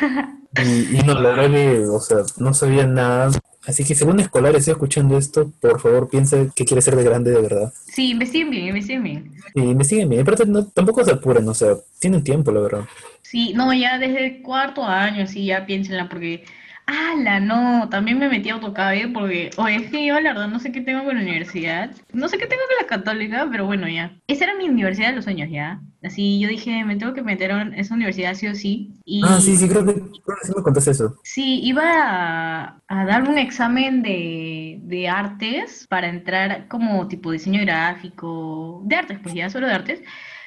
Y, 0.64 0.96
y 0.96 1.02
no, 1.04 1.20
la 1.20 1.30
verdad 1.32 1.50
que, 1.50 1.84
o 1.84 2.00
sea, 2.00 2.18
no 2.38 2.54
sabía 2.54 2.86
nada. 2.86 3.30
Así 3.66 3.84
que 3.84 3.94
si 3.94 4.04
algún 4.04 4.20
escolar 4.20 4.54
está 4.54 4.70
escuchando 4.70 5.18
esto, 5.18 5.50
por 5.60 5.80
favor 5.80 6.08
piensa 6.08 6.36
qué 6.54 6.64
quiere 6.64 6.80
ser 6.80 6.94
de 6.94 7.02
grande 7.02 7.32
de 7.32 7.40
verdad. 7.40 7.72
Sí, 7.86 8.10
investiguen 8.10 8.50
bien, 8.50 8.66
investiguen 8.68 9.02
bien. 9.02 9.32
Y 9.54 9.60
investiguen 9.60 10.08
bien, 10.08 10.22
aparte 10.22 10.46
no, 10.46 10.66
tampoco 10.66 11.04
se 11.04 11.12
apuren, 11.12 11.48
o 11.48 11.54
sea, 11.54 11.74
tienen 11.98 12.22
tiempo, 12.22 12.52
la 12.52 12.60
verdad. 12.60 12.84
Sí, 13.22 13.52
no, 13.54 13.74
ya 13.74 13.98
desde 13.98 14.24
el 14.24 14.42
cuarto 14.42 14.84
año, 14.84 15.24
así 15.24 15.46
ya 15.46 15.66
piénsenla, 15.66 16.08
porque, 16.08 16.44
ala, 16.86 17.40
no, 17.40 17.88
también 17.88 18.18
me 18.18 18.28
metí 18.28 18.48
a 18.48 18.54
autocabe, 18.54 19.08
porque, 19.08 19.50
oye, 19.56 19.76
es 19.76 19.90
que 19.90 20.06
yo 20.06 20.20
la 20.20 20.32
verdad 20.32 20.48
no 20.48 20.60
sé 20.60 20.70
qué 20.72 20.80
tengo 20.80 21.04
con 21.04 21.16
la 21.16 21.22
universidad, 21.22 21.90
no 22.12 22.28
sé 22.28 22.38
qué 22.38 22.46
tengo 22.46 22.62
con 22.68 22.76
la 22.80 22.86
católica, 22.88 23.48
pero 23.50 23.66
bueno, 23.66 23.88
ya. 23.88 24.16
Esa 24.28 24.44
era 24.44 24.54
mi 24.56 24.68
universidad 24.68 25.08
de 25.10 25.16
los 25.16 25.24
sueños, 25.24 25.48
ya. 25.50 25.80
Así 26.02 26.38
yo 26.40 26.48
dije, 26.48 26.84
me 26.84 26.96
tengo 26.96 27.12
que 27.14 27.22
meter 27.22 27.50
a 27.52 27.62
esa 27.76 27.94
universidad 27.94 28.34
sí 28.34 28.46
o 28.46 28.54
sí. 28.54 28.94
Y 29.04 29.22
Ah, 29.22 29.40
sí, 29.40 29.56
sí, 29.56 29.68
creo 29.68 29.84
que, 29.84 29.94
creo 29.94 30.36
que 30.40 30.46
sí 30.46 30.52
me 30.56 30.62
contaste 30.62 30.90
eso. 30.92 31.16
sí, 31.22 31.60
iba 31.64 31.82
a, 31.84 32.82
a 32.88 33.04
dar 33.06 33.28
un 33.28 33.38
examen 33.38 34.02
de, 34.02 34.78
de 34.82 35.08
artes 35.08 35.86
para 35.88 36.08
entrar 36.08 36.68
como 36.68 37.08
tipo 37.08 37.32
diseño 37.32 37.60
gráfico, 37.62 38.82
de 38.84 38.96
artes, 38.96 39.18
pues 39.22 39.34
ya, 39.34 39.50
solo 39.50 39.66
de 39.66 39.74
artes. 39.74 40.02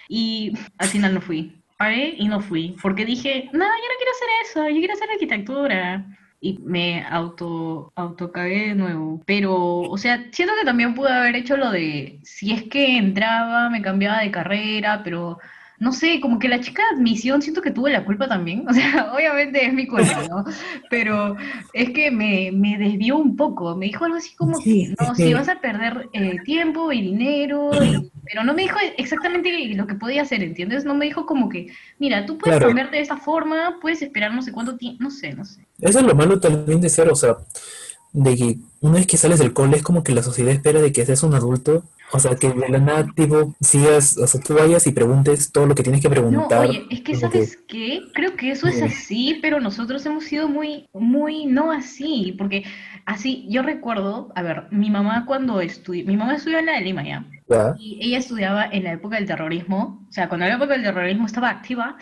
Y 0.08 0.54
al 0.78 0.88
final 0.90 1.14
no 1.14 1.22
fui. 1.22 1.62
Pagué 1.78 2.16
y 2.18 2.28
no 2.28 2.42
fui, 2.42 2.76
porque 2.82 3.06
dije, 3.06 3.46
no, 3.54 3.60
yo 3.60 3.66
no 3.66 3.98
quiero 3.98 4.12
hacer 4.12 4.28
eso, 4.44 4.70
yo 4.70 4.78
quiero 4.80 4.94
hacer 4.94 5.10
arquitectura. 5.12 6.06
Y 6.42 6.58
me 6.60 7.04
auto, 7.06 7.92
autocagué 7.96 8.70
de 8.70 8.76
nuevo. 8.76 9.22
Pero, 9.26 9.56
o 9.90 9.98
sea, 9.98 10.28
siento 10.32 10.54
que 10.60 10.66
también 10.66 10.94
pude 10.96 11.12
haber 11.12 11.36
hecho 11.36 11.58
lo 11.58 11.70
de, 11.72 12.20
si 12.24 12.54
es 12.54 12.64
que 12.64 12.98
entraba, 12.98 13.70
me 13.70 13.82
cambiaba 13.82 14.22
de 14.22 14.32
carrera, 14.32 15.02
pero 15.04 15.38
no 15.80 15.92
sé, 15.94 16.20
como 16.22 16.40
que 16.40 16.48
la 16.50 16.60
chica 16.62 16.82
de 16.92 16.98
admisión 16.98 17.42
siento 17.42 17.62
que 17.62 17.72
tuve 17.72 17.92
la 17.92 18.06
culpa 18.06 18.28
también. 18.30 18.66
O 18.70 18.74
sea, 18.74 19.12
obviamente 19.14 19.66
es 19.66 19.74
mi 19.74 19.88
culpa, 19.88 20.24
¿no? 20.24 20.46
Pero 20.90 21.36
es 21.74 21.90
que 21.92 22.12
me, 22.12 22.52
me 22.54 22.78
desvió 22.78 23.18
un 23.18 23.36
poco. 23.36 23.76
Me 23.76 23.88
dijo 23.88 24.06
algo 24.06 24.18
así 24.18 24.36
como 24.36 24.64
Sí, 24.64 24.86
que, 24.86 24.96
no, 25.00 25.16
si 25.16 25.34
vas 25.34 25.50
a 25.50 25.60
perder 25.62 26.10
eh, 26.14 26.40
tiempo 26.44 26.92
y 26.92 27.02
dinero, 27.02 27.84
y- 27.84 28.12
pero 28.32 28.44
no 28.44 28.54
me 28.54 28.62
dijo 28.62 28.78
exactamente 28.98 29.52
lo 29.76 29.88
que 29.88 29.96
podía 29.96 30.22
hacer, 30.22 30.44
¿entiendes? 30.44 30.86
No 30.86 30.94
me 30.94 31.06
dijo 31.06 31.26
como 31.26 31.50
que, 31.50 31.68
mira, 31.98 32.26
tú 32.28 32.38
puedes 32.38 32.58
Claro. 32.58 32.68
cambiarte 32.70 32.98
de 32.98 33.02
esta 33.02 33.18
forma, 33.18 33.80
puedes 33.82 34.02
esperar 34.04 34.34
no 34.34 34.44
sé 34.44 34.52
cuánto 34.52 34.78
tiempo, 34.78 35.04
no 35.04 35.10
sé, 35.10 35.34
no 35.34 35.44
sé. 35.44 35.66
Eso 35.82 36.00
es 36.00 36.06
lo 36.06 36.14
malo 36.14 36.40
también 36.40 36.80
de 36.80 36.90
ser, 36.90 37.10
o 37.10 37.16
sea, 37.16 37.38
de 38.14 38.36
que 38.36 38.58
una 38.82 38.96
vez 38.96 39.08
que 39.08 39.18
sales 39.18 39.40
del 39.40 39.54
cole 39.54 39.78
es 39.78 39.84
como 39.84 40.04
que 40.04 40.14
la 40.14 40.24
sociedad 40.24 40.52
espera 40.54 40.82
de 40.82 40.92
que 40.92 41.06
seas 41.06 41.24
un 41.24 41.34
adulto, 41.34 41.84
o 42.12 42.20
sea, 42.20 42.36
que 42.36 42.50
de 42.50 42.70
la 42.70 42.80
nada, 42.80 43.06
tipo, 43.16 43.56
sigas, 43.62 44.18
o 44.18 44.26
sea, 44.26 44.42
tú 44.42 44.56
vayas 44.56 44.88
y 44.88 44.92
preguntes 44.92 45.52
todo 45.52 45.68
lo 45.68 45.76
que 45.76 45.84
tienes 45.84 46.02
que 46.02 46.08
No, 46.10 46.14
preguntar. 46.16 46.68
oye, 46.68 46.86
es 46.90 47.02
que 47.02 47.16
¿sabes 47.16 47.60
qué? 47.68 48.02
Creo 48.16 48.36
que 48.36 48.52
eso 48.52 48.68
es 48.68 48.78
Sí. 48.78 48.82
así, 48.82 49.40
pero 49.42 49.60
nosotros 49.60 50.04
hemos 50.08 50.24
sido 50.26 50.48
muy, 50.48 50.88
muy 50.94 51.46
no 51.46 51.72
así, 51.72 52.34
porque 52.38 52.64
así, 53.06 53.46
yo 53.50 53.62
recuerdo, 53.62 54.32
a 54.36 54.42
ver, 54.42 54.64
mi 54.72 54.90
mamá 54.90 55.26
cuando 55.28 55.62
estudió, 55.62 56.04
mi 56.06 56.18
mamá 56.18 56.36
estudió 56.36 56.60
en 56.60 56.66
la 56.68 56.74
de 56.74 56.82
Lima 56.82 57.04
ya, 57.04 57.26
Ya. 57.48 57.76
y 57.78 58.00
ella 58.02 58.18
estudiaba 58.18 58.66
en 58.72 58.86
la 58.86 58.94
época 58.94 59.18
del 59.18 59.28
terrorismo, 59.28 60.04
o 60.10 60.12
sea, 60.12 60.28
cuando 60.30 60.48
la 60.48 60.56
época 60.56 60.74
del 60.74 60.84
terrorismo 60.84 61.26
estaba 61.28 61.50
activa, 61.50 61.98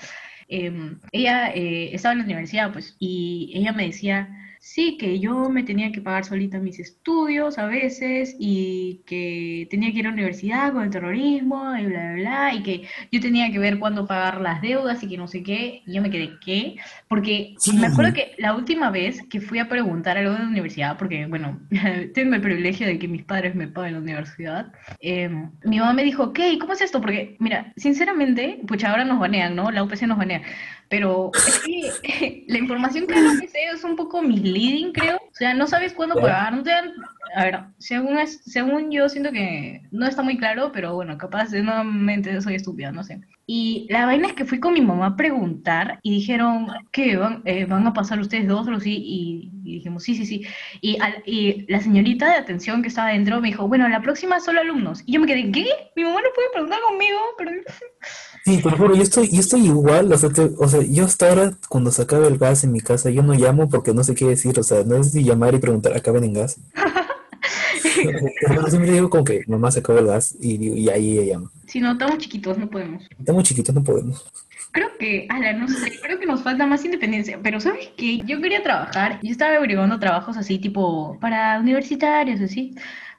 em, 0.48 1.00
ella 1.12 1.50
eh, 1.54 1.90
estaba 1.94 2.14
en 2.14 2.20
la 2.20 2.26
universidad, 2.26 2.72
pues, 2.72 2.96
y 3.00 3.52
ella 3.56 3.74
me 3.74 3.88
decía, 3.88 4.30
sí, 4.60 4.98
que 4.98 5.20
yo 5.20 5.50
me 5.50 5.64
tenía 5.64 5.92
que 5.92 6.02
pagar 6.02 6.26
solita 6.26 6.60
mis 6.60 6.80
estudios 6.80 7.58
a 7.58 7.66
veces, 7.68 8.36
y 8.40 9.02
que 9.06 9.68
tenía 9.70 9.92
que 9.92 10.00
ir 10.00 10.06
a 10.08 10.10
la 10.10 10.14
universidad 10.16 10.74
con 10.74 10.84
el 10.84 10.90
terrorismo, 10.90 11.76
y 11.78 11.86
bla, 11.86 12.14
bla, 12.14 12.14
bla, 12.16 12.54
y 12.54 12.64
que 12.64 12.84
yo 13.12 13.20
tenía 13.20 13.52
que 13.52 13.60
ver 13.60 13.80
cuándo 13.80 14.08
pagar 14.08 14.42
las 14.42 14.62
deudas 14.62 15.02
y 15.04 15.08
que 15.10 15.18
no 15.18 15.28
sé 15.28 15.44
qué, 15.44 15.82
y 15.86 15.94
yo 15.94 16.02
me 16.02 16.10
quedé, 16.10 16.32
¿qué? 16.44 16.78
Porque 17.08 17.56
Sí. 17.60 17.74
me 17.78 17.88
acuerdo 17.88 18.14
que 18.14 18.34
la 18.38 18.56
última 18.56 18.90
vez 18.92 19.22
que 19.30 19.42
fui 19.42 19.60
a 19.60 19.70
preguntar 19.70 20.18
algo 20.18 20.34
de 20.34 20.40
la 20.40 20.48
universidad, 20.48 20.98
porque, 20.98 21.26
bueno, 21.26 21.60
tengo 22.14 22.36
el 22.36 22.42
privilegio 22.42 22.88
de 22.88 23.00
que 23.00 23.08
mis 23.08 23.24
padres 23.24 23.56
me 23.56 23.68
paguen 23.68 23.94
la 23.94 24.00
universidad, 24.00 24.72
eh, 25.02 25.30
mi 25.64 25.80
mamá 25.80 25.94
me 25.94 26.04
dijo, 26.04 26.24
ok, 26.26 26.40
¿cómo 26.60 26.74
es 26.74 26.82
esto? 26.82 27.02
Porque, 27.02 27.36
mira, 27.40 27.74
sinceramente, 27.76 28.60
pues 28.68 28.84
ahora 28.84 29.06
nos 29.06 29.20
banean, 29.20 29.56
¿no? 29.56 29.72
La 29.72 29.84
UPC 29.84 30.04
nos 30.08 30.18
banea. 30.18 30.42
Pero 30.90 31.32
es 31.46 31.60
que 31.60 32.46
la 32.48 32.58
información 32.58 33.08
que 33.08 33.16
la 33.16 33.32
UPC 33.32 33.56
es 33.74 33.84
un 33.84 33.96
poco 33.96 34.22
misleading, 34.22 34.94
creo. 34.94 35.18
O 35.18 35.36
sea, 35.36 35.54
no 35.54 35.68
sabes 35.68 35.94
cuándo 35.94 36.16
pagar, 36.16 36.54
no 36.54 36.64
te 36.64 36.72
dan... 36.72 36.92
A 37.36 37.44
ver, 37.44 37.60
según, 37.78 38.18
es- 38.18 38.42
según 38.46 38.90
yo 38.90 39.10
siento 39.10 39.32
que 39.32 39.82
no 39.92 40.08
está 40.08 40.22
muy 40.24 40.38
claro, 40.38 40.72
pero 40.72 40.96
bueno, 40.96 41.18
capaz 41.18 41.52
de 41.52 41.62
nuevamente 41.62 42.40
soy 42.42 42.56
estúpida, 42.56 42.92
no 42.92 43.04
sé. 43.04 43.20
Y 43.46 43.86
la 43.90 44.06
vaina 44.06 44.28
es 44.28 44.34
que 44.34 44.46
fui 44.46 44.60
con 44.60 44.74
mi 44.74 44.82
mamá 44.82 45.08
a 45.08 45.16
preguntar 45.18 46.00
y 46.04 46.12
dijeron, 46.16 46.68
¿qué? 46.92 47.16
¿Van, 47.18 47.42
eh, 47.46 47.66
¿van 47.66 47.86
a 47.86 47.94
pasar 47.94 48.20
ustedes 48.20 48.48
dos 48.48 48.68
o 48.68 48.72
así? 48.72 48.94
Y, 48.98 49.52
y 49.64 49.74
dijimos, 49.76 50.04
sí, 50.04 50.16
sí, 50.16 50.26
sí. 50.26 50.46
Y, 50.82 51.00
al- 51.02 51.22
y 51.26 51.66
la 51.72 51.80
señorita 51.82 52.28
de 52.28 52.36
atención 52.36 52.82
que 52.82 52.88
estaba 52.88 53.10
adentro 53.10 53.40
me 53.42 53.50
dijo, 53.50 53.68
bueno, 53.68 53.88
la 53.90 54.02
próxima 54.02 54.40
solo 54.40 54.62
alumnos. 54.62 55.04
Y 55.06 55.14
yo 55.14 55.20
me 55.22 55.28
quedé, 55.28 55.52
¿qué? 55.52 55.66
Mi 55.96 56.04
mamá 56.04 56.22
no 56.22 56.30
puede 56.34 56.50
preguntar 56.54 56.80
conmigo, 56.90 57.20
pero... 57.38 57.52
Sí, 58.48 58.62
te 58.62 58.70
lo 58.72 58.78
juro, 58.78 58.96
yo 58.96 59.04
estoy, 59.04 59.28
yo 59.30 59.42
estoy 59.42 59.66
igual, 59.66 60.14
o 60.14 60.18
sea, 60.18 60.30
te- 60.30 60.52
o 60.58 60.68
sea, 60.70 60.82
yo 60.82 61.04
hasta 61.04 61.28
ahora, 61.28 61.52
cuando 61.68 61.92
se 61.92 62.02
acaba 62.04 62.28
el 62.28 62.38
gas 62.38 62.64
en 62.64 62.72
mi 62.72 62.80
casa, 62.80 63.10
yo 63.10 63.22
no 63.22 63.34
llamo 63.34 63.70
porque 63.70 63.94
no 63.94 64.06
sé 64.06 64.16
qué 64.16 64.24
decir, 64.26 64.58
o 64.58 64.64
sea, 64.64 64.84
no 64.86 64.96
es 64.96 65.12
si 65.12 65.22
llamar 65.26 65.54
y 65.54 65.58
preguntar, 65.60 65.94
¿acaban 65.98 66.24
en 66.24 66.32
gas? 66.32 66.58
Pero 68.48 68.68
siempre 68.70 68.92
digo 68.94 69.10
como 69.10 69.26
que 69.26 69.42
mamá 69.48 69.70
se 69.70 69.80
acabó 69.80 70.00
el 70.00 70.08
gas 70.08 70.34
y, 70.40 70.58
digo- 70.58 70.76
y 70.76 70.88
ahí 70.90 71.18
ella 71.20 71.34
llama. 71.34 71.52
Si 71.66 71.82
no, 71.82 71.92
estamos 71.92 72.18
chiquitos, 72.20 72.58
no 72.58 72.70
podemos. 72.70 73.04
Estamos 73.20 73.44
chiquitos, 73.44 73.76
no 73.76 73.84
podemos. 73.84 74.26
Creo 74.72 74.90
que, 74.98 75.28
ala, 75.30 75.54
no 75.54 75.68
sé, 75.68 75.92
creo 76.02 76.18
que 76.20 76.26
nos 76.26 76.42
falta 76.42 76.66
más 76.68 76.86
independencia, 76.86 77.40
pero 77.44 77.60
¿sabes 77.60 77.90
qué? 77.98 78.20
Yo 78.26 78.40
quería 78.42 78.64
trabajar, 78.64 79.20
yo 79.24 79.32
estaba 79.32 79.56
averiguando 79.58 80.00
trabajos 80.00 80.38
así, 80.38 80.60
tipo, 80.60 81.18
para 81.20 81.60
universitarios, 81.60 82.40
así, 82.42 82.76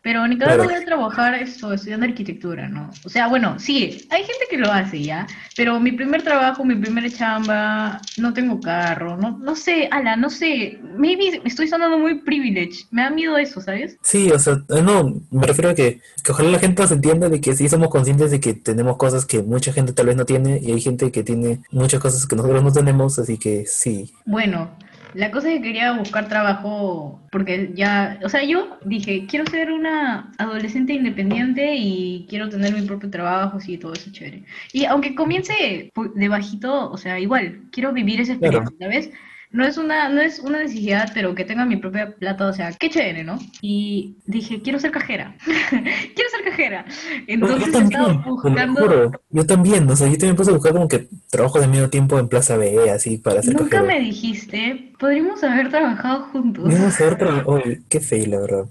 pero 0.08 0.26
ni 0.26 0.38
cada 0.38 0.54
Claro. 0.54 0.70
voy 0.70 0.72
a 0.72 0.84
trabajar 0.86 1.34
esto, 1.34 1.70
estudiando 1.70 2.06
arquitectura, 2.06 2.66
¿no? 2.66 2.88
O 3.04 3.10
sea, 3.10 3.28
bueno, 3.28 3.58
sí, 3.58 4.06
hay 4.08 4.22
gente 4.22 4.46
que 4.48 4.56
lo 4.56 4.72
hace 4.72 5.02
ya, 5.02 5.26
pero 5.54 5.78
mi 5.78 5.92
primer 5.92 6.22
trabajo, 6.22 6.64
mi 6.64 6.76
primera 6.76 7.10
chamba, 7.10 8.00
no 8.16 8.32
tengo 8.32 8.58
carro, 8.58 9.18
no, 9.18 9.36
no 9.36 9.54
sé, 9.54 9.86
ala, 9.90 10.16
no 10.16 10.30
sé, 10.30 10.78
maybe 10.96 11.42
estoy 11.44 11.68
sonando 11.68 11.98
muy 11.98 12.20
privileged, 12.22 12.86
me 12.90 13.02
da 13.02 13.10
miedo 13.10 13.36
eso, 13.36 13.60
¿sabes? 13.60 13.98
Sí, 14.00 14.30
o 14.30 14.38
sea, 14.38 14.54
eh, 14.70 14.80
no, 14.80 15.20
me 15.30 15.46
refiero 15.46 15.68
a 15.68 15.74
que, 15.74 16.00
que 16.24 16.32
ojalá 16.32 16.52
la 16.52 16.58
gente 16.58 16.80
nos 16.80 16.90
entienda 16.90 17.28
de 17.28 17.42
que 17.42 17.54
sí 17.54 17.68
somos 17.68 17.90
conscientes 17.90 18.30
de 18.30 18.40
que 18.40 18.54
tenemos 18.54 18.96
cosas 18.96 19.26
que 19.26 19.42
mucha 19.42 19.74
gente 19.74 19.92
tal 19.92 20.06
vez 20.06 20.16
no 20.16 20.24
tiene 20.24 20.58
y 20.62 20.72
hay 20.72 20.80
gente 20.80 21.12
que 21.12 21.22
tiene 21.22 21.60
muchas 21.70 22.00
cosas 22.00 22.26
que 22.26 22.34
nosotros 22.34 22.64
no 22.64 22.72
tenemos, 22.72 23.18
así 23.18 23.36
que 23.36 23.66
sí. 23.66 24.10
Bueno, 24.24 24.70
la 25.14 25.30
cosa 25.30 25.48
es 25.48 25.56
que 25.56 25.62
quería 25.62 25.92
buscar 25.92 26.28
trabajo 26.28 27.20
porque 27.30 27.72
ya, 27.74 28.18
o 28.24 28.28
sea, 28.28 28.44
yo 28.44 28.78
dije, 28.84 29.26
quiero 29.28 29.46
ser 29.46 29.70
una 29.72 30.32
adolescente 30.38 30.92
independiente 30.92 31.74
y 31.76 32.26
quiero 32.28 32.48
tener 32.48 32.72
mi 32.74 32.82
propio 32.82 33.10
trabajo, 33.10 33.60
sí, 33.60 33.78
todo 33.78 33.92
eso 33.92 34.10
chévere. 34.10 34.44
Y 34.72 34.84
aunque 34.86 35.14
comience 35.14 35.92
de 36.14 36.28
bajito, 36.28 36.90
o 36.90 36.96
sea, 36.96 37.18
igual, 37.18 37.62
quiero 37.70 37.92
vivir 37.92 38.20
esa 38.20 38.36
Claro. 38.38 38.58
experiencia, 38.58 38.86
¿sabes? 39.08 39.18
No 39.50 39.64
es 39.64 39.78
una, 39.78 40.08
no 40.08 40.20
es 40.20 40.38
una 40.40 40.58
necesidad, 40.58 41.10
pero 41.14 41.34
que 41.34 41.44
tenga 41.44 41.64
mi 41.64 41.76
propia 41.76 42.14
plata, 42.14 42.46
o 42.46 42.52
sea, 42.52 42.72
qué 42.72 42.90
chévere, 42.90 43.24
¿no? 43.24 43.38
Y 43.62 44.18
dije, 44.26 44.60
quiero 44.62 44.78
ser 44.78 44.90
cajera, 44.90 45.36
quiero 45.70 46.30
ser 46.30 46.44
cajera. 46.44 46.84
Entonces 47.26 47.66
yo 47.66 47.72
también, 47.72 48.22
buscando, 48.22 48.80
juro. 48.80 49.12
Yo 49.30 49.46
también, 49.46 49.90
o 49.90 49.96
sea, 49.96 50.06
yo 50.08 50.18
también 50.18 50.36
puse 50.36 50.50
a 50.50 50.54
buscar 50.54 50.72
como 50.72 50.88
que 50.88 51.08
trabajo 51.30 51.60
de 51.60 51.68
medio 51.68 51.88
tiempo 51.88 52.18
en 52.18 52.28
Plaza 52.28 52.56
B, 52.56 52.90
así, 52.90 53.18
para 53.18 53.40
hacer 53.40 53.58
nunca 53.58 53.82
me 53.82 54.00
dijiste, 54.00 54.92
podríamos 54.98 55.42
haber 55.42 55.70
trabajado 55.70 56.24
juntos. 56.32 56.74
A 56.74 57.04
ver, 57.04 57.16
pero, 57.18 57.42
oye, 57.46 57.80
qué 57.88 58.00
fail, 58.00 58.30
la 58.30 58.40
verdad. 58.40 58.64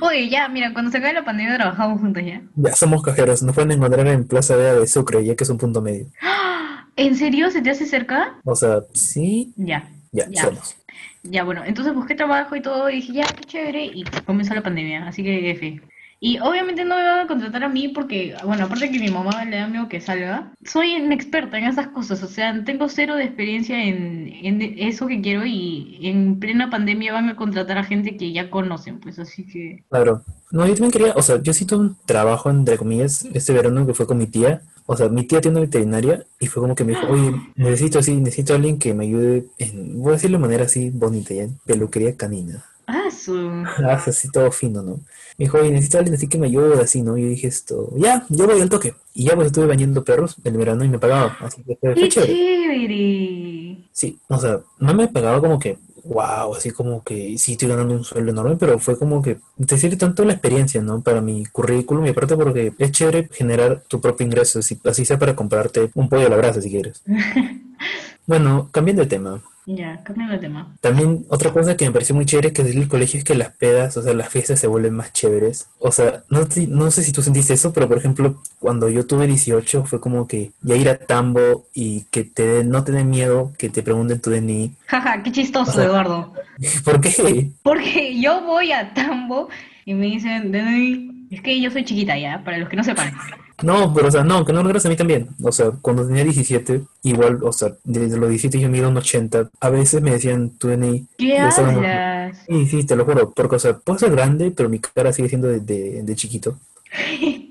Oye, 0.00 0.28
ya, 0.28 0.48
mira, 0.48 0.72
cuando 0.72 0.90
se 0.90 0.98
acabe 0.98 1.14
la 1.14 1.24
pandemia 1.24 1.56
trabajamos 1.56 2.00
juntos 2.00 2.22
ya. 2.24 2.42
Ya 2.56 2.74
somos 2.74 3.02
cajeros, 3.02 3.42
nos 3.42 3.54
pueden 3.54 3.72
encontrar 3.72 4.06
en 4.06 4.26
Plaza 4.26 4.56
B 4.56 4.62
de 4.62 4.86
Sucre, 4.86 5.24
ya 5.24 5.36
que 5.36 5.44
es 5.44 5.50
un 5.50 5.58
punto 5.58 5.80
medio. 5.80 6.06
¿En 6.96 7.16
serio? 7.16 7.50
¿Se 7.50 7.60
te 7.60 7.70
hace 7.70 7.86
cerca? 7.86 8.38
O 8.44 8.54
sea, 8.54 8.82
sí, 8.92 9.52
Ya, 9.56 9.88
ya, 10.14 10.26
ya. 10.30 10.42
somos. 10.44 10.76
Ya, 11.22 11.42
bueno, 11.42 11.62
entonces 11.64 11.94
busqué 11.94 12.14
trabajo 12.14 12.54
y 12.54 12.62
todo 12.62 12.90
y 12.90 12.96
dije, 12.96 13.12
ya, 13.14 13.26
qué 13.26 13.44
chévere, 13.44 13.84
y 13.84 14.04
comenzó 14.26 14.54
la 14.54 14.62
pandemia, 14.62 15.06
así 15.08 15.22
que 15.22 15.50
F. 15.50 15.80
Y 16.20 16.38
obviamente 16.38 16.84
no 16.84 16.96
me 16.96 17.02
van 17.02 17.20
a 17.20 17.26
contratar 17.26 17.64
a 17.64 17.68
mí 17.68 17.88
porque, 17.88 18.34
bueno, 18.44 18.64
aparte 18.64 18.90
que 18.90 18.98
mi 18.98 19.08
mamá 19.08 19.44
le 19.44 19.56
da 19.56 19.66
miedo 19.66 19.88
que 19.88 20.00
salga, 20.00 20.52
soy 20.64 20.94
una 20.94 21.14
experta 21.14 21.58
en 21.58 21.64
esas 21.64 21.88
cosas, 21.88 22.22
o 22.22 22.28
sea, 22.28 22.64
tengo 22.64 22.88
cero 22.88 23.16
de 23.16 23.24
experiencia 23.24 23.82
en, 23.84 24.32
en 24.42 24.62
eso 24.78 25.06
que 25.06 25.20
quiero 25.20 25.44
y 25.44 25.98
en 26.02 26.38
plena 26.38 26.70
pandemia 26.70 27.12
van 27.12 27.28
a 27.28 27.36
contratar 27.36 27.76
a 27.76 27.84
gente 27.84 28.16
que 28.16 28.32
ya 28.32 28.48
conocen, 28.48 29.00
pues 29.00 29.18
así 29.18 29.44
que... 29.46 29.84
Claro. 29.90 30.22
No, 30.50 30.66
yo 30.66 30.74
también 30.74 30.92
quería, 30.92 31.12
o 31.14 31.22
sea, 31.22 31.42
yo 31.42 31.52
sí 31.52 31.66
tuve 31.66 31.80
un 31.80 31.96
trabajo, 32.06 32.48
entre 32.48 32.78
comillas, 32.78 33.26
este 33.34 33.52
verano 33.52 33.86
que 33.86 33.92
fue 33.94 34.06
con 34.06 34.18
mi 34.18 34.26
tía. 34.26 34.62
O 34.86 34.96
sea, 34.96 35.08
mi 35.08 35.24
tía 35.24 35.40
tiene 35.40 35.58
una 35.58 35.66
veterinaria 35.66 36.26
y 36.38 36.46
fue 36.46 36.62
como 36.62 36.74
que 36.74 36.84
me 36.84 36.92
dijo, 36.92 37.06
oye, 37.08 37.32
necesito 37.56 37.98
así, 37.98 38.14
necesito 38.16 38.52
a 38.52 38.56
alguien 38.56 38.78
que 38.78 38.92
me 38.92 39.04
ayude 39.04 39.46
en, 39.58 39.98
voy 40.00 40.10
a 40.10 40.12
decirlo 40.14 40.36
de 40.38 40.42
manera 40.42 40.64
así 40.64 40.90
bonita, 40.90 41.32
¿ya? 41.34 41.44
En 41.44 41.58
peluquería 41.64 42.16
canina. 42.16 42.64
Ah, 42.86 43.10
su... 43.10 43.34
Ah, 43.78 44.02
así 44.06 44.30
todo 44.30 44.50
fino, 44.52 44.82
¿no? 44.82 44.96
Me 45.38 45.46
dijo, 45.46 45.58
oye, 45.58 45.70
necesito 45.70 45.96
a 45.96 46.00
alguien 46.00 46.14
así 46.16 46.28
que 46.28 46.38
me 46.38 46.46
ayude, 46.48 46.80
así, 46.82 47.02
¿no? 47.02 47.16
Y 47.16 47.22
yo 47.22 47.28
dije 47.28 47.46
esto, 47.48 47.90
ya, 47.96 48.26
yo 48.28 48.46
voy 48.46 48.60
al 48.60 48.68
toque. 48.68 48.94
Y 49.14 49.24
ya 49.24 49.34
pues 49.34 49.46
estuve 49.46 49.66
bañando 49.66 50.04
perros 50.04 50.36
el 50.44 50.56
verano 50.56 50.84
y 50.84 50.88
me 50.88 50.98
pagaba, 50.98 51.36
así 51.40 51.62
que 51.62 51.76
fue, 51.76 51.94
fue 51.96 52.02
¡Qué 52.02 52.08
chévere. 52.08 52.32
chévere! 52.34 53.88
Sí, 53.92 54.18
o 54.28 54.38
sea, 54.38 54.60
no 54.78 54.94
me 54.94 55.08
pagaba 55.08 55.40
como 55.40 55.58
que, 55.58 55.78
wow, 56.04 56.54
así 56.54 56.70
como 56.70 57.02
que 57.02 57.36
sí 57.38 57.52
estoy 57.52 57.68
ganando 57.68 57.94
un 57.94 58.04
sueldo 58.04 58.30
enorme, 58.30 58.56
pero 58.56 58.78
fue 58.78 58.98
como 58.98 59.22
que 59.22 59.38
te 59.66 59.78
sirve 59.78 59.96
tanto 59.96 60.24
la 60.24 60.32
experiencia, 60.32 60.82
¿no? 60.82 61.02
Para 61.02 61.20
mi 61.20 61.46
currículum 61.46 62.06
y 62.06 62.10
aparte 62.10 62.36
porque 62.36 62.72
es 62.78 62.92
chévere 62.92 63.28
generar 63.32 63.82
tu 63.88 64.00
propio 64.00 64.26
ingreso, 64.26 64.58
así, 64.58 64.78
así 64.84 65.04
sea 65.04 65.18
para 65.18 65.34
comprarte 65.34 65.90
un 65.94 66.08
pollo 66.08 66.26
a 66.26 66.30
la 66.30 66.36
brasa 66.36 66.60
si 66.60 66.70
quieres. 66.70 67.02
Bueno, 68.26 68.68
cambiando 68.72 69.02
de 69.02 69.08
tema. 69.08 69.40
Ya, 69.66 70.02
cambiando 70.04 70.34
de 70.34 70.40
tema. 70.40 70.76
También 70.82 71.24
otra 71.30 71.50
cosa 71.50 71.74
que 71.74 71.86
me 71.86 71.90
pareció 71.92 72.14
muy 72.14 72.26
chévere 72.26 72.52
que 72.52 72.62
desde 72.62 72.80
el 72.80 72.88
colegio 72.88 73.16
es 73.18 73.24
que 73.24 73.34
las 73.34 73.50
pedas, 73.52 73.96
o 73.96 74.02
sea, 74.02 74.12
las 74.12 74.28
fiestas 74.28 74.60
se 74.60 74.66
vuelven 74.66 74.92
más 74.94 75.12
chéveres. 75.14 75.68
O 75.78 75.90
sea, 75.90 76.22
no, 76.28 76.46
te- 76.46 76.66
no 76.66 76.90
sé 76.90 77.02
si 77.02 77.12
tú 77.12 77.22
sentiste 77.22 77.54
eso, 77.54 77.72
pero 77.72 77.88
por 77.88 77.96
ejemplo, 77.96 78.42
cuando 78.58 78.90
yo 78.90 79.06
tuve 79.06 79.26
18 79.26 79.84
fue 79.86 80.00
como 80.00 80.26
que 80.28 80.52
ya 80.60 80.76
ir 80.76 80.90
a 80.90 80.98
Tambo 80.98 81.64
y 81.72 82.02
que 82.10 82.24
te 82.24 82.62
no 82.62 82.84
te 82.84 82.92
den 82.92 83.08
miedo, 83.08 83.52
que 83.56 83.70
te 83.70 83.82
pregunten 83.82 84.20
tu 84.20 84.30
DNI. 84.30 84.72
Jaja, 84.86 85.22
qué 85.22 85.32
chistoso, 85.32 85.70
O 85.70 85.74
sea- 85.74 85.84
Eduardo. 85.84 86.34
¿Por 86.84 87.00
qué? 87.00 87.50
Porque 87.62 88.20
yo 88.20 88.42
voy 88.42 88.72
a 88.72 88.92
Tambo 88.92 89.48
y 89.86 89.94
me 89.94 90.06
dicen, 90.06 90.52
"DNI". 90.52 91.28
es 91.30 91.40
que 91.40 91.58
yo 91.60 91.70
soy 91.70 91.84
chiquita 91.86 92.18
ya, 92.18 92.42
para 92.44 92.58
los 92.58 92.68
que 92.68 92.76
no 92.76 92.84
sepan. 92.84 93.14
No, 93.62 93.94
pero 93.94 94.08
o 94.08 94.10
sea, 94.10 94.24
no, 94.24 94.44
que 94.44 94.52
no 94.52 94.64
creas 94.64 94.84
a 94.86 94.88
mí 94.88 94.96
también. 94.96 95.28
O 95.42 95.52
sea, 95.52 95.70
cuando 95.80 96.06
tenía 96.06 96.24
17, 96.24 96.82
igual, 97.04 97.38
o 97.42 97.52
sea, 97.52 97.72
desde 97.84 98.16
los 98.16 98.28
17 98.28 98.60
yo 98.60 98.68
mido 98.68 98.88
un 98.88 98.96
80. 98.96 99.50
A 99.60 99.70
veces 99.70 100.02
me 100.02 100.10
decían 100.10 100.50
tu 100.50 100.68
DNI. 100.68 101.06
¿Qué 101.18 101.38
hablas? 101.38 102.38
Sí, 102.48 102.66
sí, 102.66 102.84
te 102.84 102.96
lo 102.96 103.04
juro. 103.04 103.32
Porque, 103.32 103.56
o 103.56 103.58
sea, 103.58 103.74
puedo 103.76 103.98
ser 103.98 104.10
grande, 104.10 104.50
pero 104.50 104.68
mi 104.68 104.80
cara 104.80 105.12
sigue 105.12 105.28
siendo 105.28 105.48
de, 105.48 105.60
de, 105.60 106.02
de 106.02 106.16
chiquito. 106.16 106.58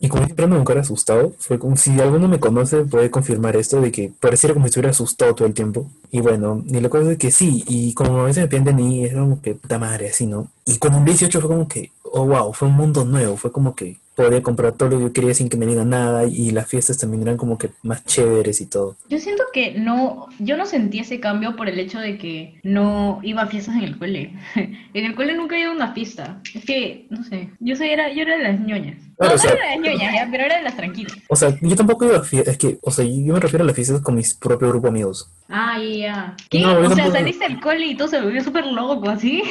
Y 0.00 0.08
como 0.08 0.24
siempre 0.24 0.44
ando 0.44 0.56
con 0.56 0.64
cara 0.64 0.80
asustado, 0.80 1.34
fue 1.38 1.58
como 1.58 1.76
si 1.76 2.00
alguno 2.00 2.28
me 2.28 2.40
conoce 2.40 2.84
puede 2.84 3.10
confirmar 3.10 3.56
esto 3.56 3.80
de 3.80 3.92
que 3.92 4.10
pareciera 4.20 4.54
como 4.54 4.66
si 4.66 4.70
estuviera 4.70 4.90
asustado 4.90 5.34
todo 5.34 5.46
el 5.46 5.54
tiempo. 5.54 5.90
Y 6.10 6.20
bueno, 6.20 6.62
y 6.66 6.80
la 6.80 6.88
cosa 6.88 7.12
es 7.12 7.18
que 7.18 7.30
sí, 7.30 7.64
y 7.66 7.92
como 7.94 8.20
a 8.20 8.24
veces 8.24 8.44
me 8.44 8.48
piden 8.48 8.64
DNI, 8.64 9.04
es 9.04 9.14
como 9.14 9.42
que 9.42 9.54
puta 9.54 9.78
madre, 9.78 10.08
así, 10.08 10.26
¿no? 10.26 10.48
Y 10.66 10.78
con 10.78 10.94
un 10.94 11.04
18 11.04 11.40
fue 11.40 11.48
como 11.48 11.68
que, 11.68 11.90
oh 12.04 12.24
wow, 12.26 12.52
fue 12.52 12.68
un 12.68 12.74
mundo 12.74 13.04
nuevo, 13.04 13.36
fue 13.36 13.52
como 13.52 13.74
que 13.74 13.98
podía 14.24 14.42
comprar 14.42 14.72
todo 14.72 14.88
lo 14.88 14.98
que 14.98 15.02
yo 15.04 15.12
quería 15.12 15.34
sin 15.34 15.48
que 15.48 15.56
me 15.56 15.66
digan 15.66 15.90
nada, 15.90 16.26
y 16.26 16.50
las 16.50 16.66
fiestas 16.66 16.98
también 16.98 17.22
eran 17.22 17.36
como 17.36 17.56
que 17.56 17.70
más 17.82 18.04
chéveres 18.04 18.60
y 18.60 18.66
todo. 18.66 18.96
Yo 19.08 19.18
siento 19.18 19.44
que 19.52 19.72
no, 19.78 20.26
yo 20.40 20.56
no 20.56 20.66
sentí 20.66 20.98
ese 20.98 21.20
cambio 21.20 21.54
por 21.54 21.68
el 21.68 21.78
hecho 21.78 22.00
de 22.00 22.18
que 22.18 22.58
no 22.64 23.20
iba 23.22 23.42
a 23.42 23.46
fiestas 23.46 23.76
en 23.76 23.84
el 23.84 23.98
cole. 23.98 24.32
En 24.94 25.04
el 25.04 25.14
cole 25.14 25.36
nunca 25.36 25.54
he 25.56 25.60
ido 25.60 25.70
a 25.70 25.74
una 25.74 25.92
fiesta. 25.92 26.40
Es 26.54 26.64
que, 26.64 27.06
no 27.10 27.22
sé, 27.22 27.50
yo 27.60 27.76
soy, 27.76 27.90
era, 27.90 28.12
yo 28.12 28.22
era 28.22 28.36
de 28.36 28.42
las 28.42 28.60
ñoñas. 28.60 29.07
No, 29.20 29.26
Claro, 29.26 29.34
o 29.34 29.36
no 29.36 29.42
sea- 29.42 29.52
era 29.52 29.62
de 29.62 29.68
las 29.70 29.80
ñoñas, 29.80 30.14
ya, 30.14 30.28
pero 30.30 30.44
era 30.44 30.56
de 30.58 30.62
las 30.62 30.76
tranquilas. 30.76 31.12
O 31.28 31.34
sea, 31.36 31.58
yo 31.60 31.74
tampoco 31.76 32.04
iba 32.04 32.18
a 32.18 32.22
fiestas, 32.22 32.52
es 32.52 32.58
que, 32.58 32.78
o 32.82 32.90
sea, 32.92 33.04
yo 33.04 33.34
me 33.34 33.40
refiero 33.40 33.64
a 33.64 33.66
las 33.66 33.74
fiestas 33.74 34.00
con 34.00 34.14
mis 34.14 34.34
propios 34.34 34.70
grupos 34.70 34.84
de 34.84 34.88
amigos. 34.90 35.30
Ah, 35.48 35.76
ya, 35.78 35.96
ya. 35.96 36.36
¿Qué? 36.48 36.60
No, 36.60 36.70
o 36.78 36.80
sea, 36.86 36.88
tampoco- 36.90 37.12
saliste 37.12 37.48
del 37.48 37.60
cole 37.60 37.86
y 37.86 37.96
todo 37.96 38.06
se 38.08 38.20
volvió 38.20 38.44
súper 38.44 38.66
loco, 38.66 39.08
así. 39.08 39.42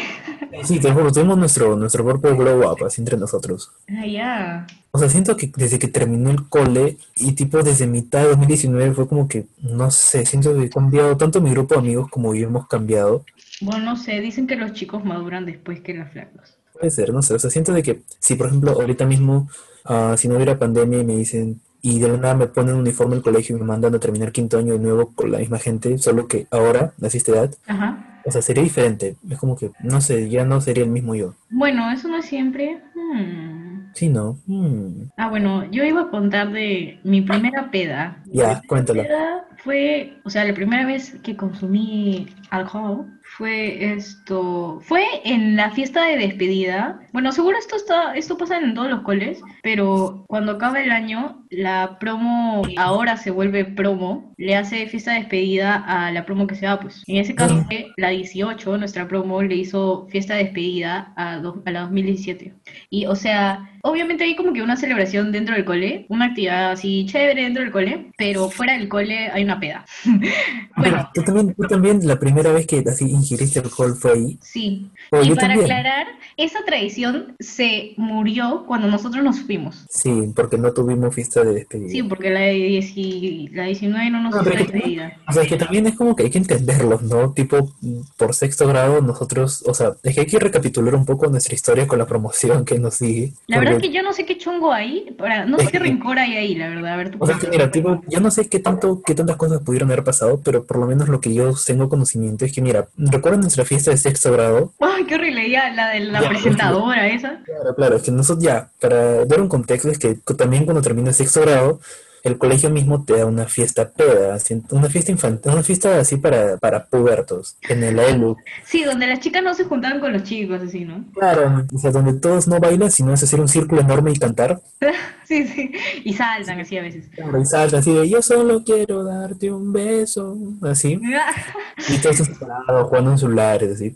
Sí, 0.64 0.80
te 0.80 0.92
juro, 0.94 1.12
tuvimos 1.12 1.38
nuestro, 1.38 1.76
nuestro 1.76 2.06
propio 2.06 2.36
glow 2.38 2.72
up, 2.72 2.86
así 2.86 3.02
entre 3.02 3.18
nosotros. 3.18 3.72
Ah, 3.90 4.06
ya. 4.06 4.68
O 4.92 5.00
sea, 5.00 5.10
siento 5.10 5.36
que 5.36 5.52
desde 5.56 5.78
que 5.80 5.88
terminó 5.90 6.30
el 6.32 6.48
cole 6.48 6.98
y 7.16 7.34
tipo 7.34 7.62
desde 7.62 7.88
mitad 7.88 8.22
de 8.22 8.30
2019 8.30 8.94
fue 8.94 9.08
como 9.08 9.28
que, 9.28 9.46
no 9.62 9.92
sé, 9.92 10.26
siento 10.26 10.56
que 10.56 10.64
he 10.66 10.70
cambiado 10.70 11.18
tanto 11.18 11.42
mi 11.42 11.52
grupo 11.52 11.76
de 11.76 11.82
amigos 11.82 12.10
como 12.10 12.34
yo 12.34 12.48
hemos 12.48 12.68
cambiado. 12.68 13.26
Bueno, 13.62 13.84
no 13.84 13.96
sé, 13.98 14.22
dicen 14.22 14.48
que 14.48 14.56
los 14.56 14.72
chicos 14.74 15.04
maduran 15.04 15.46
después 15.46 15.82
que 15.82 15.94
los 15.94 16.10
flacos. 16.10 16.57
Puede 16.78 16.92
ser, 16.92 17.14
no 17.14 17.22
sé, 17.22 17.34
o 17.34 17.40
sea, 17.40 17.50
siento 17.50 17.74
de 17.74 17.84
que 17.84 18.02
si 18.20 18.36
por 18.36 18.48
ejemplo 18.48 18.72
ahorita 18.72 19.06
mismo, 19.06 19.50
ah, 19.86 20.16
si 20.18 20.28
no 20.28 20.36
hubiera 20.36 20.60
pandemia 20.60 21.00
y 21.00 21.06
me 21.06 21.16
dicen, 21.16 21.62
y 21.82 22.00
de 22.00 22.08
la 22.10 22.18
nada 22.18 22.36
me 22.36 22.48
ponen 22.48 22.76
un 22.76 22.82
uniforme 22.82 23.16
al 23.16 23.22
colegio 23.22 23.56
y 23.56 23.60
me 23.60 23.66
mandan 23.66 23.96
a 23.96 24.00
terminar 24.00 24.32
quinto 24.32 24.58
año 24.58 24.74
de 24.74 24.80
nuevo 24.80 25.12
con 25.14 25.32
la 25.32 25.40
misma 25.40 25.60
gente, 25.60 25.98
solo 25.98 26.28
que 26.28 26.48
ahora, 26.52 26.94
a 27.02 27.08
esta 27.08 27.32
edad, 27.32 27.56
Ajá. 27.68 28.22
o 28.26 28.32
sea, 28.32 28.42
sería 28.42 28.64
diferente. 28.64 29.16
Es 29.30 29.38
como 29.38 29.56
que, 29.56 29.72
no 29.82 30.02
sé, 30.02 30.30
ya 30.30 30.44
no 30.44 30.60
sería 30.62 30.84
el 30.84 30.90
mismo 30.90 31.16
yo. 31.16 31.34
Bueno, 31.50 31.90
eso 31.92 32.08
no 32.08 32.18
es 32.18 32.26
siempre. 32.26 32.82
Hmm. 32.96 33.92
Sí, 33.94 34.10
¿no? 34.10 34.38
Mm. 34.46 35.10
Ah, 35.18 35.30
bueno, 35.30 35.64
yo 35.72 35.84
iba 35.84 36.02
a 36.02 36.10
contar 36.10 36.52
de 36.52 37.00
mi 37.04 37.22
primera 37.22 37.72
peda. 37.72 38.22
Ya, 38.28 38.62
cuéntalo. 38.68 39.02
peda 39.02 39.48
fue, 39.64 40.14
o 40.24 40.30
sea, 40.30 40.46
la 40.46 40.54
primera 40.54 40.86
vez 40.86 41.18
que 41.24 41.36
consumí 41.36 42.28
alcohol 42.50 43.06
fue 43.38 43.94
esto, 43.94 44.80
fue 44.82 45.04
en 45.24 45.56
la 45.56 45.70
fiesta 45.72 46.06
de 46.06 46.18
despedida. 46.18 47.00
Bueno, 47.14 47.32
seguro 47.32 47.58
esto 47.58 47.76
está, 47.76 48.16
esto 48.16 48.36
pasa 48.38 48.58
en 48.58 48.74
todos 48.74 48.90
los 48.90 49.02
coles, 49.02 49.42
pero 49.62 50.26
cuando 50.28 50.54
acaba 50.54 50.82
el 50.82 50.92
año, 50.92 51.46
la 51.52 51.98
promo 52.00 52.64
ahora 52.78 53.16
se 53.18 53.30
vuelve 53.32 53.64
promo, 53.64 54.34
le 54.38 54.56
hace 54.56 54.88
fiesta 54.88 55.14
de 55.14 55.20
despedida 55.20 55.76
a 55.88 56.12
la 56.12 56.26
promo 56.26 56.48
que 56.48 56.56
se 56.56 56.66
va, 56.66 56.80
pues. 56.80 57.04
En 57.08 57.18
ese 57.18 57.36
caso, 57.36 57.64
la 57.98 58.10
18, 58.10 58.78
nuestra 58.80 59.08
promo 59.08 59.42
le 59.44 59.56
hizo 59.56 60.08
fiesta 60.10 60.36
de 60.36 60.46
despedida 60.46 61.14
a, 61.16 61.38
do- 61.38 61.62
a 61.66 61.72
la 61.72 61.82
2017. 61.82 62.54
Y, 62.90 63.06
o 63.06 63.16
sea, 63.16 63.70
obviamente 63.84 64.24
hay 64.24 64.36
como 64.36 64.54
que 64.54 64.62
una 64.62 64.78
celebración 64.78 65.32
dentro 65.32 65.56
del 65.56 65.66
cole, 65.66 66.06
una 66.10 66.26
actividad 66.26 66.72
así 66.72 67.06
chévere 67.06 67.44
dentro 67.44 67.64
del 67.64 67.72
cole, 67.72 68.12
pero 68.18 68.50
fuera 68.50 68.74
del 68.78 68.88
cole 68.90 69.30
hay 69.32 69.44
una 69.44 69.60
peda. 69.60 69.86
bueno, 70.76 71.10
Tú 71.14 71.24
también, 71.24 71.54
tú 71.56 71.64
también, 71.68 72.08
la 72.08 72.20
primera 72.20 72.52
vez 72.52 72.68
que 72.68 72.84
así 72.88 73.06
ingiriste 73.10 73.60
alcohol 73.60 73.96
fue 73.96 74.14
ahí. 74.14 74.40
sí. 74.42 74.88
Oh, 75.12 75.22
y 75.22 75.30
yo 75.30 75.36
para 75.36 75.50
también. 75.56 75.64
aclarar, 75.72 76.08
esa 76.36 76.60
tradición 76.66 77.36
se 77.40 77.94
murió 77.96 78.66
cuando 78.68 78.88
nosotros 78.90 79.24
nos 79.24 79.40
fuimos. 79.40 79.86
Sí, 79.90 80.34
porque 80.36 80.58
no 80.58 80.74
tuvimos 80.74 81.16
fiesta 81.16 81.46
de 81.46 81.54
despedida. 81.54 81.90
Sí, 81.92 82.04
porque 82.04 82.30
la 82.30 82.42
de 82.42 82.52
10 82.54 82.92
y- 82.98 83.48
la 83.54 83.64
19 83.66 84.10
no 84.10 84.22
nos 84.22 84.36
No, 84.36 84.42
hizo 84.42 84.50
pero 84.52 84.60
es 84.64 84.68
que 84.68 84.74
despedida. 84.74 85.14
O 85.30 85.32
sea, 85.32 85.44
es 85.44 85.50
que 85.50 85.56
también 85.56 85.88
es 85.88 85.96
como 85.96 86.14
que 86.16 86.24
hay 86.24 86.30
que 86.30 86.40
entenderlos, 86.40 87.04
¿no? 87.04 87.32
Tipo, 87.32 87.74
por 88.18 88.34
sexto 88.34 88.68
grado 88.68 89.02
nosotros, 89.02 89.64
o 89.66 89.74
sea, 89.74 89.94
es 90.04 90.14
que 90.14 90.22
hay 90.22 90.28
que 90.28 90.40
recapitular 90.40 90.94
un 90.96 91.06
poco 91.06 91.28
nuestra 91.28 91.56
historia 91.56 91.88
con 91.88 92.00
la 92.00 92.06
promoción 92.06 92.66
que 92.66 92.78
nos 92.78 92.96
sigue. 92.96 93.32
La 93.48 93.60
verdad 93.70 93.84
es 93.84 93.90
que 93.90 93.96
yo 93.96 94.04
no 94.04 94.14
sé 94.14 94.26
qué 94.26 94.38
chongo 94.38 94.74
hay, 94.74 95.16
para, 95.18 95.46
no 95.46 95.58
sé 95.60 95.68
qué 95.68 95.80
rencor 95.80 96.20
hay 96.20 96.36
ahí, 96.38 96.56
la 96.56 96.70
verdad. 96.70 96.94
A 96.94 96.98
ver, 96.98 97.12
tú 97.12 97.18
O 97.20 97.26
sea, 97.26 97.36
es 97.36 97.42
que 97.42 97.50
mira, 97.50 97.72
tipo, 97.72 98.02
yo 98.08 98.20
no 98.20 98.32
sé 98.32 98.48
qué 98.48 98.60
tanto, 98.60 99.02
qué 99.06 99.16
tantas 99.16 99.36
cosas 99.36 99.62
pudieron 99.62 99.90
haber 99.92 100.04
pasado, 100.04 100.42
pero 100.44 100.66
por 100.66 100.78
lo 100.78 100.88
menos 100.88 101.10
lo 101.10 101.22
que 101.22 101.34
yo 101.34 101.54
tengo 101.66 101.90
conocimiento 101.90 102.46
es 102.46 102.54
que, 102.54 102.62
mira, 102.62 102.88
¿recuerdan 102.98 103.42
nuestra 103.42 103.66
fiesta 103.66 103.92
de 103.92 103.98
sexto 103.98 104.32
grado? 104.32 104.74
Ay, 104.80 105.06
qué 105.06 105.16
horrible, 105.16 105.50
ya, 105.50 105.72
la 105.74 105.90
de 105.90 106.00
la 106.02 106.22
Ya, 106.22 106.30
presentadora 106.30 107.08
esa. 107.08 107.42
Claro, 107.44 107.76
claro, 107.76 107.96
es 107.98 108.04
que 108.04 108.12
nosotros 108.12 108.44
ya, 108.44 108.70
para 108.80 109.26
dar 109.26 109.42
un 109.42 109.50
contexto, 109.50 109.90
es 109.90 110.00
que 110.00 110.16
también 110.38 110.66
cuando 110.66 110.82
termina 110.82 111.14
sexto 111.14 111.42
grado, 111.42 111.80
el 112.28 112.38
colegio 112.38 112.70
mismo 112.70 113.04
te 113.04 113.18
da 113.18 113.26
una 113.26 113.46
fiesta 113.46 113.90
peda, 113.90 114.36
así, 114.36 114.62
una 114.70 114.90
fiesta 114.90 115.12
infantil, 115.12 115.52
una 115.52 115.64
fiesta 115.64 116.00
así 116.00 116.18
para, 116.18 116.58
para 116.58 116.86
pubertos, 116.86 117.58
en 117.68 117.84
el 117.84 118.00
ELU. 118.00 118.38
Sí, 118.66 118.84
donde 118.84 119.08
las 119.08 119.20
chicas 119.20 119.44
no 119.44 119.54
se 119.54 119.66
juntaban 119.66 120.00
con 120.00 120.14
los 120.14 120.24
chicos, 120.24 120.62
así, 120.62 120.86
¿no? 120.86 121.06
Claro, 121.14 121.66
o 121.74 121.80
sea, 121.80 121.92
donde 121.92 122.14
todos 122.14 122.48
no 122.48 122.60
bailan, 122.60 122.92
sino 122.92 123.14
es 123.14 123.24
hacer 123.24 123.40
un 123.40 123.48
círculo 123.48 123.82
enorme 123.82 124.12
y 124.12 124.20
cantar. 124.20 124.62
sí, 125.24 125.48
sí, 125.48 125.72
y 126.04 126.14
saltan 126.14 126.60
así 126.60 126.78
a 126.78 126.82
veces. 126.82 127.08
Claro, 127.14 127.42
y 127.42 127.46
saltan 127.46 127.80
así 127.80 127.94
de 127.94 128.10
yo 128.10 128.22
solo 128.22 128.64
quiero 128.64 129.04
darte 129.04 129.52
un 129.52 129.72
beso, 129.74 130.38
así. 130.62 131.00
y 131.90 131.98
todos 132.00 132.18
separados, 132.18 132.88
jugando 132.88 133.12
en 133.12 133.18
celulares, 133.18 133.72
así. 133.74 133.96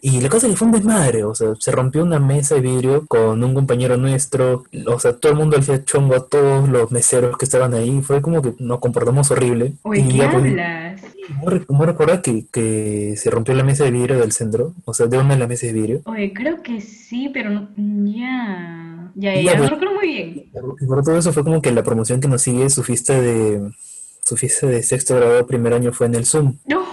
Y 0.00 0.20
la 0.20 0.28
cosa 0.28 0.48
que 0.48 0.56
fue 0.56 0.66
un 0.66 0.72
desmadre, 0.72 1.24
o 1.24 1.34
sea, 1.34 1.54
se 1.58 1.70
rompió 1.70 2.02
una 2.02 2.18
mesa 2.18 2.54
de 2.56 2.60
vidrio 2.60 3.06
con 3.06 3.42
un 3.42 3.54
compañero 3.54 3.96
nuestro, 3.96 4.64
o 4.86 4.98
sea, 4.98 5.14
todo 5.14 5.32
el 5.32 5.38
mundo 5.38 5.56
le 5.56 5.62
hacía 5.62 5.84
chongo 5.84 6.14
a 6.14 6.26
todos 6.26 6.68
los 6.68 6.90
meseros 6.92 7.36
que 7.36 7.44
estaban 7.44 7.74
ahí, 7.74 8.00
fue 8.02 8.20
como 8.20 8.42
que 8.42 8.54
nos 8.58 8.78
comportamos 8.78 9.30
horrible. 9.30 9.74
Oye, 9.82 10.02
y 10.02 10.08
¿qué 10.08 10.16
ya, 10.16 10.30
pues, 11.42 11.66
recuerda 11.68 12.22
que, 12.22 12.46
que 12.52 13.14
se 13.16 13.30
rompió 13.30 13.54
la 13.54 13.64
mesa 13.64 13.84
de 13.84 13.90
vidrio 13.90 14.18
del 14.18 14.32
centro? 14.32 14.74
O 14.84 14.94
sea, 14.94 15.06
de 15.06 15.18
una 15.18 15.34
de 15.34 15.40
las 15.40 15.48
mesas 15.48 15.68
de 15.68 15.72
vidrio. 15.72 16.00
Oye, 16.04 16.32
creo 16.32 16.62
que 16.62 16.80
sí, 16.80 17.30
pero 17.32 17.50
no, 17.50 17.68
ya, 17.76 19.12
ya, 19.14 19.34
ya, 19.34 19.42
Ya, 19.42 19.52
no 19.52 19.58
pues. 19.58 19.70
recuerdo 19.70 19.94
muy 19.94 20.06
bien. 20.06 20.50
Por 20.86 21.02
todo 21.02 21.18
eso 21.18 21.32
fue 21.32 21.42
como 21.42 21.60
que 21.62 21.72
la 21.72 21.82
promoción 21.82 22.20
que 22.20 22.28
nos 22.28 22.42
sigue, 22.42 22.68
su 22.70 22.82
fiesta 22.82 23.20
de 23.20 23.60
su 24.26 24.36
fiesta 24.36 24.66
de 24.66 24.82
sexto 24.82 25.14
grado 25.14 25.46
primer 25.46 25.72
año 25.72 25.92
fue 25.92 26.08
en 26.08 26.16
el 26.16 26.26
Zoom. 26.26 26.56
No. 26.66 26.84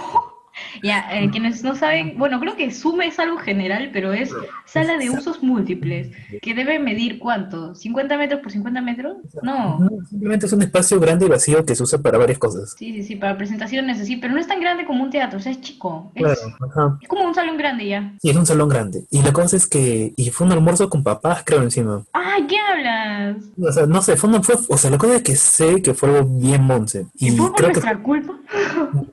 Ya, 0.82 1.06
eh, 1.12 1.30
quienes 1.30 1.64
no 1.64 1.76
saben, 1.76 2.18
bueno, 2.18 2.40
creo 2.40 2.56
que 2.56 2.72
Zoom 2.72 3.02
es 3.02 3.20
algo 3.20 3.38
general, 3.38 3.90
pero 3.94 4.14
es 4.14 4.32
sala 4.66 4.98
de 4.98 5.10
usos 5.10 5.44
múltiples, 5.44 6.10
que 6.42 6.54
debe 6.54 6.80
medir 6.80 7.20
¿cuánto? 7.20 7.74
¿50 7.76 8.18
metros 8.18 8.42
por 8.42 8.52
50 8.52 8.82
metros? 8.82 9.18
No. 9.42 9.80
No, 9.80 9.90
simplemente 10.10 10.46
es 10.46 10.54
un 10.54 10.62
espacio 10.62 11.00
grande 11.00 11.26
y 11.26 11.30
vacío 11.30 11.66
que 11.66 11.76
se 11.76 11.84
usa 11.84 12.00
para 12.02 12.18
varias 12.18 12.40
cosas. 12.40 12.74
Sí, 12.78 12.94
sí, 12.94 13.04
sí, 13.04 13.16
para 13.16 13.38
presentaciones 13.38 14.00
así, 14.00 14.16
pero 14.18 14.34
no 14.34 14.40
es 14.40 14.48
tan 14.48 14.60
grande 14.62 14.86
como 14.86 15.04
un 15.04 15.10
teatro, 15.10 15.38
o 15.40 15.42
sea, 15.42 15.52
es 15.52 15.62
chico. 15.62 16.12
Es, 16.16 16.24
Claro, 16.24 16.42
ajá. 16.70 16.98
es 17.02 17.08
como 17.08 17.24
un 17.26 17.36
salón 17.36 17.58
grande 17.58 17.88
ya. 17.88 18.14
Y 18.22 18.30
es 18.30 18.36
un 18.36 18.46
salón 18.46 18.70
grande. 18.70 19.04
Y 19.12 19.22
la 19.22 19.34
cosa 19.34 19.58
es 19.58 19.68
que, 19.68 20.14
y 20.16 20.30
fue 20.30 20.48
un 20.48 20.54
almuerzo 20.54 20.90
con 20.90 21.04
papás, 21.04 21.44
creo, 21.46 21.62
encima. 21.62 22.04
¡Ay, 22.14 22.48
qué 22.48 22.56
hablas! 22.58 23.38
O 23.62 23.72
sea, 23.72 23.86
no 23.86 24.02
sé, 24.02 24.16
fue 24.16 24.30
una, 24.30 24.42
fue, 24.42 24.56
o 24.68 24.78
sea, 24.78 24.90
la 24.90 24.98
cosa 24.98 25.16
es 25.18 25.24
que 25.24 25.36
sé 25.36 25.82
que 25.82 25.94
fue 25.94 26.10
algo 26.10 26.26
bien 26.40 26.64
monce. 26.64 27.06
¿Y 27.16 27.28
Y 27.28 27.32
fue 27.32 27.48
por 27.48 27.56
creo 27.56 27.68
que, 27.70 27.74
nuestra 27.74 28.02
culpa? 28.02 28.34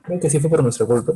creo 0.03 0.19
que 0.19 0.29
sí 0.29 0.39
fue 0.39 0.49
por 0.49 0.63
nuestra 0.63 0.85
culpa. 0.85 1.13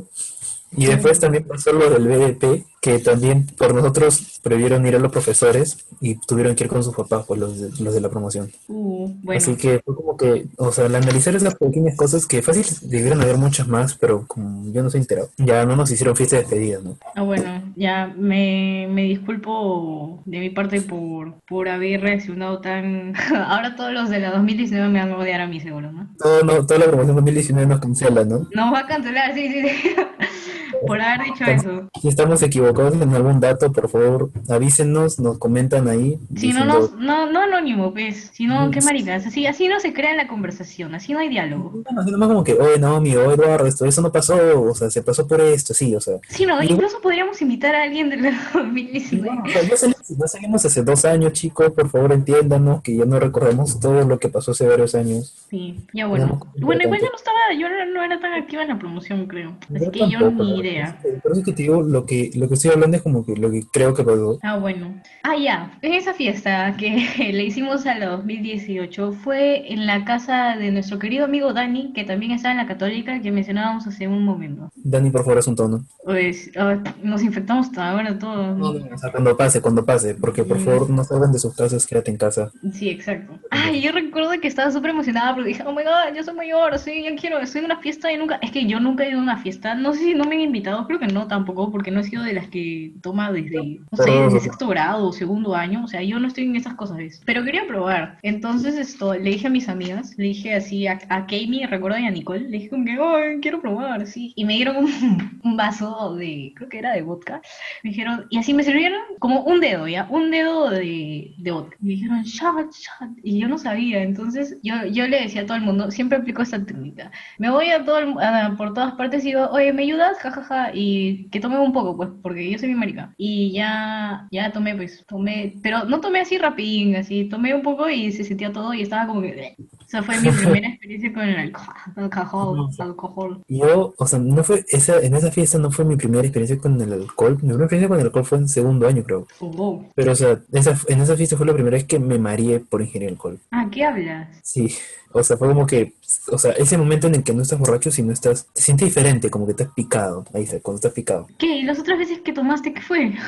Y 0.76 0.86
después 0.86 1.18
también 1.18 1.44
pasó 1.44 1.72
lo 1.72 1.88
del 1.90 2.06
BDP, 2.06 2.64
que 2.86 3.00
también 3.00 3.44
por 3.58 3.74
nosotros 3.74 4.38
previeron 4.44 4.86
ir 4.86 4.94
a 4.94 5.00
los 5.00 5.10
profesores 5.10 5.84
y 6.00 6.14
tuvieron 6.20 6.54
que 6.54 6.62
ir 6.62 6.70
con 6.70 6.84
sus 6.84 6.94
papás, 6.94 7.24
pues 7.26 7.40
los 7.40 7.60
de, 7.60 7.82
los 7.82 7.92
de 7.92 8.00
la 8.00 8.08
promoción. 8.08 8.48
Uh, 8.68 9.12
bueno. 9.24 9.38
Así 9.38 9.56
que 9.56 9.80
fue 9.84 9.96
como 9.96 10.16
que, 10.16 10.46
o 10.56 10.70
sea, 10.70 10.86
al 10.86 10.94
analizar 10.94 11.34
esas 11.34 11.56
pequeñas 11.56 11.96
cosas 11.96 12.26
que 12.26 12.42
fácil 12.42 12.64
debieron 12.82 13.20
haber 13.20 13.38
muchas 13.38 13.66
más, 13.66 13.96
pero 13.96 14.24
como 14.28 14.72
yo 14.72 14.84
no 14.84 14.90
soy 14.90 15.00
enterado, 15.00 15.30
ya 15.36 15.66
no 15.66 15.74
nos 15.74 15.90
hicieron 15.90 16.14
fiesta 16.14 16.36
de 16.36 16.42
despedida, 16.42 16.78
¿no? 16.80 16.96
Ah, 17.16 17.22
bueno, 17.22 17.72
ya 17.74 18.14
me, 18.16 18.86
me 18.88 19.02
disculpo 19.02 20.22
de 20.24 20.38
mi 20.38 20.50
parte 20.50 20.80
por, 20.80 21.40
por 21.48 21.68
haber 21.68 22.02
reaccionado 22.02 22.60
tan... 22.60 23.14
Ahora 23.48 23.74
todos 23.74 23.92
los 23.92 24.10
de 24.10 24.20
la 24.20 24.30
2019 24.30 24.88
me 24.90 25.00
van 25.00 25.10
a 25.10 25.18
odiar 25.18 25.40
a 25.40 25.48
mí, 25.48 25.58
seguro, 25.58 25.90
¿no? 25.90 26.08
Todo, 26.20 26.44
no, 26.44 26.64
toda 26.64 26.78
la 26.78 26.86
promoción 26.86 27.16
2019 27.16 27.66
nos 27.66 27.80
cancela, 27.80 28.24
¿no? 28.24 28.46
Nos 28.54 28.72
va 28.72 28.78
a 28.78 28.86
cancelar, 28.86 29.34
sí, 29.34 29.48
sí, 29.48 29.68
sí. 29.68 29.96
por 30.86 31.00
haber 31.00 31.26
dicho 31.26 31.44
eso. 31.44 31.88
Estamos 32.02 32.42
equivocados 32.42 32.75
en 32.80 33.14
algún 33.14 33.40
dato, 33.40 33.72
por 33.72 33.88
favor, 33.88 34.30
avísenos, 34.48 35.18
nos 35.18 35.38
comentan 35.38 35.88
ahí. 35.88 36.18
Si 36.36 36.52
no, 36.52 36.64
nos, 36.64 36.92
no, 36.94 37.30
no 37.30 37.40
anónimo, 37.40 37.92
pues, 37.92 38.30
sino 38.32 38.70
qué 38.70 38.80
maricas, 38.80 39.26
así, 39.26 39.46
así 39.46 39.68
no 39.68 39.80
se 39.80 39.92
crea 39.92 40.14
la 40.14 40.26
conversación, 40.28 40.94
así 40.94 41.12
no 41.12 41.18
hay 41.20 41.28
diálogo. 41.28 41.70
Bueno, 41.84 42.00
así 42.00 42.10
nomás 42.10 42.28
como 42.28 42.44
que, 42.44 42.54
oye, 42.54 42.78
Naomi, 42.78 43.16
oye, 43.16 43.34
Eduardo, 43.34 43.66
esto, 43.66 43.84
eso 43.86 44.00
no 44.02 44.12
pasó, 44.12 44.36
o 44.62 44.74
sea, 44.74 44.90
se 44.90 45.02
pasó 45.02 45.26
por 45.26 45.40
esto, 45.40 45.74
sí, 45.74 45.94
o 45.94 46.00
sea. 46.00 46.16
Sí, 46.28 46.46
no, 46.46 46.62
Y- 46.62 46.66
incluso 46.66 47.00
podríamos 47.00 47.40
invitar 47.42 47.74
a 47.74 47.82
alguien 47.82 48.10
de 48.10 48.16
la 48.18 48.30
Y 48.54 48.58
2019. 48.58 49.26
bueno, 49.28 49.42
o 49.46 49.50
sea, 49.50 49.62
ya 49.62 49.76
salimos, 49.76 50.08
ya 50.08 50.26
salimos 50.28 50.64
hace 50.64 50.82
dos 50.82 51.04
años, 51.04 51.32
chicos, 51.32 51.72
por 51.72 51.88
favor 51.88 52.12
entiéndanos 52.12 52.82
que 52.82 52.96
ya 52.96 53.04
no 53.04 53.18
recordamos 53.20 53.78
todo 53.80 54.04
lo 54.04 54.18
que 54.18 54.28
pasó 54.28 54.52
hace 54.52 54.66
varios 54.66 54.94
años. 54.94 55.34
Sí, 55.50 55.76
ya 55.92 56.06
bueno. 56.06 56.40
Que- 56.54 56.60
Bueno, 56.64 56.82
igual 56.84 57.00
yo 57.00 57.06
no 57.10 57.16
estaba, 57.16 57.36
yo 57.58 57.68
no, 57.68 57.86
no 57.94 58.02
era 58.02 58.20
tan 58.20 58.32
activa 58.32 58.62
en 58.62 58.68
la 58.68 58.78
promoción, 58.78 59.26
creo. 59.26 59.56
Así 59.74 59.90
que 59.90 60.10
yo 60.10 60.18
tampoco, 60.20 60.44
ni 60.44 60.50
¿no? 60.56 60.60
idea. 60.62 60.98
Por 61.22 61.32
eso 61.32 61.40
es 61.40 61.46
que 61.46 61.52
te 61.52 61.62
digo, 61.62 61.82
lo 61.82 62.04
que, 62.06 62.30
lo 62.34 62.48
que 62.48 62.54
estoy 62.54 62.65
hablando 62.72 62.96
es 62.96 63.02
como 63.02 63.24
que 63.24 63.36
lo 63.36 63.50
que 63.50 63.62
creo 63.72 63.94
que 63.94 64.02
pasó. 64.02 64.38
Ah, 64.42 64.56
bueno. 64.58 64.94
Ah, 65.22 65.36
ya. 65.36 65.78
En 65.82 65.92
esa 65.92 66.14
fiesta 66.14 66.76
que 66.76 67.06
le 67.32 67.44
hicimos 67.44 67.86
a 67.86 67.98
la 67.98 68.06
2018 68.06 69.12
fue 69.12 69.72
en 69.72 69.86
la 69.86 70.04
casa 70.04 70.56
de 70.56 70.70
nuestro 70.70 70.98
querido 70.98 71.24
amigo 71.24 71.52
Dani, 71.52 71.92
que 71.92 72.04
también 72.04 72.32
estaba 72.32 72.52
en 72.52 72.58
la 72.58 72.66
católica, 72.66 73.20
que 73.20 73.30
mencionábamos 73.30 73.86
hace 73.86 74.08
un 74.08 74.24
momento. 74.24 74.70
Dani, 74.76 75.10
por 75.10 75.22
favor, 75.22 75.38
es 75.38 75.46
un 75.46 75.56
tono. 75.56 75.84
Pues 76.04 76.50
ah, 76.56 76.78
nos 77.02 77.22
infectamos 77.22 77.76
ahora 77.76 78.18
todos. 78.18 78.60
O 78.60 78.98
sea, 78.98 79.10
cuando 79.10 79.36
pase, 79.36 79.60
cuando 79.60 79.84
pase, 79.84 80.14
porque 80.14 80.44
por 80.44 80.58
favor 80.60 80.90
no 80.90 81.04
salgan 81.04 81.32
de 81.32 81.38
sus 81.38 81.54
casas, 81.54 81.86
quédate 81.86 82.10
en 82.10 82.16
casa. 82.16 82.50
Sí, 82.72 82.90
exacto. 82.90 83.38
Ay, 83.50 83.80
yo 83.80 83.92
recuerdo 83.92 84.30
que 84.40 84.48
estaba 84.48 84.70
súper 84.70 84.90
emocionada 84.90 85.34
porque 85.34 85.48
dije, 85.48 85.64
oh 85.66 85.72
my 85.72 85.82
god, 85.82 86.14
yo 86.16 86.22
soy 86.22 86.34
mayor, 86.34 86.78
sí, 86.78 87.04
yo 87.04 87.14
quiero, 87.16 87.38
estoy 87.38 87.60
en 87.60 87.66
una 87.66 87.78
fiesta 87.78 88.12
y 88.12 88.16
nunca. 88.16 88.38
Es 88.42 88.50
que 88.50 88.66
yo 88.66 88.80
nunca 88.80 89.04
he 89.04 89.10
ido 89.10 89.18
a 89.18 89.22
una 89.22 89.38
fiesta, 89.38 89.74
no 89.74 89.92
sé 89.92 90.00
si 90.00 90.14
no 90.14 90.24
me 90.24 90.36
han 90.36 90.42
invitado, 90.42 90.86
creo 90.86 90.98
que 90.98 91.06
no 91.06 91.26
tampoco, 91.26 91.70
porque 91.70 91.90
no 91.90 92.00
he 92.00 92.04
sido 92.04 92.22
de 92.22 92.32
las 92.32 92.45
que 92.48 92.94
toma 93.02 93.32
desde, 93.32 93.80
no 93.90 93.98
sé, 93.98 94.22
desde 94.22 94.40
sexto 94.40 94.66
grado 94.68 95.06
o 95.08 95.12
segundo 95.12 95.54
año, 95.54 95.84
o 95.84 95.88
sea, 95.88 96.02
yo 96.02 96.18
no 96.18 96.28
estoy 96.28 96.44
en 96.44 96.56
esas 96.56 96.74
cosas, 96.74 96.96
¿ves? 96.98 97.22
Pero 97.24 97.44
quería 97.44 97.66
probar. 97.66 98.18
Entonces, 98.22 98.76
esto, 98.76 99.14
le 99.14 99.30
dije 99.30 99.46
a 99.48 99.50
mis 99.50 99.68
amigas, 99.68 100.14
le 100.16 100.24
dije 100.24 100.54
así 100.54 100.86
a, 100.86 100.98
a 101.08 101.26
Kami, 101.26 101.64
recuerdo 101.66 101.98
y 101.98 102.06
a 102.06 102.10
Nicole, 102.10 102.40
le 102.48 102.58
dije 102.58 102.68
como 102.70 102.84
que, 102.84 102.92
ay, 103.00 103.40
quiero 103.40 103.60
probar, 103.60 104.06
sí. 104.06 104.32
Y 104.36 104.44
me 104.44 104.54
dieron 104.54 104.76
un, 104.76 105.40
un 105.44 105.56
vaso 105.56 106.14
de, 106.16 106.52
creo 106.56 106.68
que 106.68 106.78
era 106.78 106.92
de 106.92 107.02
vodka, 107.02 107.40
me 107.82 107.90
dijeron, 107.90 108.26
y 108.30 108.38
así 108.38 108.54
me 108.54 108.62
sirvieron 108.62 109.00
como 109.18 109.42
un 109.44 109.60
dedo, 109.60 109.88
¿ya? 109.88 110.06
Un 110.10 110.30
dedo 110.30 110.70
de, 110.70 111.34
de 111.38 111.50
vodka. 111.50 111.76
Me 111.80 111.90
dijeron, 111.90 112.22
shot, 112.22 112.72
shot. 112.72 113.10
Y 113.22 113.38
yo 113.38 113.48
no 113.48 113.58
sabía. 113.58 114.02
Entonces 114.02 114.58
yo, 114.62 114.74
yo 114.86 115.06
le 115.06 115.20
decía 115.22 115.42
a 115.42 115.46
todo 115.46 115.56
el 115.56 115.62
mundo, 115.64 115.90
siempre 115.90 116.18
aplico 116.18 116.42
esta 116.42 116.64
técnica. 116.64 117.10
Me 117.38 117.50
voy 117.50 117.70
a 117.70 117.84
todo 117.84 117.98
el- 117.98 118.18
a- 118.20 118.54
por 118.56 118.74
todas 118.74 118.94
partes 118.94 119.22
y 119.24 119.28
digo, 119.28 119.48
oye, 119.50 119.72
¿me 119.72 119.82
ayudas? 119.82 120.18
Ja, 120.18 120.30
ja, 120.30 120.42
ja. 120.42 120.70
Y 120.74 121.28
que 121.30 121.40
tome 121.40 121.58
un 121.58 121.72
poco, 121.72 121.96
pues, 121.96 122.10
porque 122.22 122.35
yo 122.38 122.58
soy 122.58 122.68
mi 122.68 122.74
marica. 122.74 123.14
Y 123.16 123.52
ya, 123.52 124.26
ya 124.30 124.52
tomé, 124.52 124.74
pues, 124.74 125.04
tomé, 125.06 125.54
pero 125.62 125.84
no 125.84 126.00
tomé 126.00 126.20
así 126.20 126.38
rapidín, 126.38 126.96
así, 126.96 127.28
tomé 127.28 127.54
un 127.54 127.62
poco 127.62 127.88
y 127.88 128.12
se 128.12 128.24
sentía 128.24 128.52
todo 128.52 128.74
y 128.74 128.82
estaba 128.82 129.06
como 129.06 129.22
que... 129.22 129.56
Esa 129.86 130.02
fue 130.02 130.20
mi 130.20 130.30
primera 130.32 130.68
experiencia 130.68 131.12
con 131.12 131.22
el 131.22 131.36
alcohol. 131.36 131.74
Alcohol. 131.96 132.70
alcohol. 132.78 133.44
Yo, 133.48 133.94
o 133.96 134.06
sea, 134.06 134.18
no 134.18 134.42
fue, 134.42 134.64
esa, 134.68 135.00
en 135.00 135.14
esa 135.14 135.30
fiesta 135.30 135.58
no 135.58 135.70
fue 135.70 135.84
mi 135.84 135.96
primera 135.96 136.22
experiencia 136.22 136.58
con 136.58 136.80
el 136.80 136.92
alcohol. 136.92 137.34
Mi 137.34 137.48
primera 137.48 137.64
experiencia 137.64 137.88
con 137.88 138.00
el 138.00 138.06
alcohol 138.06 138.24
fue 138.24 138.38
en 138.38 138.48
segundo 138.48 138.88
año, 138.88 139.04
creo. 139.04 139.26
Oh. 139.40 139.84
Pero, 139.94 140.12
o 140.12 140.16
sea, 140.16 140.40
esa, 140.52 140.76
en 140.88 141.00
esa 141.00 141.16
fiesta 141.16 141.36
fue 141.36 141.46
la 141.46 141.54
primera 141.54 141.76
vez 141.76 141.84
que 141.84 141.98
me 141.98 142.18
mareé 142.18 142.60
por 142.60 142.82
ingerir 142.82 143.10
alcohol. 143.10 143.38
Ah, 143.50 143.68
¿qué 143.70 143.84
hablas? 143.84 144.28
Sí, 144.42 144.68
o 145.12 145.22
sea, 145.22 145.36
fue 145.36 145.48
como 145.48 145.66
que, 145.66 145.94
o 146.30 146.38
sea, 146.38 146.52
ese 146.52 146.76
momento 146.78 147.06
en 147.06 147.16
el 147.16 147.24
que 147.24 147.32
no 147.32 147.42
estás 147.42 147.58
borracho, 147.58 147.90
sino 147.90 148.12
estás, 148.12 148.46
te 148.52 148.62
sientes 148.62 148.86
diferente, 148.88 149.30
como 149.30 149.46
que 149.46 149.52
estás 149.52 149.68
picado. 149.74 150.24
Ahí 150.32 150.42
está, 150.44 150.60
cuando 150.60 150.76
estás 150.76 150.92
picado. 150.92 151.26
¿Qué? 151.38 151.58
¿Y 151.58 151.62
las 151.62 151.78
otras 151.78 151.98
veces 151.98 152.20
que 152.20 152.32
tomaste, 152.32 152.72
qué 152.72 152.80
fue? 152.80 153.12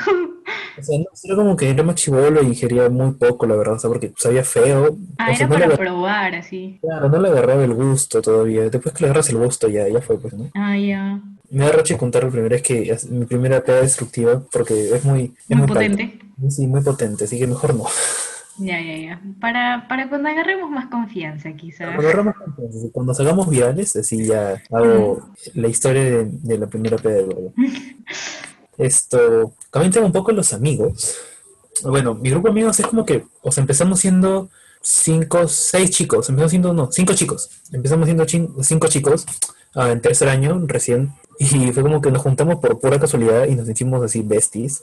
O 0.79 0.83
sea, 0.83 0.99
no, 0.99 1.05
era 1.25 1.37
como 1.37 1.57
que 1.57 1.69
era 1.69 1.83
más 1.83 1.97
chivolo 1.97 2.43
y 2.43 2.47
ingería 2.47 2.89
muy 2.89 3.13
poco, 3.13 3.47
la 3.47 3.55
verdad, 3.57 3.75
o 3.75 3.79
sea, 3.79 3.89
porque 3.89 4.13
sabía 4.17 4.43
feo. 4.45 4.97
Ah, 5.19 5.31
o 5.33 5.35
sea, 5.37 5.47
era 5.47 5.59
no 5.59 5.65
para 5.67 5.77
probar, 5.77 6.35
así. 6.37 6.79
claro, 6.81 7.09
no 7.11 7.21
le 7.21 7.29
agarraba 7.29 7.65
el 7.65 7.75
gusto 7.75 8.23
todavía. 8.23 8.71
Después 8.71 8.95
que 8.95 9.03
le 9.03 9.07
agarras 9.11 9.29
el 9.29 9.37
gusto, 9.37 9.69
ya, 9.69 9.87
ya 9.89 10.01
fue, 10.01 10.19
pues, 10.19 10.33
¿no? 10.35 10.49
Ah, 10.55 10.79
ya. 10.79 11.21
Me 11.51 11.65
da 11.67 11.73
rache 11.73 11.99
contar 11.99 12.25
la 12.25 12.31
primera 12.31 12.55
vez 12.55 12.63
que 12.63 12.91
es 12.91 13.11
mi 13.11 13.27
primera 13.27 13.63
peda 13.63 13.81
destructiva, 13.83 14.43
porque 14.51 14.95
es 14.95 15.05
muy, 15.05 15.35
es 15.49 15.57
Muy 15.57 15.67
palta. 15.67 15.75
potente. 15.75 16.19
Sí, 16.49 16.67
muy 16.67 16.81
potente, 16.81 17.25
así 17.25 17.39
que 17.39 17.47
mejor 17.47 17.75
no. 17.75 17.85
Ya, 18.59 18.81
ya, 18.81 18.97
ya. 18.97 19.23
Para, 19.41 19.87
para 19.89 20.09
cuando 20.09 20.29
agarremos 20.29 20.71
más 20.71 20.87
confianza, 20.87 21.53
quizás. 21.53 21.95
Cuando, 21.95 22.09
agarramos 22.09 22.35
confianza, 22.37 22.89
cuando 22.93 23.15
salgamos 23.15 23.49
virales, 23.49 23.97
así 23.97 24.27
ya 24.27 24.63
hago 24.71 25.31
la 25.55 25.69
historia 25.69 26.03
de, 26.03 26.25
de 26.27 26.59
la 26.59 26.67
primera 26.67 26.97
peda 26.97 27.15
de 27.15 27.21
Eduardo. 27.23 27.53
Esto, 28.79 29.55
comenten 29.71 30.05
un 30.05 30.13
poco 30.13 30.33
los 30.33 30.53
amigos. 30.53 31.17
Bueno, 31.83 32.15
mi 32.15 32.31
grupo 32.31 32.49
de 32.49 32.53
amigos 32.53 32.79
es 32.81 32.87
como 32.87 33.05
que, 33.05 33.25
o 33.43 33.51
sea, 33.51 33.63
empezamos 33.63 34.01
siendo 34.01 34.51
cinco, 34.81 35.49
seis 35.49 35.91
chicos, 35.91 36.29
empezamos 36.29 36.51
siendo, 36.51 36.73
no, 36.73 36.91
cinco 36.91 37.15
chicos. 37.15 37.51
Empezamos 37.73 38.07
siendo 38.07 38.25
cinco 38.63 38.89
chicos 38.89 39.27
ah, 39.75 39.91
en 39.91 40.01
tercer 40.01 40.29
año 40.29 40.61
recién. 40.67 41.13
Y 41.39 41.71
fue 41.73 41.83
como 41.85 42.01
que 42.01 42.11
nos 42.11 42.23
juntamos 42.23 42.57
por 42.57 42.81
pura 42.81 42.99
casualidad 42.99 43.47
y 43.47 43.55
nos 43.55 43.69
hicimos 43.69 44.03
así 44.03 44.23
besties. 44.23 44.83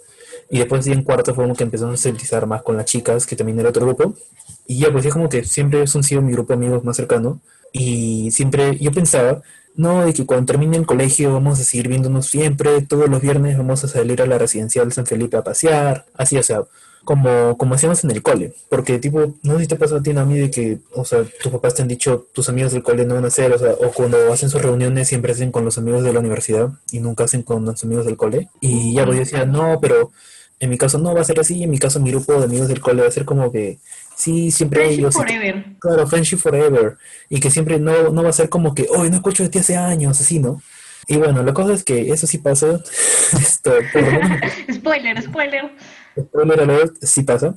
Y 0.49 0.59
después 0.59 0.87
en 0.87 1.03
cuarto 1.03 1.35
fue 1.35 1.43
como 1.43 1.55
que 1.55 1.63
empezamos 1.63 1.95
a 1.95 1.97
socializar 1.97 2.45
más 2.47 2.61
con 2.61 2.77
las 2.77 2.85
chicas, 2.85 3.25
que 3.25 3.35
también 3.35 3.59
era 3.59 3.69
otro 3.69 3.85
grupo. 3.85 4.15
Y 4.65 4.79
ya, 4.79 4.91
pues 4.91 5.05
es 5.05 5.13
como 5.13 5.27
que 5.27 5.43
siempre 5.43 5.81
han 5.81 6.03
sido 6.03 6.21
mi 6.21 6.31
grupo 6.31 6.53
de 6.53 6.65
amigos 6.65 6.83
más 6.83 6.95
cercano. 6.95 7.41
Y 7.73 8.31
siempre 8.31 8.77
yo 8.77 8.91
pensaba, 8.91 9.41
no, 9.75 10.05
de 10.05 10.13
que 10.13 10.25
cuando 10.25 10.45
termine 10.45 10.77
el 10.77 10.85
colegio 10.85 11.33
vamos 11.33 11.59
a 11.59 11.63
seguir 11.65 11.89
viéndonos 11.89 12.27
siempre, 12.27 12.81
todos 12.81 13.09
los 13.09 13.21
viernes 13.21 13.57
vamos 13.57 13.83
a 13.83 13.89
salir 13.89 14.21
a 14.21 14.25
la 14.25 14.37
residencial 14.37 14.91
San 14.93 15.05
Felipe 15.05 15.35
a 15.35 15.43
pasear, 15.43 16.05
así, 16.15 16.37
o 16.37 16.43
sea, 16.43 16.61
como, 17.05 17.57
como 17.57 17.75
hacíamos 17.75 18.03
en 18.03 18.11
el 18.11 18.21
cole. 18.21 18.53
Porque, 18.69 18.99
tipo, 18.99 19.35
no 19.43 19.55
sé 19.55 19.61
si 19.61 19.67
te 19.67 19.75
pasa 19.77 19.97
a 19.97 20.03
ti, 20.03 20.11
a 20.11 20.25
mí, 20.25 20.37
de 20.37 20.51
que, 20.51 20.79
o 20.93 21.05
sea, 21.05 21.23
tus 21.23 21.51
papás 21.51 21.75
te 21.75 21.81
han 21.81 21.87
dicho, 21.87 22.27
tus 22.33 22.49
amigos 22.49 22.73
del 22.73 22.83
cole 22.83 23.05
no 23.05 23.15
van 23.15 23.23
a 23.23 23.27
hacer, 23.27 23.53
o 23.53 23.57
sea, 23.57 23.71
o 23.71 23.91
cuando 23.91 24.33
hacen 24.33 24.49
sus 24.49 24.61
reuniones 24.61 25.07
siempre 25.07 25.31
hacen 25.31 25.51
con 25.51 25.63
los 25.63 25.77
amigos 25.77 26.03
de 26.03 26.11
la 26.11 26.19
universidad 26.19 26.69
y 26.91 26.99
nunca 26.99 27.23
hacen 27.23 27.43
con 27.43 27.63
los 27.63 27.83
amigos 27.83 28.05
del 28.05 28.17
cole. 28.17 28.49
Y 28.59 28.93
ya, 28.93 29.05
pues 29.05 29.17
yo 29.17 29.23
decía, 29.23 29.45
no, 29.45 29.79
pero 29.79 30.11
en 30.59 30.69
mi 30.69 30.77
caso 30.77 30.97
no 30.97 31.13
va 31.13 31.21
a 31.21 31.25
ser 31.25 31.39
así, 31.39 31.63
en 31.63 31.69
mi 31.69 31.79
caso 31.79 31.99
mi 31.99 32.11
grupo 32.11 32.33
de 32.33 32.45
amigos 32.45 32.67
del 32.67 32.81
cole 32.81 33.01
va 33.01 33.07
a 33.07 33.11
ser 33.11 33.25
como 33.25 33.51
que, 33.51 33.79
sí, 34.15 34.51
siempre 34.51 34.81
Friendship 34.81 34.99
ellos... 34.99 35.13
forever. 35.13 35.65
Claro, 35.79 36.07
friendship 36.07 36.37
forever. 36.37 36.97
Y 37.29 37.39
que 37.39 37.51
siempre 37.51 37.79
no, 37.79 38.09
no 38.09 38.23
va 38.23 38.29
a 38.29 38.33
ser 38.33 38.49
como 38.49 38.73
que, 38.73 38.87
hoy 38.89 39.09
no 39.09 39.17
escucho 39.17 39.43
de 39.43 39.49
ti 39.49 39.59
hace 39.59 39.77
años, 39.77 40.19
así, 40.19 40.39
¿no? 40.39 40.61
Y 41.07 41.17
bueno, 41.17 41.43
la 41.43 41.53
cosa 41.53 41.73
es 41.73 41.83
que 41.83 42.11
eso 42.11 42.25
sí 42.25 42.39
pasa. 42.39 42.79
Esto, 43.39 43.73
por 43.93 44.01
lo 44.01 44.11
menos, 44.11 44.39
spoiler, 44.73 45.21
spoiler. 45.21 45.71
Spoiler 46.21 46.59
alert, 46.61 46.95
sí 47.01 47.23
pasa. 47.23 47.55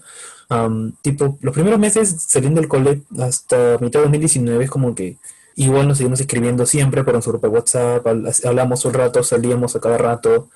Am, 0.49 0.95
tipo, 1.03 1.39
los 1.43 1.55
primeros 1.55 1.79
meses 1.79 2.23
saliendo 2.27 2.61
del 2.61 2.69
cole 2.69 3.03
hasta 3.21 3.79
mitad 3.81 4.01
de 4.01 4.05
2019 4.05 4.65
es 4.65 4.71
como 4.71 4.95
que 4.95 5.19
igual 5.57 5.89
nos 5.89 5.99
seguimos 5.99 6.21
escribiendo 6.21 6.65
siempre 6.67 7.05
por 7.05 7.13
nuestro 7.15 7.33
grupo 7.33 7.49
de 7.49 7.55
WhatsApp, 7.55 8.07
habl- 8.07 8.47
hablamos 8.47 8.85
un 8.85 8.95
rato, 8.95 9.23
salíamos 9.23 9.77
a 9.77 9.81
cada 9.81 9.99
rato. 9.99 10.49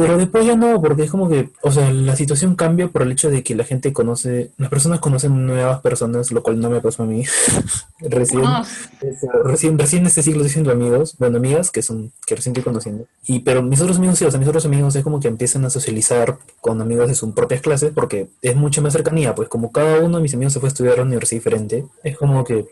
Pero 0.00 0.18
después 0.18 0.46
ya 0.46 0.56
no, 0.56 0.80
porque 0.80 1.04
es 1.04 1.10
como 1.10 1.28
que, 1.28 1.50
o 1.62 1.70
sea, 1.70 1.92
la 1.92 2.16
situación 2.16 2.54
cambia 2.54 2.88
por 2.88 3.02
el 3.02 3.12
hecho 3.12 3.30
de 3.30 3.42
que 3.42 3.54
la 3.54 3.64
gente 3.64 3.92
conoce, 3.92 4.50
las 4.56 4.70
personas 4.70 5.00
conocen 5.00 5.46
nuevas 5.46 5.80
personas, 5.80 6.32
lo 6.32 6.42
cual 6.42 6.60
no 6.60 6.70
me 6.70 6.80
pasó 6.80 7.02
a 7.02 7.06
mí. 7.06 7.24
Recién. 8.00 8.42
Todos. 8.42 8.68
Eso, 9.00 9.28
Recién, 9.44 9.78
recién 9.78 10.06
este 10.06 10.22
siglo 10.22 10.40
estoy 10.40 10.52
siendo 10.52 10.72
amigos, 10.72 11.16
bueno, 11.18 11.38
amigas 11.38 11.70
que 11.70 11.82
son, 11.82 12.12
que 12.26 12.34
recién 12.34 12.52
estoy 12.52 12.64
conociendo. 12.64 13.06
Y, 13.26 13.40
pero 13.40 13.62
mis 13.62 13.80
otros 13.80 13.98
amigos 13.98 14.18
sí, 14.18 14.24
o 14.24 14.30
sea, 14.30 14.40
mis 14.40 14.48
otros 14.48 14.64
amigos 14.64 14.96
es 14.96 15.04
como 15.04 15.20
que 15.20 15.28
empiezan 15.28 15.64
a 15.64 15.70
socializar 15.70 16.38
con 16.60 16.80
amigos 16.80 17.08
de 17.08 17.14
sus 17.14 17.32
propias 17.34 17.60
clases 17.60 17.92
porque 17.94 18.28
es 18.42 18.56
mucha 18.56 18.80
más 18.80 18.92
cercanía, 18.92 19.34
pues 19.34 19.48
como 19.48 19.70
cada 19.72 20.00
uno 20.00 20.16
de 20.16 20.22
mis 20.22 20.34
amigos 20.34 20.52
se 20.52 20.60
fue 20.60 20.68
a 20.68 20.72
estudiar 20.72 20.98
a 20.98 21.02
una 21.02 21.10
universidad 21.10 21.40
diferente, 21.40 21.84
es 22.02 22.16
como 22.16 22.44
que 22.44 22.66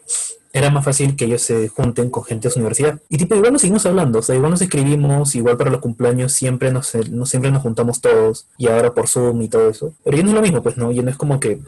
era 0.59 0.71
más 0.71 0.85
fácil 0.85 1.17
que 1.17 1.25
ellos 1.27 1.43
se 1.43 1.69
junten 1.69 2.11
con 2.11 2.25
gente 2.25 2.49
de 2.49 2.53
su 2.53 2.59
universidad. 2.59 3.01
Y 3.09 3.17
tipo, 3.17 3.35
igual 3.35 3.53
nos 3.53 3.63
seguimos 3.63 3.87
hablando, 3.87 4.19
o 4.19 4.23
sea, 4.23 4.35
igual 4.35 4.51
nos 4.51 4.63
escribimos, 4.63 5.35
igual 5.35 5.57
para 5.57 5.71
los 5.71 5.81
cumpleaños 5.81 6.33
siempre 6.33 6.73
nos, 6.73 6.95
no 7.11 7.27
siempre 7.27 7.51
nos 7.51 7.63
juntamos 7.63 8.01
todos, 8.01 8.47
y 8.57 8.69
ahora 8.69 8.95
por 8.95 9.09
Zoom 9.09 9.43
y 9.43 9.49
todo 9.49 9.69
eso. 9.69 9.95
Pero 10.05 10.17
ya 10.17 10.23
no 10.23 10.31
es 10.31 10.35
lo 10.35 10.43
mismo, 10.43 10.63
pues, 10.63 10.77
¿no? 10.77 10.91
Ya 10.93 11.03
no 11.03 11.11
es 11.11 11.17
como 11.17 11.41
que 11.41 11.61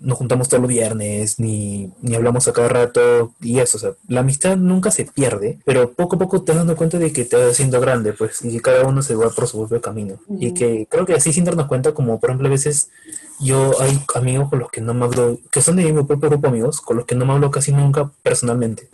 nos 0.00 0.18
juntamos 0.18 0.48
todos 0.48 0.60
los 0.60 0.68
viernes, 0.68 1.40
ni, 1.40 1.90
ni 2.02 2.14
hablamos 2.14 2.46
a 2.48 2.52
cada 2.52 2.68
rato, 2.68 3.32
y 3.40 3.58
eso, 3.58 3.78
o 3.78 3.80
sea, 3.80 3.90
la 4.08 4.20
amistad 4.20 4.56
nunca 4.56 4.90
se 4.90 5.04
pierde, 5.04 5.58
pero 5.64 5.92
poco 5.92 6.16
a 6.16 6.18
poco 6.18 6.42
te 6.42 6.52
vas 6.52 6.60
dando 6.60 6.76
cuenta 6.76 6.98
de 6.98 7.12
que 7.12 7.24
te 7.24 7.36
vas 7.36 7.52
haciendo 7.52 7.80
grande, 7.80 8.12
pues, 8.12 8.44
y 8.44 8.50
que 8.52 8.60
cada 8.60 8.86
uno 8.86 9.02
se 9.02 9.14
va 9.14 9.30
por 9.30 9.46
su 9.46 9.58
propio 9.58 9.80
camino. 9.80 10.18
Y 10.38 10.52
que 10.54 10.86
creo 10.90 11.06
que 11.06 11.14
así 11.14 11.32
sin 11.32 11.44
darnos 11.44 11.66
cuenta, 11.66 11.92
como 11.92 12.20
por 12.20 12.30
ejemplo 12.30 12.48
a 12.48 12.50
veces 12.50 12.90
yo 13.40 13.80
hay 13.80 13.98
amigos 14.14 14.48
con 14.50 14.58
los 14.60 14.70
que 14.70 14.80
no 14.80 14.94
me 14.94 15.04
hablo, 15.04 15.38
que 15.50 15.60
son 15.60 15.76
de 15.76 15.84
mi 15.92 16.02
propio 16.04 16.28
grupo 16.30 16.42
de 16.42 16.48
amigos, 16.48 16.80
con 16.80 16.96
los 16.96 17.06
que 17.06 17.14
no 17.14 17.26
me 17.26 17.32
hablo 17.32 17.50
casi 17.50 17.72
nunca 17.72 18.10
personalmente. 18.22 18.88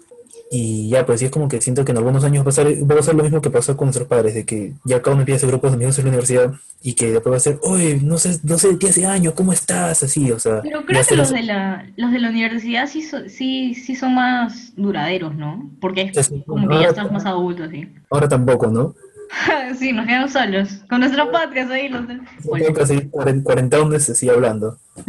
Y 0.54 0.90
ya, 0.90 1.06
pues 1.06 1.20
sí 1.20 1.26
es 1.26 1.30
como 1.30 1.48
que 1.48 1.62
siento 1.62 1.82
que 1.84 1.92
en 1.92 1.98
algunos 1.98 2.24
años 2.24 2.44
va 2.44 2.50
a, 2.50 2.52
ser, 2.52 2.90
va 2.90 2.98
a 2.98 3.02
ser 3.02 3.14
lo 3.14 3.22
mismo 3.22 3.40
que 3.40 3.48
pasó 3.48 3.74
con 3.74 3.86
nuestros 3.86 4.06
padres, 4.06 4.34
de 4.34 4.44
que 4.44 4.74
ya 4.84 5.00
cada 5.00 5.14
uno 5.14 5.22
empieza 5.22 5.36
a 5.36 5.38
hacer 5.38 5.48
grupos 5.48 5.70
de 5.70 5.76
amigos 5.76 5.98
en 5.98 6.04
la 6.04 6.08
universidad 6.10 6.52
y 6.82 6.92
que 6.94 7.10
después 7.10 7.32
va 7.32 7.36
a 7.38 7.40
ser, 7.40 7.58
oye, 7.62 8.00
no 8.02 8.18
sé, 8.18 8.38
no 8.42 8.58
sé 8.58 8.76
de 8.76 8.88
hace 8.88 9.06
años, 9.06 9.32
¿cómo 9.34 9.54
estás? 9.54 10.02
Así, 10.02 10.30
o 10.30 10.38
sea, 10.38 10.60
Pero 10.60 10.84
creo 10.84 11.02
que 11.06 11.16
los 11.16 11.30
de 11.30 11.42
la, 11.42 11.86
los 11.96 12.12
de 12.12 12.18
la 12.18 12.28
universidad 12.28 12.86
sí, 12.86 13.00
so- 13.00 13.28
sí, 13.30 13.74
sí 13.74 13.96
son 13.96 14.14
más 14.14 14.74
duraderos, 14.76 15.34
¿no? 15.34 15.70
Porque 15.80 16.10
es 16.14 16.28
como 16.46 16.68
que 16.68 16.80
ya 16.80 16.88
estás 16.88 17.10
más 17.10 17.24
adulto, 17.24 17.66
sí. 17.70 17.88
Ahora 18.10 18.28
tampoco, 18.28 18.66
¿no? 18.66 18.94
sí, 19.78 19.92
nos 19.92 20.06
quedamos 20.06 20.32
solos. 20.32 20.68
Con 20.88 21.00
nuestro 21.00 21.30
podcast 21.30 21.70
ahí. 21.70 21.88
Los 21.88 22.06
de- 22.08 22.20
Tengo 22.42 22.74
casi 22.74 22.94
cuaren- 23.10 23.42
cuarentones 23.42 24.08
así 24.10 24.28
hablando. 24.28 24.78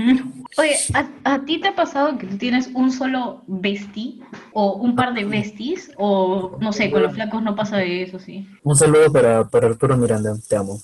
Oye, 0.58 0.76
¿a, 0.94 1.34
a 1.34 1.40
ti 1.46 1.60
te 1.60 1.70
ha 1.70 1.76
pasado 1.76 2.18
que 2.18 2.28
tú 2.28 2.38
tienes 2.38 2.70
un 2.74 2.92
solo 2.92 3.44
bestie? 3.48 4.20
¿O 4.54 4.74
un 4.76 4.96
par 4.96 5.14
de 5.14 5.26
besties? 5.26 5.92
O 5.98 6.58
no 6.62 6.72
sé, 6.74 6.92
con 6.92 7.02
los 7.04 7.14
flacos 7.14 7.42
no 7.42 7.56
pasa 7.56 7.84
eso, 7.84 8.20
sí. 8.20 8.48
Un 8.64 8.76
saludo 8.76 9.12
para, 9.12 9.44
para 9.50 9.68
Arturo 9.68 9.98
Miranda, 9.98 10.36
te 10.48 10.56
amo. 10.56 10.80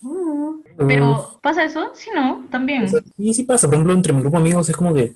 Uh, 0.00 0.62
Pero, 0.86 1.38
¿pasa 1.42 1.64
eso? 1.64 1.90
Sí, 1.94 2.08
no, 2.14 2.46
también. 2.50 2.88
Sí, 3.16 3.34
sí 3.34 3.42
pasa. 3.42 3.66
Por 3.66 3.74
ejemplo, 3.74 3.92
entre 3.94 4.12
mi 4.12 4.20
grupo 4.20 4.36
de 4.36 4.42
amigos 4.44 4.68
es 4.68 4.76
como 4.76 4.94
que, 4.94 5.14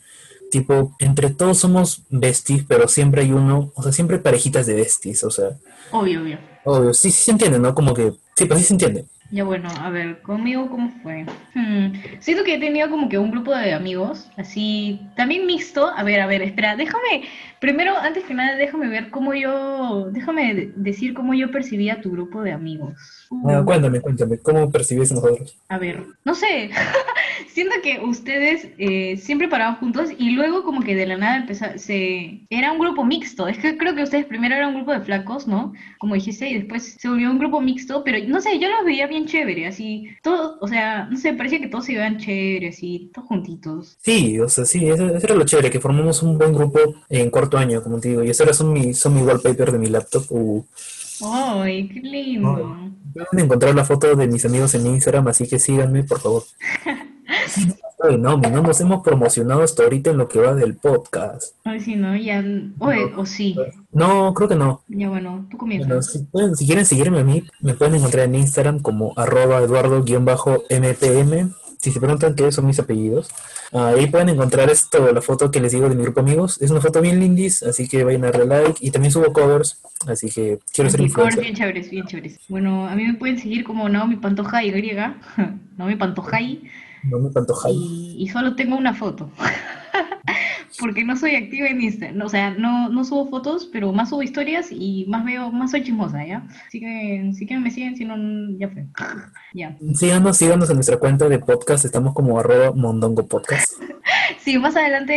tipo, 0.53 0.95
entre 0.99 1.31
todos 1.31 1.59
somos 1.59 2.03
besties, 2.11 2.65
pero 2.69 2.87
siempre 2.87 3.23
hay 3.23 3.33
uno, 3.33 3.73
o 3.75 3.83
sea, 3.83 3.91
siempre 3.91 4.17
hay 4.19 4.23
parejitas 4.23 4.67
de 4.67 4.75
besties, 4.75 5.25
o 5.25 5.31
sea, 5.31 5.49
Obvio, 5.91 6.21
obvio. 6.21 6.39
obvio, 6.65 6.93
sí, 6.95 7.11
sí 7.11 7.25
se 7.25 7.31
entiende, 7.33 7.59
¿no? 7.59 7.75
Como 7.75 7.95
que, 7.95 8.13
sí, 8.37 8.45
pues 8.45 8.61
sí 8.61 8.67
se 8.67 8.75
entiende. 8.75 9.07
Ya 9.35 9.45
bueno, 9.45 9.71
a 9.81 9.89
ver, 9.89 10.21
conmigo 10.21 10.69
cómo 10.69 10.91
fue. 11.03 11.25
Hmm, 11.55 11.93
Siento 12.21 12.45
que 12.45 12.55
he 12.57 12.59
tenido 12.59 12.91
como 12.91 13.09
que 13.09 13.17
un 13.17 13.31
grupo 13.31 13.55
de 13.55 13.73
amigos, 13.73 14.31
así, 14.37 15.01
también 15.17 15.47
mixto. 15.47 15.89
A 15.89 16.03
ver, 16.03 16.21
a 16.21 16.27
ver, 16.27 16.43
espera, 16.43 16.77
déjame, 16.77 17.23
primero, 17.59 17.97
antes 17.97 18.25
que 18.25 18.35
nada, 18.35 18.57
déjame 18.57 18.89
ver 18.89 19.09
cómo 19.09 19.33
yo, 19.35 20.11
déjame 20.13 20.55
de- 20.55 20.73
decir 20.77 21.15
cómo 21.15 21.33
yo 21.33 21.51
percibía 21.51 22.03
tu 22.03 22.11
grupo 22.11 22.43
de 22.43 22.53
amigos. 22.53 23.27
Uh, 23.31 23.65
cuéntame, 23.65 24.03
cuéntame, 24.03 24.39
¿cómo 24.39 24.71
percibís 24.71 25.11
nosotros? 25.11 25.57
a 25.71 25.79
ver, 25.79 26.05
no 26.27 26.35
sé, 26.35 26.69
siento 27.49 27.75
que 27.83 28.01
ustedes 28.01 28.69
eh, 28.77 29.17
siempre 29.17 29.49
paraban 29.49 29.77
juntos 29.77 30.11
y 30.19 30.31
luego 30.33 30.63
como 30.65 30.83
que 30.83 30.95
de 30.95 31.07
la 31.07 31.17
nada 31.17 31.37
empezó, 31.39 31.65
se, 31.77 32.43
era 32.51 32.73
un 32.73 32.79
grupo 32.79 33.03
mixto. 33.05 33.49
Es 33.49 33.57
que 33.57 33.79
creo 33.79 33.95
que 33.95 34.03
ustedes 34.03 34.27
primero 34.27 34.55
eran 34.55 34.69
un 34.71 34.75
grupo 34.77 34.93
de 34.93 35.01
flacos, 35.01 35.47
¿no? 35.49 35.73
Como 35.99 36.15
dijiste, 36.15 36.49
y 36.51 36.55
después 36.59 36.97
se 37.01 37.09
unió 37.09 37.31
un 37.31 37.39
grupo 37.39 37.63
mixto, 37.63 38.05
pero 38.05 38.19
no 38.29 38.41
sé, 38.43 38.59
yo 38.59 38.69
los 38.69 38.85
veía 38.85 39.07
bien 39.07 39.22
chévere, 39.27 39.67
así, 39.67 40.09
todos, 40.23 40.57
o 40.61 40.69
sea, 40.69 41.07
no 41.07 41.17
sé, 41.17 41.33
parecía 41.35 41.61
que 41.61 41.69
todos 41.69 41.87
se 41.87 41.93
iban 41.93 42.19
chévere, 42.19 42.69
así, 42.69 43.11
todos 43.13 43.29
juntitos. 43.29 43.97
Sí, 44.01 44.39
o 44.41 44.49
sea, 44.49 44.65
sí, 44.65 44.89
eso, 44.89 45.07
eso 45.09 45.27
era 45.27 45.35
lo 45.35 45.45
chévere, 45.45 45.71
que 45.71 45.81
formamos 45.81 46.23
un 46.23 46.39
buen 46.39 46.55
grupo 46.55 46.79
en 47.09 47.31
cuarto 47.31 47.59
año, 47.59 47.83
como 47.83 48.01
te 48.01 48.11
digo, 48.11 48.25
y 48.25 48.31
eso 48.31 48.43
ahora 48.43 48.55
son 48.55 48.73
mi, 48.73 48.95
son 48.95 49.15
mi 49.15 49.23
wallpaper 49.23 49.73
de 49.73 49.79
mi 49.79 49.87
laptop. 49.87 50.25
Uh, 50.31 50.65
¡Ay, 51.25 51.89
qué 51.89 52.01
lindo! 52.01 52.93
pueden 53.13 53.45
encontrar 53.45 53.75
la 53.75 53.85
foto 53.85 54.15
de 54.17 54.27
mis 54.27 54.45
amigos 54.45 54.75
en 54.75 54.87
Instagram, 54.87 55.29
así 55.29 55.47
que 55.47 55.59
síganme, 55.59 56.05
por 56.05 56.21
favor. 56.21 56.43
Oye, 57.99 58.19
no, 58.19 58.37
no 58.37 58.63
nos 58.63 58.81
hemos 58.81 59.03
promocionado 59.03 59.63
hasta 59.63 59.85
ahorita 59.85 60.11
en 60.11 60.19
lo 60.19 60.29
que 60.29 60.41
va 60.41 60.55
del 60.55 60.75
podcast. 60.75 61.55
Ay, 61.65 61.79
sí, 61.81 61.95
¿no? 61.95 62.17
Ya, 62.17 62.45
oye, 62.81 63.05
o 63.17 63.25
sí. 63.25 63.57
No, 63.93 64.33
creo 64.35 64.49
que 64.49 64.57
no. 64.57 64.83
Ya, 64.89 65.09
bueno, 65.09 65.47
tú 65.51 65.57
Bueno, 65.59 65.59
comienzas. 65.59 66.13
si, 66.13 66.19
pueden- 66.25 66.57
si 66.57 66.67
quieren 66.67 66.87
seguirme 66.87 67.21
a 67.21 67.25
mí, 67.25 67.45
me 67.61 67.75
pueden 67.75 67.95
encontrar 67.97 68.25
en 68.25 68.35
Instagram 68.37 68.81
como 68.81 69.13
arroba 69.17 69.61
eduardo-mpm. 69.61 71.53
Si 71.79 71.91
se 71.91 71.99
preguntan 71.99 72.35
qué 72.37 72.53
son 72.53 72.67
mis 72.67 72.79
apellidos, 72.79 73.29
ah, 73.73 73.89
ahí 73.89 74.07
pueden 74.07 74.29
encontrar 74.29 74.71
esto, 74.71 75.13
la 75.13 75.21
foto 75.21 75.51
que 75.51 75.61
les 75.61 75.73
digo 75.73 75.89
de 75.89 75.97
mi 75.97 76.05
grupo 76.05 76.21
amigos. 76.21 76.63
Es 76.63 76.71
una 76.71 76.81
foto 76.81 77.01
bien 77.01 77.19
lindis, 77.19 77.65
así 77.65 77.89
que 77.89 78.05
vayan 78.05 78.25
a 78.25 78.31
darle 78.31 78.47
like. 78.47 78.79
Y 78.81 78.93
también 78.93 79.11
subo 79.11 79.33
covers, 79.33 79.81
así 80.07 80.31
que 80.31 80.61
quiero 80.73 80.89
ser 80.91 81.01
Sí, 81.01 81.09
covers 81.11 81.35
influencer. 81.35 81.41
bien 81.43 81.55
chéveres, 81.57 81.91
bien 81.91 82.07
chéveres. 82.07 82.39
Bueno, 82.49 82.87
a 82.89 82.95
mí 82.95 83.05
me 83.05 83.15
pueden 83.15 83.37
seguir 83.39 83.65
como 83.65 83.89
Naomi 83.89 84.15
Pantoja 84.17 84.63
Y, 84.63 84.71
Naomi 85.77 85.97
Pantojay, 85.97 86.63
tanto 87.35 87.55
hype. 87.57 87.75
y, 87.75 88.17
y 88.23 88.29
solo 88.29 88.55
tengo 88.55 88.77
una 88.77 88.95
foto. 88.95 89.29
Porque 90.83 91.05
no 91.05 91.17
soy 91.17 91.37
activa 91.37 91.69
en 91.69 91.81
Instagram, 91.81 92.27
o 92.27 92.29
sea, 92.29 92.51
no, 92.51 92.89
no 92.89 93.05
subo 93.05 93.31
fotos, 93.31 93.71
pero 93.73 93.93
más 93.93 94.11
subo 94.11 94.25
historias 94.25 94.67
y 94.73 95.07
más 95.07 95.25
veo, 95.25 95.53
más 95.53 95.71
soy 95.71 95.85
chismosa, 95.85 96.27
¿ya? 96.27 96.45
Así 96.67 96.81
que 96.81 97.31
si 97.35 97.47
quieren 97.47 97.63
me 97.63 97.71
siguen, 97.71 97.97
si 97.97 98.05
no, 98.05 98.17
ya 98.59 98.69
fue. 98.69 98.89
Ya. 99.55 99.79
Síganos, 99.95 100.37
síganos 100.37 100.69
en 100.71 100.75
nuestra 100.75 100.97
cuenta 100.97 101.29
de 101.29 101.39
podcast, 101.39 101.85
estamos 101.85 102.15
como 102.15 102.41
arroba 102.41 102.73
mondongo 102.73 103.25
podcast. 103.29 103.81
Sí, 104.45 104.59
más 104.59 104.75
adelante 104.77 105.15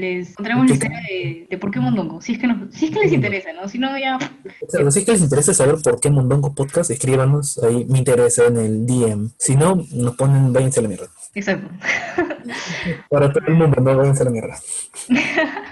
les 0.00 0.34
contaremos 0.34 0.66
la 0.68 0.74
historia 0.74 1.00
de, 1.08 1.46
de 1.50 1.58
por 1.58 1.70
qué 1.70 1.80
Mondongo, 1.80 2.20
si 2.20 2.32
es 2.34 2.38
que 2.38 2.46
nos, 2.46 2.72
si 2.74 2.86
es 2.86 2.90
que 2.92 3.00
les 3.00 3.12
interesa, 3.12 3.52
¿no? 3.52 3.68
Si 3.68 3.78
no, 3.78 3.98
ya 3.98 4.18
si 4.90 4.98
es 5.00 5.04
que 5.04 5.12
les 5.12 5.22
interesa 5.22 5.52
saber 5.54 5.76
por 5.82 6.00
qué 6.00 6.10
Mondongo 6.10 6.54
Podcast, 6.54 6.90
escríbanos, 6.90 7.58
ahí 7.58 7.84
me 7.88 7.98
interesa 7.98 8.46
en 8.46 8.56
el 8.58 8.86
DM. 8.86 9.30
Si 9.38 9.56
no, 9.56 9.84
nos 9.92 10.14
ponen 10.16 10.52
váyanse 10.52 10.80
a 10.80 10.82
la 10.84 10.88
mierda. 10.88 11.06
Exacto. 11.34 11.68
Para 13.10 13.32
todo 13.32 13.44
el 13.48 13.54
mundo, 13.54 13.76
no 13.80 13.96
váyanse 13.96 14.22
a 14.22 14.24
la 14.26 14.30
mierda. 14.30 14.58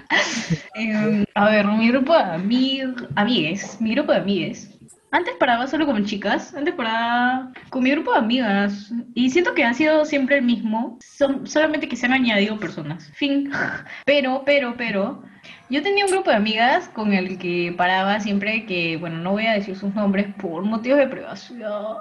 Eh, 0.77 1.25
a 1.35 1.51
ver, 1.51 1.67
mi 1.67 1.89
grupo 1.89 2.13
de 2.13 2.21
amig- 2.23 3.09
amigues, 3.17 3.81
mi 3.81 3.95
grupo 3.95 4.13
de 4.13 4.19
amigues. 4.19 4.71
Antes 5.11 5.35
paraba 5.39 5.67
solo 5.67 5.87
con 5.87 6.05
chicas, 6.05 6.55
antes 6.55 6.75
paraba 6.75 7.53
con 7.71 7.85
mi 7.85 7.91
grupo 7.91 8.13
de 8.13 8.19
amigas. 8.19 8.93
Y 9.15 9.31
siento 9.31 9.55
que 9.55 9.65
ha 9.65 9.73
sido 9.73 10.05
siempre 10.05 10.39
el 10.39 10.45
mismo, 10.45 10.99
son, 11.01 11.47
solamente 11.47 11.89
que 11.89 11.97
se 11.97 12.07
han 12.07 12.13
añadido 12.13 12.59
personas. 12.59 13.11
Fin. 13.15 13.51
Pero, 14.05 14.43
pero, 14.45 14.77
pero, 14.77 15.23
Yo 15.69 15.83
tenía 15.83 16.05
un 16.05 16.13
grupo 16.13 16.31
de 16.31 16.37
amigas 16.37 16.89
con 16.89 17.13
el 17.13 17.39
que 17.39 17.75
paraba 17.77 18.21
siempre 18.21 18.67
que, 18.67 18.97
bueno, 18.99 19.19
no 19.19 19.33
voy 19.33 19.47
a 19.47 19.53
decir 19.53 19.77
sus 19.77 19.93
nombres 19.95 20.33
por 20.41 20.63
motivos 20.63 20.99
de 20.99 21.09
privacidad. 21.09 21.97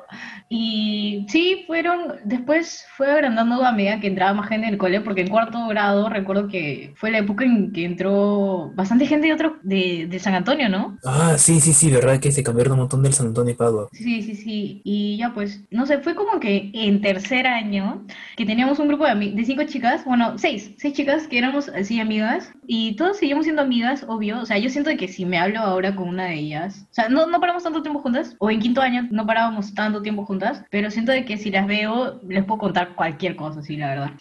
Y 0.49 1.25
sí, 1.29 1.63
fueron, 1.65 2.15
después 2.23 2.85
fue 2.95 3.11
agrandando 3.11 3.65
a 3.65 3.71
medida 3.71 3.99
que 3.99 4.07
entraba 4.07 4.35
más 4.35 4.49
gente 4.49 4.67
en 4.67 4.73
el 4.73 4.77
cole, 4.77 5.01
porque 5.01 5.21
en 5.21 5.29
cuarto 5.29 5.67
grado 5.67 6.09
recuerdo 6.09 6.47
que 6.47 6.93
fue 6.95 7.09
la 7.09 7.17
época 7.19 7.43
en 7.43 7.71
que 7.71 7.85
entró 7.85 8.71
bastante 8.75 9.07
gente 9.07 9.27
de 9.27 9.33
otro, 9.33 9.57
de, 9.63 10.05
de 10.07 10.19
San 10.19 10.35
Antonio, 10.35 10.69
¿no? 10.69 10.99
Ah, 11.03 11.35
sí, 11.39 11.59
sí, 11.59 11.73
sí, 11.73 11.89
verdad 11.89 12.19
que 12.19 12.31
se 12.31 12.43
cambiaron 12.43 12.73
un 12.73 12.79
montón 12.81 13.01
del 13.01 13.13
San 13.13 13.27
Antonio 13.27 13.53
y 13.53 13.57
Padua. 13.57 13.87
Sí, 13.93 14.21
sí, 14.21 14.35
sí. 14.35 14.81
Y 14.83 15.17
ya 15.17 15.33
pues, 15.33 15.63
no 15.71 15.87
sé, 15.87 15.97
fue 15.99 16.13
como 16.13 16.39
que 16.39 16.69
en 16.73 17.01
tercer 17.01 17.47
año 17.47 18.05
que 18.37 18.45
teníamos 18.45 18.77
un 18.77 18.89
grupo 18.89 19.05
de, 19.07 19.31
de 19.31 19.45
cinco 19.45 19.63
chicas, 19.63 20.05
bueno, 20.05 20.37
seis, 20.37 20.75
seis 20.77 20.93
chicas 20.93 21.27
que 21.27 21.39
éramos 21.39 21.69
así 21.69 21.99
amigas 21.99 22.51
y 22.67 22.95
todos 22.95 23.17
seguimos 23.17 23.45
siendo 23.45 23.54
amigas, 23.61 24.05
obvio. 24.07 24.39
O 24.41 24.45
sea, 24.45 24.57
yo 24.57 24.69
siento 24.69 24.91
que 24.97 25.07
si 25.07 25.25
me 25.25 25.37
hablo 25.37 25.59
ahora 25.59 25.95
con 25.95 26.09
una 26.09 26.25
de 26.25 26.35
ellas, 26.35 26.85
o 26.91 26.93
sea, 26.93 27.09
no, 27.09 27.27
no 27.27 27.39
paramos 27.39 27.63
tanto 27.63 27.81
tiempo 27.81 27.99
juntas, 28.01 28.35
o 28.39 28.49
en 28.49 28.59
quinto 28.59 28.81
año 28.81 29.07
no 29.11 29.25
parábamos 29.25 29.73
tanto 29.73 30.01
tiempo 30.01 30.25
juntas, 30.25 30.63
pero 30.69 30.91
siento 30.91 31.11
de 31.11 31.25
que 31.25 31.37
si 31.37 31.51
las 31.51 31.67
veo 31.67 32.21
les 32.27 32.43
puedo 32.45 32.59
contar 32.59 32.95
cualquier 32.95 33.35
cosa, 33.35 33.61
sí, 33.61 33.77
la 33.77 33.89
verdad. 33.89 34.11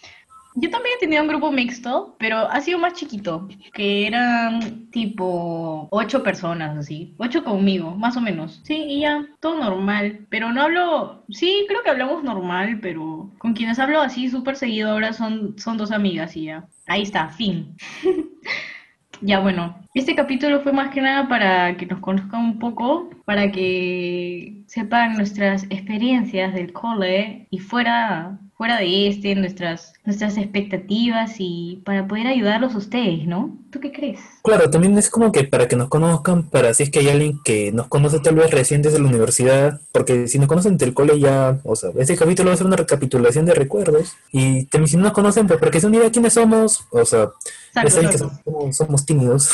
Yo 0.57 0.69
también 0.69 0.95
he 0.95 0.99
tenido 0.99 1.21
un 1.21 1.27
grupo 1.27 1.51
mixto, 1.51 2.15
pero 2.17 2.49
ha 2.49 2.61
sido 2.61 2.79
más 2.79 2.93
chiquito, 2.93 3.49
que 3.73 4.07
eran 4.07 4.89
tipo 4.89 5.89
ocho 5.91 6.23
personas 6.23 6.77
así, 6.77 7.13
ocho 7.17 7.43
conmigo, 7.43 7.91
más 7.91 8.15
o 8.15 8.21
menos. 8.21 8.61
Sí, 8.63 8.85
y 8.87 9.01
ya, 9.01 9.27
todo 9.41 9.59
normal, 9.59 10.25
pero 10.29 10.53
no 10.53 10.61
hablo, 10.61 11.25
sí, 11.29 11.65
creo 11.67 11.83
que 11.83 11.89
hablamos 11.89 12.23
normal, 12.23 12.79
pero 12.81 13.31
con 13.37 13.53
quienes 13.53 13.79
hablo 13.79 13.99
así 13.99 14.29
súper 14.29 14.55
seguido 14.55 14.91
ahora 14.91 15.11
son, 15.11 15.59
son 15.59 15.75
dos 15.77 15.91
amigas 15.91 16.37
y 16.37 16.45
ya. 16.45 16.65
Ahí 16.87 17.01
está, 17.01 17.27
fin. 17.27 17.75
Ya 19.21 19.39
bueno, 19.39 19.75
este 19.93 20.15
capítulo 20.15 20.61
fue 20.61 20.73
más 20.73 20.93
que 20.93 21.01
nada 21.01 21.27
para 21.27 21.77
que 21.77 21.85
nos 21.85 21.99
conozcan 21.99 22.41
un 22.41 22.59
poco, 22.59 23.09
para 23.25 23.51
que 23.51 24.63
sepan 24.67 25.15
nuestras 25.15 25.63
experiencias 25.69 26.53
del 26.53 26.73
cole 26.73 27.47
y 27.49 27.59
fuera, 27.59 28.37
fuera 28.57 28.77
de 28.77 29.07
este, 29.07 29.35
nuestras, 29.35 29.93
nuestras 30.03 30.37
expectativas 30.37 31.35
y 31.39 31.81
para 31.85 32.07
poder 32.07 32.27
ayudarlos 32.27 32.75
a 32.75 32.77
ustedes, 32.77 33.25
¿no? 33.25 33.57
¿Tú 33.71 33.79
qué 33.79 33.91
crees? 33.91 34.19
Claro, 34.43 34.69
también 34.69 34.97
es 34.97 35.09
como 35.09 35.31
que 35.31 35.45
para 35.45 35.67
que 35.67 35.75
nos 35.75 35.87
conozcan, 35.87 36.49
para 36.49 36.73
si 36.73 36.83
es 36.83 36.89
que 36.89 36.99
hay 36.99 37.09
alguien 37.09 37.39
que 37.43 37.71
nos 37.71 37.87
conoce 37.87 38.19
tal 38.19 38.35
vez 38.35 38.51
recién 38.51 38.81
desde 38.81 38.99
la 38.99 39.07
universidad, 39.07 39.79
porque 39.91 40.27
si 40.27 40.39
nos 40.39 40.47
conocen 40.47 40.77
del 40.77 40.93
cole 40.93 41.19
ya, 41.19 41.59
o 41.63 41.75
sea, 41.75 41.91
este 41.97 42.17
capítulo 42.17 42.49
va 42.49 42.55
a 42.55 42.57
ser 42.57 42.67
una 42.67 42.75
recapitulación 42.75 43.45
de 43.45 43.53
recuerdos, 43.53 44.13
y 44.31 44.65
también 44.65 44.89
si 44.89 44.97
no 44.97 45.03
nos 45.03 45.13
conocen, 45.13 45.47
pues 45.47 45.59
porque 45.59 45.79
se 45.79 45.87
unirá 45.87 46.11
quiénes 46.11 46.33
somos, 46.33 46.85
o 46.91 47.05
sea, 47.05 47.29
ya 47.75 47.81
Exacto, 47.81 48.01
saben 48.01 48.09
que 48.09 48.17
somos, 48.17 48.77
somos 48.77 49.05
tímidos, 49.05 49.51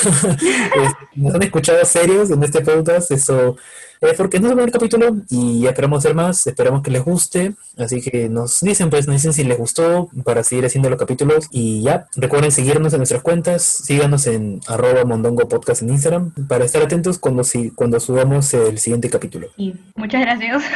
nos 1.16 1.36
han 1.36 1.44
escuchado 1.44 1.84
serios 1.86 2.32
en 2.32 2.44
este 2.44 2.62
podcast, 2.62 3.12
eso 3.12 3.56
es 4.02 4.18
porque 4.18 4.40
no 4.40 4.48
es 4.48 4.52
el 4.52 4.58
primer 4.58 4.72
capítulo 4.72 5.18
y 5.30 5.68
esperamos 5.68 6.00
hacer 6.00 6.16
más, 6.16 6.48
esperamos 6.48 6.82
que 6.82 6.90
les 6.90 7.04
guste, 7.04 7.54
así 7.78 8.02
que 8.02 8.30
nos 8.30 8.60
dicen, 8.62 8.90
pues 8.90 9.06
nos 9.06 9.18
dicen 9.18 9.32
si 9.32 9.44
les 9.44 9.58
gustó 9.58 10.10
para 10.24 10.44
seguir 10.44 10.66
haciendo 10.66 10.90
los 10.90 10.98
capítulos 10.98 11.48
y 11.52 11.84
ya, 11.84 12.08
recuerden 12.16 12.52
seguirnos 12.52 12.94
en 12.94 13.00
nuestras 13.00 13.22
cuentas, 13.22 13.62
síganos 13.62 14.26
en 14.26 14.60
arroba 14.68 15.06
mondongo 15.06 15.48
podcast 15.48 15.84
en 15.84 15.90
Instagram 15.90 16.32
para 16.48 16.66
estar 16.66 16.82
atentos 16.82 17.20
cuando, 17.20 17.44
si, 17.44 17.70
cuando 17.72 18.00
subamos 18.00 18.52
el 18.56 18.80
siguiente 18.80 19.10
capítulo. 19.10 19.50
Y 19.56 19.76
muchas 19.96 20.22
gracias. 20.22 20.64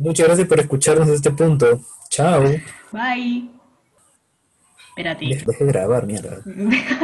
Muchas 0.00 0.26
gracias 0.26 0.46
por 0.46 0.60
escucharnos 0.60 1.08
a 1.08 1.14
este 1.14 1.30
punto. 1.30 1.80
Chao. 2.10 2.42
Bye. 2.92 3.57
Espérate. 4.98 5.26
De 5.26 5.66
grabar, 5.66 6.06
mierda. 6.06 6.40